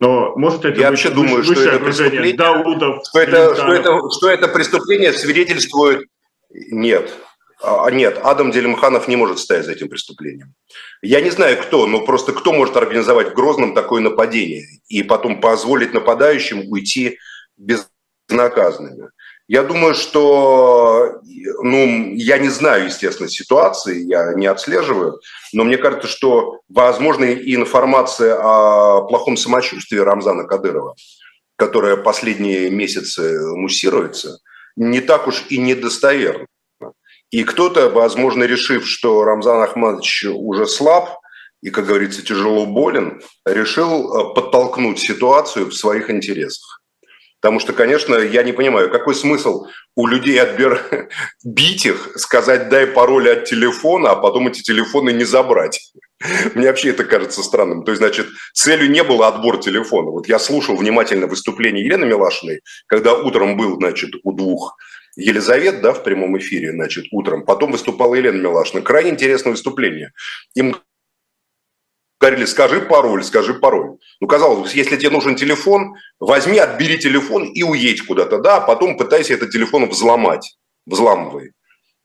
Но 0.00 0.34
может 0.34 0.64
это 0.64 0.80
Я 0.80 0.90
вообще 0.90 1.10
думаю, 1.10 1.44
что 1.44 1.52
это 1.52 1.78
преступление, 1.78 2.36
Даудов, 2.36 3.04
что 3.08 3.20
это, 3.20 3.54
что, 3.54 3.72
это, 3.72 4.00
что 4.10 4.28
это 4.28 4.48
преступление 4.48 5.12
свидетельствует... 5.12 6.08
Нет, 6.50 7.12
а, 7.62 7.88
нет, 7.92 8.18
Адам 8.24 8.50
Делимханов 8.50 9.06
не 9.06 9.14
может 9.14 9.38
стоять 9.38 9.66
за 9.66 9.72
этим 9.72 9.88
преступлением. 9.88 10.54
Я 11.00 11.20
не 11.20 11.30
знаю, 11.30 11.62
кто, 11.62 11.86
но 11.86 12.04
просто 12.04 12.32
кто 12.32 12.52
может 12.52 12.76
организовать 12.76 13.30
в 13.30 13.34
Грозном 13.34 13.72
такое 13.72 14.02
нападение 14.02 14.64
и 14.88 15.04
потом 15.04 15.40
позволить 15.40 15.94
нападающим 15.94 16.68
уйти 16.72 17.18
безнаказанными. 17.56 19.10
Я 19.48 19.62
думаю, 19.62 19.94
что, 19.94 21.20
ну, 21.62 22.14
я 22.14 22.38
не 22.38 22.48
знаю, 22.48 22.86
естественно, 22.86 23.28
ситуации, 23.28 24.02
я 24.02 24.34
не 24.34 24.46
отслеживаю, 24.46 25.20
но 25.52 25.62
мне 25.62 25.76
кажется, 25.76 26.08
что, 26.08 26.60
возможно, 26.68 27.24
и 27.24 27.54
информация 27.54 28.36
о 28.40 29.02
плохом 29.02 29.36
самочувствии 29.36 29.98
Рамзана 29.98 30.44
Кадырова, 30.44 30.96
которая 31.54 31.96
последние 31.96 32.70
месяцы 32.70 33.38
муссируется, 33.54 34.38
не 34.74 35.00
так 35.00 35.28
уж 35.28 35.44
и 35.48 35.58
недостоверна. 35.58 36.46
И 37.30 37.44
кто-то, 37.44 37.90
возможно, 37.90 38.44
решив, 38.44 38.86
что 38.86 39.24
Рамзан 39.24 39.62
Ахмадович 39.62 40.26
уже 40.34 40.66
слаб 40.66 41.20
и, 41.62 41.70
как 41.70 41.86
говорится, 41.86 42.22
тяжело 42.22 42.66
болен, 42.66 43.20
решил 43.44 44.12
э, 44.12 44.34
подтолкнуть 44.34 44.98
ситуацию 44.98 45.66
в 45.66 45.74
своих 45.74 46.10
интересах. 46.10 46.82
Потому 47.46 47.60
что, 47.60 47.72
конечно, 47.74 48.16
я 48.16 48.42
не 48.42 48.50
понимаю, 48.50 48.90
какой 48.90 49.14
смысл 49.14 49.68
у 49.94 50.08
людей 50.08 50.36
отбер... 50.42 51.08
бить 51.44 51.86
их, 51.86 52.10
сказать 52.16 52.68
«дай 52.70 52.88
пароль 52.88 53.30
от 53.30 53.44
телефона», 53.44 54.10
а 54.10 54.16
потом 54.16 54.48
эти 54.48 54.62
телефоны 54.62 55.12
не 55.12 55.22
забрать. 55.22 55.92
Мне 56.56 56.66
вообще 56.66 56.90
это 56.90 57.04
кажется 57.04 57.44
странным. 57.44 57.84
То 57.84 57.92
есть, 57.92 58.00
значит, 58.00 58.26
целью 58.52 58.90
не 58.90 59.04
было 59.04 59.28
отбор 59.28 59.60
телефона. 59.60 60.10
Вот 60.10 60.26
я 60.26 60.40
слушал 60.40 60.74
внимательно 60.74 61.28
выступление 61.28 61.84
Елены 61.84 62.06
Милашиной, 62.06 62.62
когда 62.88 63.14
утром 63.14 63.56
был, 63.56 63.76
значит, 63.76 64.10
у 64.24 64.32
двух 64.32 64.76
Елизавет, 65.14 65.82
да, 65.82 65.92
в 65.92 66.02
прямом 66.02 66.36
эфире, 66.38 66.72
значит, 66.72 67.04
утром. 67.12 67.44
Потом 67.44 67.70
выступала 67.70 68.16
Елена 68.16 68.42
Милашина. 68.42 68.82
Крайне 68.82 69.10
интересное 69.10 69.52
выступление. 69.52 70.10
Им 70.56 70.74
говорили, 72.20 72.44
скажи 72.44 72.80
пароль, 72.80 73.24
скажи 73.24 73.54
пароль. 73.54 73.98
Ну, 74.20 74.26
казалось 74.26 74.60
бы, 74.60 74.78
если 74.78 74.96
тебе 74.96 75.10
нужен 75.10 75.36
телефон, 75.36 75.94
возьми, 76.18 76.58
отбери 76.58 76.98
телефон 76.98 77.44
и 77.44 77.62
уедь 77.62 78.06
куда-то, 78.06 78.38
да, 78.38 78.56
а 78.56 78.60
потом 78.60 78.96
пытайся 78.96 79.34
этот 79.34 79.50
телефон 79.50 79.88
взломать, 79.88 80.56
взламывай. 80.86 81.52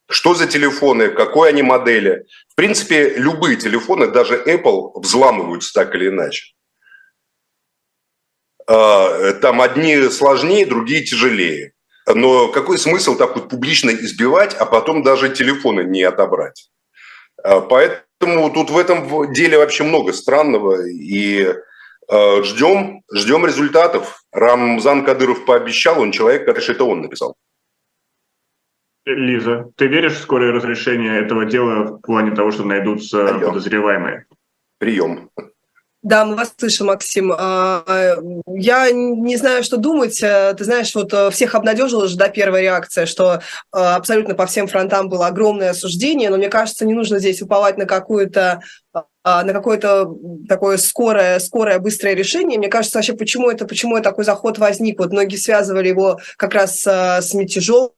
Что 0.10 0.34
за 0.34 0.46
телефоны, 0.46 1.10
какой 1.10 1.50
они 1.50 1.62
модели. 1.62 2.26
В 2.50 2.56
принципе, 2.56 3.14
любые 3.16 3.56
телефоны, 3.56 4.08
даже 4.08 4.36
Apple, 4.36 4.92
взламываются 4.96 5.72
так 5.74 5.96
или 5.96 6.10
иначе. 6.10 6.54
А, 8.68 9.34
там 9.34 9.62
одни 9.62 10.10
сложнее, 10.10 10.66
другие 10.66 11.04
тяжелее. 11.04 11.74
Но 12.08 12.50
какой 12.50 12.78
смысл 12.78 13.16
так 13.16 13.36
вот 13.36 13.50
публично 13.50 13.92
избивать, 13.92 14.54
а 14.54 14.66
потом 14.66 15.02
даже 15.04 15.30
телефоны 15.30 15.84
не 15.84 16.04
отобрать? 16.04 16.70
А, 17.42 17.62
поэтому 18.22 18.52
тут 18.52 18.70
в 18.70 18.78
этом 18.78 19.34
деле 19.34 19.58
вообще 19.58 19.84
много 19.84 20.14
странного. 20.14 20.88
И 20.88 21.48
а, 22.08 22.44
ждем, 22.44 23.02
ждем 23.14 23.46
результатов. 23.46 24.24
Рамзан 24.32 25.04
Кадыров 25.06 25.46
пообещал, 25.46 26.00
он 26.00 26.12
человек, 26.12 26.46
конечно, 26.46 26.72
это 26.72 26.84
он 26.84 27.02
написал. 27.02 27.36
Лиза, 29.06 29.72
ты 29.78 29.88
веришь 29.88 30.14
в 30.14 30.22
скорое 30.22 30.52
разрешение 30.52 31.20
этого 31.20 31.46
дела 31.46 31.84
в 31.86 32.02
плане 32.02 32.36
того, 32.36 32.52
что 32.52 32.64
найдутся 32.64 33.26
Прием. 33.26 33.50
подозреваемые? 33.50 34.26
Прием. 34.78 35.30
Да, 36.04 36.26
мы 36.26 36.36
вас 36.36 36.52
слышим, 36.58 36.88
Максим. 36.88 37.32
А, 37.38 38.18
я 38.48 38.90
не 38.92 39.36
знаю, 39.38 39.64
что 39.64 39.78
думать. 39.78 40.22
Э, 40.24 40.56
ты 40.58 40.64
знаешь, 40.64 40.96
вот 40.96 41.14
э, 41.14 41.30
всех 41.30 41.54
обнадежила 41.54 42.08
же, 42.08 42.18
да, 42.18 42.28
первая 42.28 42.64
реакция, 42.64 43.06
что 43.06 43.36
э, 43.36 43.40
абсолютно 43.72 44.34
по 44.34 44.48
всем 44.48 44.68
фронтам 44.68 45.10
было 45.10 45.28
огромное 45.28 45.70
осуждение, 45.70 46.32
но 46.32 46.38
мне 46.38 46.50
кажется, 46.50 46.86
не 46.86 46.96
нужно 46.96 47.20
здесь 47.20 47.44
уповать 47.44 47.78
на 47.78 47.86
какую-то 47.86 48.62
а, 49.24 49.44
на 49.44 49.54
какое-то 49.54 50.12
такое 50.50 50.78
скорое, 50.78 51.38
скорое, 51.38 51.78
быстрое 51.78 52.16
решение. 52.16 52.58
Мне 52.58 52.68
кажется, 52.68 52.98
вообще, 52.98 53.14
почему 53.14 53.52
это, 53.52 53.68
почему 53.68 54.02
такой 54.02 54.26
заход 54.26 54.58
возник? 54.58 54.98
Вот 54.98 55.12
многие 55.12 55.36
связывали 55.36 55.90
его 55.90 56.20
как 56.38 56.56
раз 56.56 56.82
с 56.82 57.34
мятежом 57.36 57.92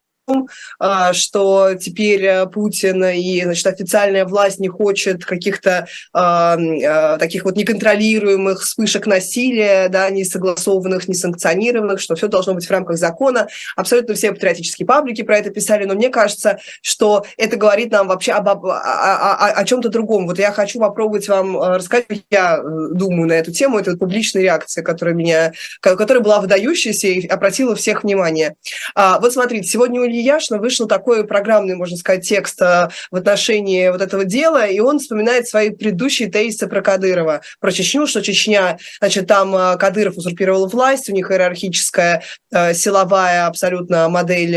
а, 0.80 1.11
что 1.13 1.74
теперь 1.76 2.24
э, 2.24 2.45
Путин 2.45 3.03
и 3.03 3.43
значит, 3.43 3.67
официальная 3.67 4.26
власть 4.26 4.59
не 4.59 4.69
хочет 4.69 5.26
каких-то 5.26 5.86
а, 6.13 6.57
а, 6.57 7.17
таких 7.17 7.43
вот 7.43 7.57
неконтролируемых 7.57 8.61
вспышек 8.61 9.05
насилия, 9.05 9.89
да, 9.89 10.09
не 10.09 10.24
согласованных, 10.24 11.09
не 11.09 11.13
санкционированных, 11.13 11.99
что 11.99 12.15
все 12.15 12.28
должно 12.28 12.53
быть 12.53 12.65
в 12.65 12.71
рамках 12.71 12.97
закона. 12.97 13.47
Абсолютно 13.76 14.13
все 14.13 14.32
патриотические 14.32 14.86
паблики 14.86 15.24
про 15.24 15.38
это 15.38 15.49
писали, 15.49 15.84
но 15.84 15.93
мне 15.93 16.09
кажется, 16.09 16.57
что 16.82 17.26
это 17.38 17.57
говорит 17.57 17.91
нам 17.91 18.07
вообще 18.07 18.32
об, 18.32 18.47
об, 18.47 18.65
о, 18.65 18.78
о, 18.78 19.51
о 19.51 19.65
чем-то 19.65 19.89
другом. 19.89 20.26
Вот 20.26 20.39
я 20.39 20.53
хочу 20.53 20.80
попробовать 20.80 21.28
вам 21.28 21.57
э, 21.57 21.78
рассказать, 21.78 22.05
я 22.30 22.59
э, 22.59 22.61
думаю 22.93 23.28
на 23.28 23.34
эту 23.34 23.51
тему, 23.51 23.78
это 23.78 23.97
публичная 23.97 24.43
реакция, 24.43 24.84
которая 24.84 25.15
меня, 25.15 25.51
которая 25.82 26.24
была 26.24 26.39
выдающейся 26.39 27.07
и 27.07 27.28
обратила 27.28 27.76
всех 27.76 28.03
внимание. 28.03 28.55
Вот 28.95 29.34
смотрите, 29.34 29.67
сегодня 29.67 30.01
у 30.01 30.12
Ильи 30.14 30.24
Яшина 30.24 30.59
вышел 30.59 30.88
такой 30.88 31.26
программный, 31.26 31.76
можно 31.76 31.97
сказать, 31.97 32.28
текст 32.28 32.61
э, 32.61 32.89
в 33.09 33.16
отношении 33.16 33.89
вот 33.89 34.01
этого 34.01 34.26
дела, 34.26 34.68
и 34.68 34.80
он 34.80 34.99
вспоминает 34.99 35.47
свои 35.47 35.72
предыдущие 35.72 36.30
тезисы 36.30 36.68
про 36.68 36.82
Кадырова, 36.82 37.41
про 37.59 37.72
Чечню, 37.72 38.05
что 38.05 38.22
Чечня, 38.22 38.78
значит, 38.99 39.28
там 39.28 39.55
э, 39.55 39.78
Кадыров 39.78 40.16
узурпировал 40.18 40.68
власть, 40.68 41.09
у 41.09 41.14
них 41.14 41.32
иерархическая 41.32 42.24
э, 42.51 42.74
силовая 42.74 43.47
абсолютно 43.47 44.07
модель 44.09 44.53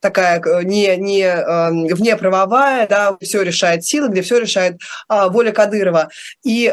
такая 0.00 0.42
не, 0.62 0.96
не 0.96 1.94
вне 1.94 2.16
правовая, 2.16 2.86
да, 2.86 3.16
все 3.20 3.42
решает 3.42 3.84
сила, 3.84 4.08
где 4.08 4.22
все 4.22 4.38
решает 4.38 4.78
воля 5.08 5.52
Кадырова. 5.52 6.08
И 6.44 6.64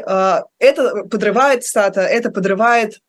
это 0.60 1.04
подрывает 1.10 1.64
стата, 1.64 2.02
это 2.02 2.32
подрывает 2.32 3.00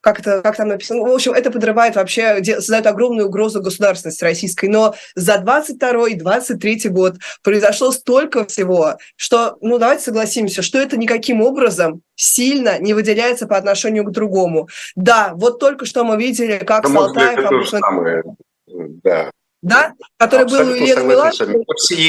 как, 0.00 0.20
это, 0.20 0.42
как 0.42 0.56
там 0.56 0.68
написано, 0.68 1.02
в 1.02 1.12
общем, 1.12 1.32
это 1.32 1.50
подрывает 1.50 1.96
вообще, 1.96 2.42
создает 2.44 2.86
огромную 2.86 3.28
угрозу 3.28 3.60
государственности 3.60 4.24
российской. 4.24 4.66
Но 4.66 4.94
за 5.14 5.38
22 5.38 6.10
и 6.10 6.14
23 6.14 6.88
год 6.88 7.16
произошло 7.42 7.90
столько 7.92 8.44
всего, 8.46 8.96
что, 9.16 9.56
ну, 9.60 9.78
давайте 9.78 10.04
согласимся, 10.04 10.62
что 10.62 10.78
это 10.78 10.96
никаким 10.96 11.42
образом 11.42 12.02
сильно 12.14 12.78
не 12.78 12.94
выделяется 12.94 13.46
по 13.46 13.56
отношению 13.56 14.04
к 14.04 14.10
другому. 14.10 14.68
Да, 14.94 15.32
вот 15.34 15.58
только 15.58 15.84
что 15.84 16.04
мы 16.04 16.16
видели, 16.16 16.58
как 16.58 16.88
Но, 16.88 17.12
же 17.12 17.66
самое. 17.66 18.22
Да 18.66 19.30
да, 19.60 19.92
который 20.18 20.42
Абсолютно 20.44 20.74
был 20.74 20.82
у 20.82 20.86
Елены 20.86 21.08
Милашиной. 21.08 21.66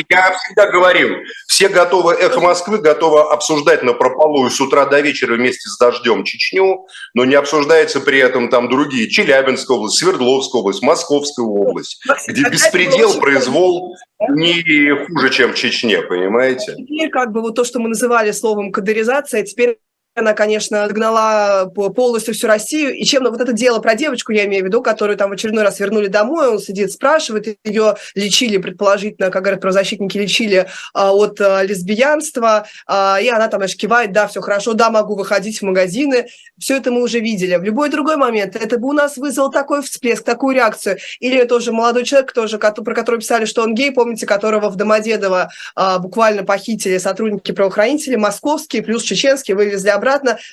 Я 0.10 0.38
всегда 0.38 0.70
говорил, 0.70 1.10
все 1.48 1.68
готовы, 1.68 2.14
«Эхо 2.14 2.40
Москвы» 2.40 2.78
готово 2.78 3.34
обсуждать 3.34 3.84
на 3.84 3.94
прополую 3.94 4.52
с 4.52 4.62
утра 4.62 4.86
до 4.86 5.00
вечера 5.00 5.36
вместе 5.36 5.68
с 5.68 5.78
«Дождем» 5.78 6.24
Чечню, 6.24 6.86
но 7.14 7.26
не 7.26 7.36
обсуждается 7.36 8.02
при 8.02 8.20
этом 8.20 8.50
там 8.50 8.70
другие, 8.70 9.10
Челябинская 9.10 9.78
область, 9.78 9.98
Свердловская 9.98 10.62
область, 10.62 10.84
Московская 10.84 11.46
область, 11.46 12.02
Максим, 12.08 12.34
где 12.34 12.50
беспредел, 12.50 13.20
произвол 13.20 13.96
не 14.30 14.96
хуже, 15.08 15.30
чем 15.32 15.54
в 15.54 15.56
Чечне, 15.56 16.02
понимаете? 16.02 16.76
Теперь 16.76 17.10
как 17.10 17.32
бы 17.32 17.42
вот 17.42 17.56
то, 17.56 17.64
что 17.64 17.80
мы 17.80 17.90
называли 17.90 18.32
словом 18.32 18.72
«кадыризация», 18.72 19.44
теперь 19.44 19.80
она, 20.20 20.34
конечно, 20.34 20.84
отгнала 20.84 21.66
полностью 21.66 22.34
всю 22.34 22.48
Россию. 22.48 22.96
И 22.96 23.04
чем 23.04 23.24
вот 23.24 23.40
это 23.40 23.54
дело 23.54 23.80
про 23.80 23.96
девочку, 23.96 24.32
я 24.32 24.46
имею 24.46 24.64
в 24.64 24.68
виду, 24.68 24.82
которую 24.82 25.18
там 25.18 25.30
в 25.30 25.34
очередной 25.34 25.64
раз 25.64 25.80
вернули 25.80 26.08
домой, 26.08 26.50
он 26.50 26.60
сидит, 26.60 26.92
спрашивает, 26.92 27.58
ее 27.64 27.96
лечили, 28.16 28.58
предположительно, 28.58 29.32
как 29.32 29.44
говорят 29.44 29.62
правозащитники, 29.62 30.18
лечили 30.18 30.68
а, 30.94 31.14
от 31.14 31.40
а, 31.42 31.64
лесбиянства, 31.64 32.66
и 32.90 33.30
она 33.30 33.48
там 33.48 33.62
аж 33.62 33.76
кивает, 33.76 34.12
да, 34.12 34.28
все 34.28 34.42
хорошо, 34.42 34.74
да, 34.74 34.90
могу 34.90 35.16
выходить 35.16 35.60
в 35.60 35.64
магазины. 35.64 36.28
Все 36.60 36.78
это 36.78 36.92
мы 36.92 37.02
уже 37.02 37.20
видели. 37.20 37.56
В 37.56 37.64
любой 37.64 37.90
другой 37.90 38.18
момент 38.18 38.56
это 38.56 38.78
бы 38.78 38.90
у 38.90 38.94
нас 38.94 39.18
вызвало 39.18 39.52
такой 39.52 39.82
всплеск, 39.82 40.24
такую 40.24 40.56
реакцию. 40.56 40.98
Или 41.20 41.44
тоже 41.46 41.72
молодой 41.72 42.04
человек, 42.04 42.34
тоже, 42.34 42.58
про 42.58 42.96
которого 42.96 43.22
писали, 43.22 43.46
что 43.46 43.64
он 43.64 43.74
гей, 43.74 43.92
помните, 43.92 44.26
которого 44.26 44.70
в 44.70 44.76
Домодедово 44.76 45.52
буквально 46.00 46.44
похитили 46.44 46.98
сотрудники 46.98 47.52
правоохранителей, 47.52 48.18
московские 48.18 48.82
плюс 48.82 49.04
чеченские, 49.04 49.56
вывезли 49.56 49.90
обратно, 49.90 50.09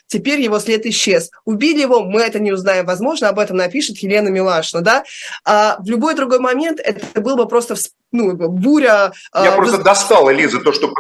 теперь 0.07 0.41
его 0.41 0.59
след 0.59 0.87
исчез. 0.87 1.31
Убили 1.45 1.81
его, 1.81 2.05
мы 2.05 2.23
это 2.23 2.39
не 2.39 2.53
узнаем, 2.53 2.87
возможно, 2.87 3.29
об 3.29 3.39
этом 3.39 3.57
напишет 3.57 3.99
Елена 3.99 4.29
Милашина, 4.29 4.83
да? 4.83 5.05
А 5.45 5.77
в 5.81 5.89
любой 5.89 6.15
другой 6.15 6.41
момент 6.41 6.81
это 6.81 7.21
было 7.21 7.37
бы 7.37 7.49
просто 7.49 7.77
ну, 8.13 8.35
буря... 8.35 9.13
А, 9.33 9.45
Я 9.45 9.53
просто 9.53 9.79
достала, 9.79 10.31
Лиза, 10.31 10.61
то, 10.61 10.73
что 10.73 10.93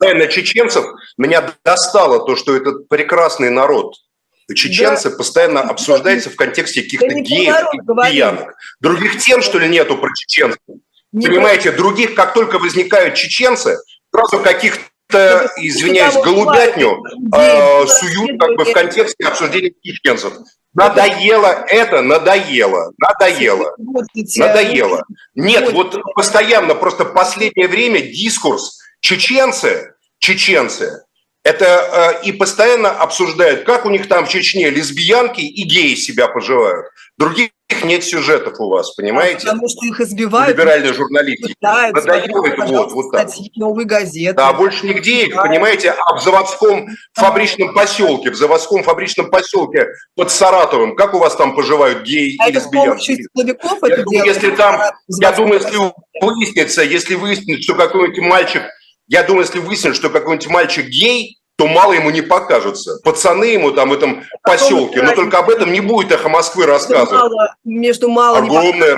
на 0.00 0.26
чеченцев, 0.26 0.84
меня 1.16 1.52
достало 1.64 2.26
то, 2.26 2.36
что 2.36 2.56
этот 2.56 2.88
прекрасный 2.88 3.50
народ, 3.50 3.94
чеченцы 4.54 5.10
да. 5.10 5.16
постоянно 5.16 5.60
обсуждается 5.60 6.28
в 6.28 6.36
контексте 6.36 6.82
каких-то 6.82 7.20
геев 7.20 7.56
и 7.72 8.10
пьянок. 8.10 8.54
Других 8.80 9.18
тем, 9.18 9.42
что 9.42 9.58
ли, 9.58 9.68
нету 9.68 9.96
про 9.96 10.12
чеченцев? 10.14 10.58
Не 11.12 11.26
Понимаете, 11.26 11.70
про... 11.70 11.78
других, 11.78 12.14
как 12.14 12.34
только 12.34 12.58
возникают 12.58 13.14
чеченцы, 13.14 13.78
сразу 14.12 14.40
каких-то 14.42 14.82
извиняюсь, 15.56 16.14
голубятню 16.14 17.02
э, 17.34 17.86
суют 17.86 18.40
как 18.40 18.56
бы 18.56 18.64
в 18.64 18.72
контексте 18.72 19.26
обсуждения 19.26 19.72
чеченцев. 19.82 20.32
Надоело 20.74 21.64
это, 21.68 22.00
надоело, 22.00 22.92
надоело, 22.96 23.76
надоело. 24.36 25.04
Нет, 25.34 25.72
вот 25.72 26.00
постоянно, 26.14 26.74
просто 26.74 27.04
последнее 27.04 27.68
время 27.68 28.00
дискурс 28.00 28.78
чеченцы, 29.02 29.94
чеченцы, 30.18 31.02
это 31.44 32.20
э, 32.22 32.28
и 32.28 32.32
постоянно 32.32 32.90
обсуждают, 32.90 33.64
как 33.64 33.84
у 33.84 33.90
них 33.90 34.08
там 34.08 34.26
в 34.26 34.28
Чечне 34.28 34.70
лесбиянки 34.70 35.40
и 35.40 35.64
геи 35.64 35.96
себя 35.96 36.28
поживают. 36.28 36.86
Других 37.18 37.50
нет 37.84 38.04
сюжетов 38.04 38.60
у 38.60 38.68
вас, 38.68 38.94
понимаете? 38.94 39.46
Потому 39.46 39.68
что 39.68 39.86
их 39.86 40.00
избивают. 40.00 40.50
Либеральные 40.50 40.92
журналисты. 40.92 41.54
Надоело 41.60 42.46
это 42.46 42.66
вот, 42.66 42.92
вот 42.92 43.10
так. 43.10 43.28
Новые 43.56 43.86
газеты. 43.86 44.34
Да, 44.34 44.52
больше 44.52 44.86
нигде 44.86 45.26
их, 45.26 45.34
понимаете, 45.34 45.90
а 45.90 46.16
в 46.16 46.22
заводском 46.22 46.88
фабричном 47.14 47.74
поселке, 47.74 48.30
в 48.30 48.36
заводском 48.36 48.82
фабричном 48.82 49.30
поселке 49.30 49.88
под 50.14 50.30
Саратовым, 50.30 50.96
как 50.96 51.14
у 51.14 51.18
вас 51.18 51.34
там 51.36 51.54
поживают 51.54 52.02
геи 52.02 52.36
а 52.38 52.48
и 52.48 52.52
лесбиянки? 52.52 53.26
Я 53.34 53.96
думаю, 54.04 54.24
если 54.24 54.50
там, 54.50 54.80
я 55.20 55.32
думаю, 55.32 55.60
если 55.60 55.76
выяснится, 56.20 56.82
если 56.82 57.14
выяснится, 57.14 57.62
что 57.62 57.74
какой-нибудь 57.74 58.18
мальчик, 58.18 58.62
я 59.08 59.22
думаю, 59.22 59.44
если 59.44 59.58
выяснится, 59.58 59.94
что 59.94 60.10
какой-нибудь 60.10 60.48
мальчик 60.48 60.86
гей, 60.86 61.41
то 61.56 61.66
мало 61.66 61.92
ему 61.92 62.10
не 62.10 62.22
покажется. 62.22 62.98
Пацаны 63.04 63.44
ему 63.44 63.72
там 63.72 63.90
в 63.90 63.92
этом 63.92 64.24
поселке, 64.42 65.02
но 65.02 65.14
только 65.14 65.38
об 65.38 65.50
этом 65.50 65.72
не 65.72 65.80
будет 65.80 66.12
эхо 66.12 66.28
Москвы 66.28 66.66
рассказывать. 66.66 67.12
Мало, 67.12 67.54
между 67.64 68.08
мало 68.08 68.38
Огромная 68.38 68.96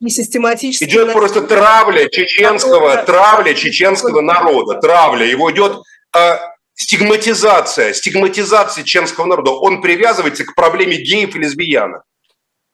не 0.00 0.10
систематически. 0.10 0.84
Идет 0.84 1.12
просто 1.12 1.42
травля 1.42 2.08
чеченского, 2.08 2.96
травля 3.04 3.54
чеченского 3.54 4.20
народа, 4.20 4.80
травля. 4.80 5.26
Его 5.26 5.50
идет 5.50 5.82
а, 6.14 6.38
стигматизация, 6.74 7.92
стигматизация 7.92 8.84
чеченского 8.84 9.26
народа. 9.26 9.50
Он 9.50 9.82
привязывается 9.82 10.44
к 10.44 10.54
проблеме 10.54 10.96
геев 10.96 11.34
и 11.34 11.38
лесбиянок. 11.38 12.02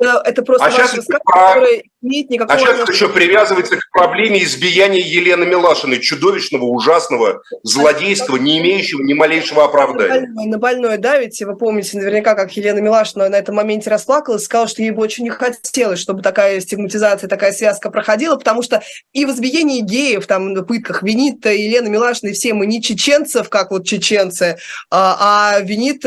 Это 0.02 0.42
просто 0.42 0.66
а 0.66 0.70
сейчас 0.70 0.94
рассказ, 0.94 1.20
про... 1.24 1.54
который 1.54 1.90
имеет 2.02 2.30
никакого... 2.30 2.56
А 2.56 2.60
сейчас 2.60 2.88
еще 2.88 3.08
привязывается 3.08 3.76
к 3.76 3.90
проблеме 3.92 4.42
избияния 4.42 5.00
Елены 5.00 5.44
Милашиной, 5.44 6.00
чудовищного, 6.00 6.64
ужасного, 6.64 7.42
злодейского, 7.62 8.36
не 8.36 8.58
имеющего 8.58 9.02
ни 9.02 9.14
малейшего 9.14 9.64
оправдания. 9.64 10.20
На 10.20 10.26
больное, 10.26 10.46
на 10.46 10.58
больное 10.58 10.98
давите. 10.98 11.46
Вы 11.46 11.56
помните 11.56 11.96
наверняка, 11.96 12.34
как 12.34 12.52
Елена 12.56 12.78
Милашина 12.78 13.28
на 13.28 13.36
этом 13.36 13.54
моменте 13.54 13.90
расплакалась, 13.90 14.44
сказала, 14.44 14.68
что 14.68 14.82
ей 14.82 14.90
бы 14.90 15.02
очень 15.02 15.24
не 15.24 15.30
хотелось, 15.30 16.00
чтобы 16.00 16.22
такая 16.22 16.60
стигматизация, 16.60 17.28
такая 17.28 17.52
связка 17.52 17.90
проходила, 17.90 18.36
потому 18.36 18.62
что 18.62 18.82
и 19.12 19.24
в 19.24 19.30
избиении 19.30 19.80
геев, 19.80 20.26
там, 20.26 20.52
на 20.52 20.62
пытках 20.62 21.02
винит 21.02 21.44
Елена 21.46 21.88
Милашина 21.88 22.30
и 22.30 22.32
все 22.32 22.54
мы 22.54 22.66
не 22.66 22.82
чеченцев, 22.82 23.48
как 23.48 23.70
вот 23.70 23.86
чеченцы, 23.86 24.58
а, 24.90 25.56
а 25.56 25.60
винит 25.60 26.04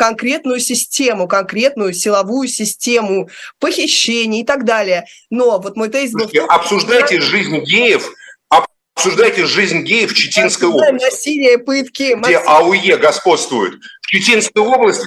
конкретную 0.00 0.60
систему, 0.60 1.28
конкретную 1.28 1.92
силовую 1.92 2.48
систему 2.48 3.28
похищений 3.58 4.40
и 4.40 4.44
так 4.46 4.64
далее. 4.64 5.04
Но 5.28 5.60
вот 5.60 5.76
мой 5.76 5.90
тезис 5.90 6.12
был... 6.14 6.20
Слушайте, 6.20 6.46
обсуждайте 6.46 7.20
жизнь 7.20 7.58
геев, 7.58 8.10
обсуждайте 8.48 9.44
жизнь 9.44 9.82
геев 9.82 10.12
в 10.12 10.14
Читинской 10.14 10.68
области. 10.68 11.04
Насилие, 11.04 11.58
пытки. 11.58 12.16
Где 12.18 12.38
АУЕ 12.38 12.96
господствует. 12.96 13.74
В 14.00 14.06
Читинской 14.06 14.62
области, 14.62 15.06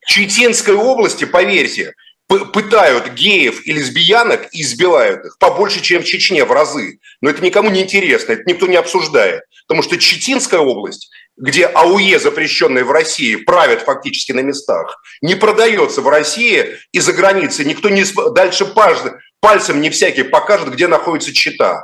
в 0.00 0.06
Читинской 0.10 0.74
области, 0.74 1.24
поверьте, 1.24 1.94
пытают 2.38 3.12
геев 3.14 3.66
и 3.66 3.72
лесбиянок 3.72 4.48
и 4.52 4.62
избивают 4.62 5.24
их 5.24 5.38
побольше, 5.38 5.80
чем 5.80 6.02
в 6.02 6.06
Чечне 6.06 6.44
в 6.44 6.52
разы. 6.52 6.98
Но 7.20 7.30
это 7.30 7.42
никому 7.42 7.70
не 7.70 7.82
интересно, 7.82 8.32
это 8.32 8.42
никто 8.46 8.66
не 8.66 8.76
обсуждает. 8.76 9.42
Потому 9.66 9.82
что 9.82 9.96
Читинская 9.96 10.60
область, 10.60 11.10
где 11.36 11.66
АУЕ, 11.66 12.18
запрещенные 12.18 12.84
в 12.84 12.90
России, 12.90 13.36
правят 13.36 13.82
фактически 13.82 14.32
на 14.32 14.40
местах, 14.40 15.00
не 15.22 15.34
продается 15.34 16.00
в 16.00 16.08
России 16.08 16.76
и 16.92 17.00
за 17.00 17.12
границей. 17.12 17.64
Никто 17.64 17.88
не 17.88 18.04
дальше 18.34 18.66
пальцем 19.40 19.80
не 19.80 19.90
всякий 19.90 20.22
покажет, 20.22 20.70
где 20.72 20.86
находится 20.86 21.32
Чита. 21.32 21.82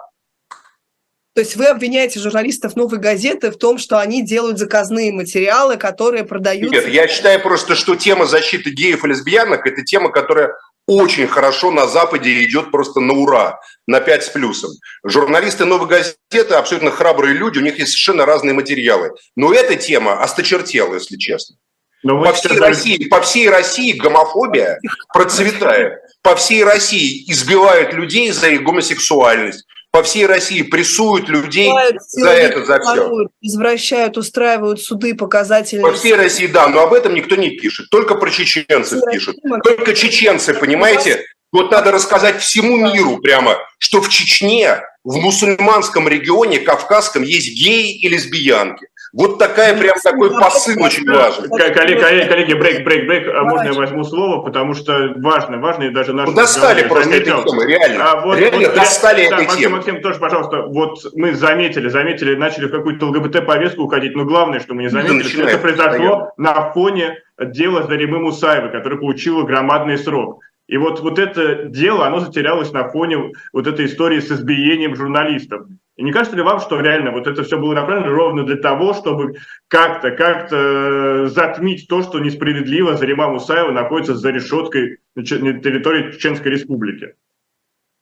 То 1.40 1.42
есть 1.42 1.56
вы 1.56 1.68
обвиняете 1.68 2.20
журналистов 2.20 2.76
«Новой 2.76 2.98
газеты» 2.98 3.50
в 3.50 3.56
том, 3.56 3.78
что 3.78 3.98
они 3.98 4.22
делают 4.22 4.58
заказные 4.58 5.10
материалы, 5.10 5.78
которые 5.78 6.24
продаются... 6.24 6.82
Нет, 6.82 6.88
я 6.88 7.08
считаю 7.08 7.40
просто, 7.40 7.76
что 7.76 7.96
тема 7.96 8.26
защиты 8.26 8.68
геев 8.68 9.06
и 9.06 9.08
лесбиянок– 9.08 9.66
это 9.66 9.82
тема, 9.82 10.10
которая 10.10 10.52
очень 10.86 11.26
хорошо 11.26 11.70
на 11.70 11.86
Западе 11.86 12.44
идет 12.44 12.70
просто 12.70 13.00
на 13.00 13.14
ура, 13.14 13.58
на 13.86 14.00
5 14.00 14.24
с 14.24 14.28
плюсом. 14.28 14.70
Журналисты 15.02 15.64
«Новой 15.64 15.88
газеты» 15.88 16.52
абсолютно 16.52 16.90
храбрые 16.90 17.32
люди, 17.32 17.56
у 17.56 17.62
них 17.62 17.78
есть 17.78 17.92
совершенно 17.92 18.26
разные 18.26 18.52
материалы. 18.52 19.12
Но 19.34 19.54
эта 19.54 19.76
тема 19.76 20.22
осточертела, 20.22 20.92
если 20.92 21.16
честно. 21.16 21.56
Но 22.02 22.22
по, 22.22 22.34
всей 22.34 22.58
России, 22.58 23.08
по 23.08 23.22
всей 23.22 23.48
России 23.48 23.92
гомофобия 23.92 24.78
процветает. 25.14 26.00
По 26.20 26.36
всей 26.36 26.64
России 26.64 27.24
избивают 27.32 27.94
людей 27.94 28.30
за 28.30 28.50
их 28.50 28.62
гомосексуальность 28.62 29.64
по 29.90 30.02
всей 30.02 30.26
России 30.26 30.62
прессуют 30.62 31.28
людей 31.28 31.70
за 32.08 32.30
это, 32.30 32.64
за 32.64 32.80
все. 32.80 33.28
Извращают, 33.40 34.16
устраивают 34.16 34.80
суды 34.80 35.14
показательные. 35.14 35.86
По 35.86 35.92
всей 35.92 36.14
России, 36.14 36.46
да, 36.46 36.68
но 36.68 36.80
об 36.80 36.92
этом 36.92 37.14
никто 37.14 37.36
не 37.36 37.50
пишет. 37.50 37.90
Только 37.90 38.14
про 38.14 38.30
чеченцев 38.30 39.00
пишут. 39.10 39.36
Только 39.64 39.94
чеченцы, 39.94 40.54
понимаете? 40.54 41.24
Вот 41.52 41.72
надо 41.72 41.90
рассказать 41.90 42.40
всему 42.40 42.76
миру 42.76 43.18
прямо, 43.18 43.56
что 43.78 44.00
в 44.00 44.08
Чечне, 44.08 44.82
в 45.02 45.16
мусульманском 45.16 46.06
регионе 46.08 46.60
кавказском 46.60 47.24
есть 47.24 47.52
геи 47.60 47.98
и 47.98 48.08
лесбиянки. 48.08 48.86
Вот 49.12 49.38
такая 49.38 49.76
прям 49.76 49.96
такой 50.02 50.30
посыл 50.30 50.80
очень 50.82 51.10
важен. 51.10 51.48
Коллеги, 51.48 52.00
коллеги, 52.00 52.28
коллеги, 52.28 52.54
брейк, 52.54 52.84
брейк, 52.84 53.06
брейк. 53.06 53.28
А 53.34 53.42
можно 53.42 53.68
я 53.68 53.72
возьму 53.72 54.04
слово, 54.04 54.42
потому 54.42 54.74
что 54.74 55.14
важно, 55.16 55.58
важно, 55.58 55.84
и 55.84 55.90
даже 55.90 56.12
наши... 56.12 56.30
Ну, 56.30 56.36
достали 56.36 56.86
просто 56.86 57.16
этой 57.16 57.42
темы, 57.42 57.66
реально. 57.66 58.04
А 58.04 58.20
вот, 58.20 58.38
реально 58.38 58.68
вот, 58.68 58.74
достали 58.74 59.28
да, 59.28 59.36
этой 59.36 59.46
Максим, 59.46 59.60
темы. 59.60 59.76
Максим, 59.76 60.00
тоже, 60.00 60.20
пожалуйста, 60.20 60.62
вот 60.62 60.98
мы 61.14 61.34
заметили, 61.34 61.88
заметили, 61.88 62.36
начали 62.36 62.66
в 62.66 62.70
какую-то 62.70 63.06
ЛГБТ-повестку 63.06 63.82
уходить, 63.82 64.14
но 64.14 64.24
главное, 64.24 64.60
что 64.60 64.74
мы 64.74 64.82
не 64.82 64.88
заметили, 64.90 65.22
что 65.22 65.42
это 65.42 65.58
произошло 65.58 66.32
на 66.36 66.70
фоне 66.70 67.18
дела 67.38 67.82
Заримы 67.84 68.20
Мусаевой, 68.20 68.70
которая 68.70 68.98
получила 68.98 69.42
громадный 69.42 69.98
срок. 69.98 70.40
И 70.70 70.76
вот, 70.76 71.00
вот 71.00 71.18
это 71.18 71.64
дело, 71.64 72.06
оно 72.06 72.20
затерялось 72.20 72.70
на 72.70 72.88
фоне 72.88 73.32
вот 73.52 73.66
этой 73.66 73.86
истории 73.86 74.20
с 74.20 74.30
избиением 74.30 74.94
журналистов. 74.94 75.66
И 75.96 76.04
не 76.04 76.12
кажется 76.12 76.36
ли 76.36 76.42
вам, 76.42 76.60
что 76.60 76.78
реально 76.78 77.10
вот 77.10 77.26
это 77.26 77.42
все 77.42 77.58
было 77.58 77.74
направлено 77.74 78.14
ровно 78.14 78.46
для 78.46 78.54
того, 78.54 78.94
чтобы 78.94 79.34
как-то 79.66 80.12
как 80.12 80.48
э, 80.52 81.26
затмить 81.28 81.88
то, 81.88 82.04
что 82.04 82.20
несправедливо 82.20 82.96
Зарима 82.96 83.28
Мусаева 83.28 83.72
находится 83.72 84.14
за 84.14 84.30
решеткой 84.30 84.98
на 85.16 85.24
территории 85.24 86.12
Чеченской 86.12 86.52
Республики? 86.52 87.14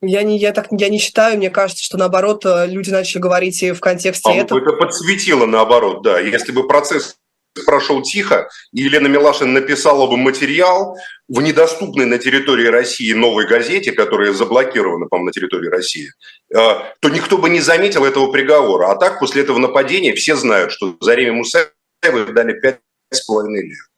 Я 0.02 0.22
не, 0.22 0.38
я, 0.38 0.52
так, 0.52 0.66
я 0.70 0.90
не 0.90 0.98
считаю, 0.98 1.38
мне 1.38 1.48
кажется, 1.48 1.82
что 1.82 1.96
наоборот 1.96 2.44
э, 2.44 2.66
люди 2.68 2.90
начали 2.90 3.22
говорить 3.22 3.62
и 3.62 3.72
в 3.72 3.80
контексте 3.80 4.30
а, 4.30 4.34
этого. 4.34 4.60
Это 4.60 4.72
подсветило 4.72 5.46
наоборот, 5.46 6.02
да. 6.02 6.20
Если 6.20 6.52
бы 6.52 6.68
процесс 6.68 7.17
прошел 7.64 8.02
тихо, 8.02 8.48
и 8.72 8.82
Елена 8.82 9.06
Милашина 9.06 9.52
написала 9.52 10.06
бы 10.06 10.16
материал 10.16 10.96
в 11.28 11.40
недоступной 11.40 12.06
на 12.06 12.18
территории 12.18 12.66
России 12.66 13.12
новой 13.12 13.46
газете, 13.46 13.92
которая 13.92 14.32
заблокирована, 14.32 15.06
по-моему, 15.06 15.26
на 15.26 15.32
территории 15.32 15.68
России, 15.68 16.10
э, 16.54 16.56
то 17.00 17.08
никто 17.08 17.38
бы 17.38 17.50
не 17.50 17.60
заметил 17.60 18.04
этого 18.04 18.32
приговора. 18.32 18.90
А 18.90 18.96
так, 18.96 19.18
после 19.18 19.42
этого 19.42 19.58
нападения 19.58 20.14
все 20.14 20.36
знают, 20.36 20.72
что 20.72 20.96
Зареме 21.00 21.32
Мусаевой 21.32 22.32
дали 22.32 22.58
пять 22.58 22.80
с 23.10 23.24
половиной 23.24 23.68
лет. 23.68 23.88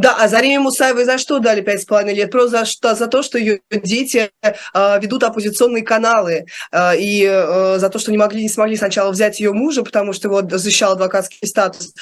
Да, 0.00 0.16
а 0.18 0.28
Зареме 0.28 0.60
Мусаевой 0.60 1.04
за 1.04 1.18
что 1.18 1.40
дали 1.40 1.60
пять 1.60 1.82
с 1.82 1.84
половиной 1.84 2.14
лет? 2.14 2.30
Просто 2.30 2.60
за, 2.60 2.64
что, 2.64 2.94
за 2.94 3.06
то, 3.06 3.22
что 3.22 3.36
ее 3.36 3.60
дети 3.70 4.30
э, 4.42 4.98
ведут 4.98 5.22
оппозиционные 5.24 5.82
каналы, 5.82 6.46
э, 6.72 6.96
и 6.96 7.22
э, 7.22 7.78
за 7.78 7.90
то, 7.90 7.98
что 7.98 8.10
не 8.10 8.16
могли, 8.16 8.40
не 8.40 8.48
смогли 8.48 8.76
сначала 8.76 9.10
взять 9.10 9.40
ее 9.40 9.52
мужа, 9.52 9.82
потому 9.82 10.14
что 10.14 10.28
его 10.28 10.40
защищал 10.56 10.92
адвокатский 10.92 11.46
статус, 11.46 11.92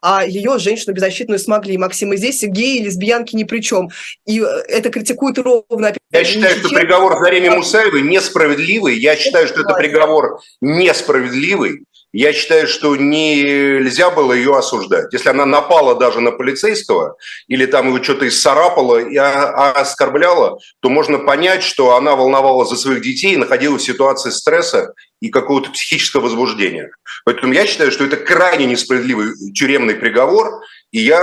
а 0.00 0.24
ее, 0.24 0.58
женщину 0.58 0.94
беззащитную, 0.94 1.38
смогли. 1.38 1.76
Максим, 1.78 2.12
и 2.12 2.16
здесь 2.16 2.42
геи 2.42 2.78
и 2.78 2.84
лесбиянки 2.84 3.34
ни 3.34 3.44
при 3.44 3.60
чем. 3.60 3.88
И 4.26 4.40
э, 4.40 4.44
это 4.68 4.90
критикует 4.90 5.38
ровно... 5.38 5.92
Я 6.10 6.24
считаю, 6.24 6.56
что 6.58 6.68
приговор 6.68 7.18
Зареме 7.22 7.50
Мусаевой 7.50 8.02
несправедливый. 8.02 8.98
Я 8.98 9.16
считаю, 9.16 9.46
что 9.46 9.60
это 9.60 9.74
приговор 9.74 10.40
несправедливый. 10.60 11.84
Я 12.12 12.32
считаю, 12.32 12.66
что 12.66 12.96
нельзя 12.96 14.08
было 14.10 14.32
ее 14.32 14.56
осуждать. 14.56 15.12
Если 15.12 15.28
она 15.28 15.44
напала 15.44 15.94
даже 15.94 16.20
на 16.20 16.30
полицейского 16.30 17.16
или 17.48 17.66
там 17.66 17.88
его 17.88 18.02
что-то 18.02 18.26
исцарапала 18.26 18.98
и 18.98 19.16
оскорбляла, 19.16 20.58
то 20.80 20.88
можно 20.88 21.18
понять, 21.18 21.62
что 21.62 21.96
она 21.96 22.16
волновалась 22.16 22.70
за 22.70 22.76
своих 22.76 23.02
детей, 23.02 23.36
находилась 23.36 23.82
в 23.82 23.86
ситуации 23.86 24.30
стресса 24.30 24.94
и 25.20 25.28
какого-то 25.28 25.70
психического 25.70 26.22
возбуждения. 26.22 26.90
Поэтому 27.26 27.52
я 27.52 27.66
считаю, 27.66 27.92
что 27.92 28.04
это 28.04 28.16
крайне 28.16 28.64
несправедливый 28.64 29.34
тюремный 29.52 29.94
приговор, 29.94 30.62
и 30.92 31.00
я 31.00 31.20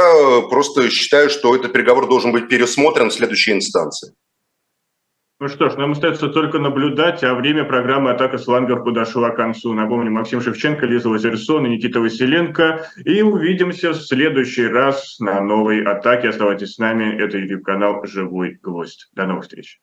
просто 0.50 0.92
считаю, 0.92 1.32
что 1.32 1.56
этот 1.56 1.74
приговор 1.74 2.08
должен 2.08 2.32
быть 2.32 2.48
пересмотрен 2.48 3.10
в 3.10 3.14
следующей 3.14 3.54
инстанции. 3.54 4.14
Ну 5.38 5.50
что 5.50 5.70
ж, 5.70 5.76
нам 5.76 5.92
остается 5.92 6.30
только 6.30 6.60
наблюдать, 6.60 7.22
а 7.26 7.36
время 7.36 7.66
программы 7.66 8.12
«Атака 8.12 8.38
слангов» 8.38 8.86
подошло 8.86 9.30
к 9.32 9.36
концу. 9.36 9.74
Напомню, 9.74 10.10
Максим 10.10 10.40
Шевченко, 10.40 10.86
Лиза 10.86 11.10
Лазерсон 11.10 11.66
и 11.66 11.72
Никита 11.72 12.00
Василенко. 12.00 12.88
И 13.04 13.22
увидимся 13.22 13.92
в 13.92 13.96
следующий 13.96 14.66
раз 14.66 15.20
на 15.20 15.42
новой 15.42 15.84
«Атаке». 15.84 16.30
Оставайтесь 16.30 16.76
с 16.76 16.78
нами. 16.78 17.22
Это 17.22 17.38
YouTube-канал 17.38 18.06
«Живой 18.06 18.60
гвоздь». 18.62 19.10
До 19.14 19.26
новых 19.26 19.44
встреч. 19.44 19.82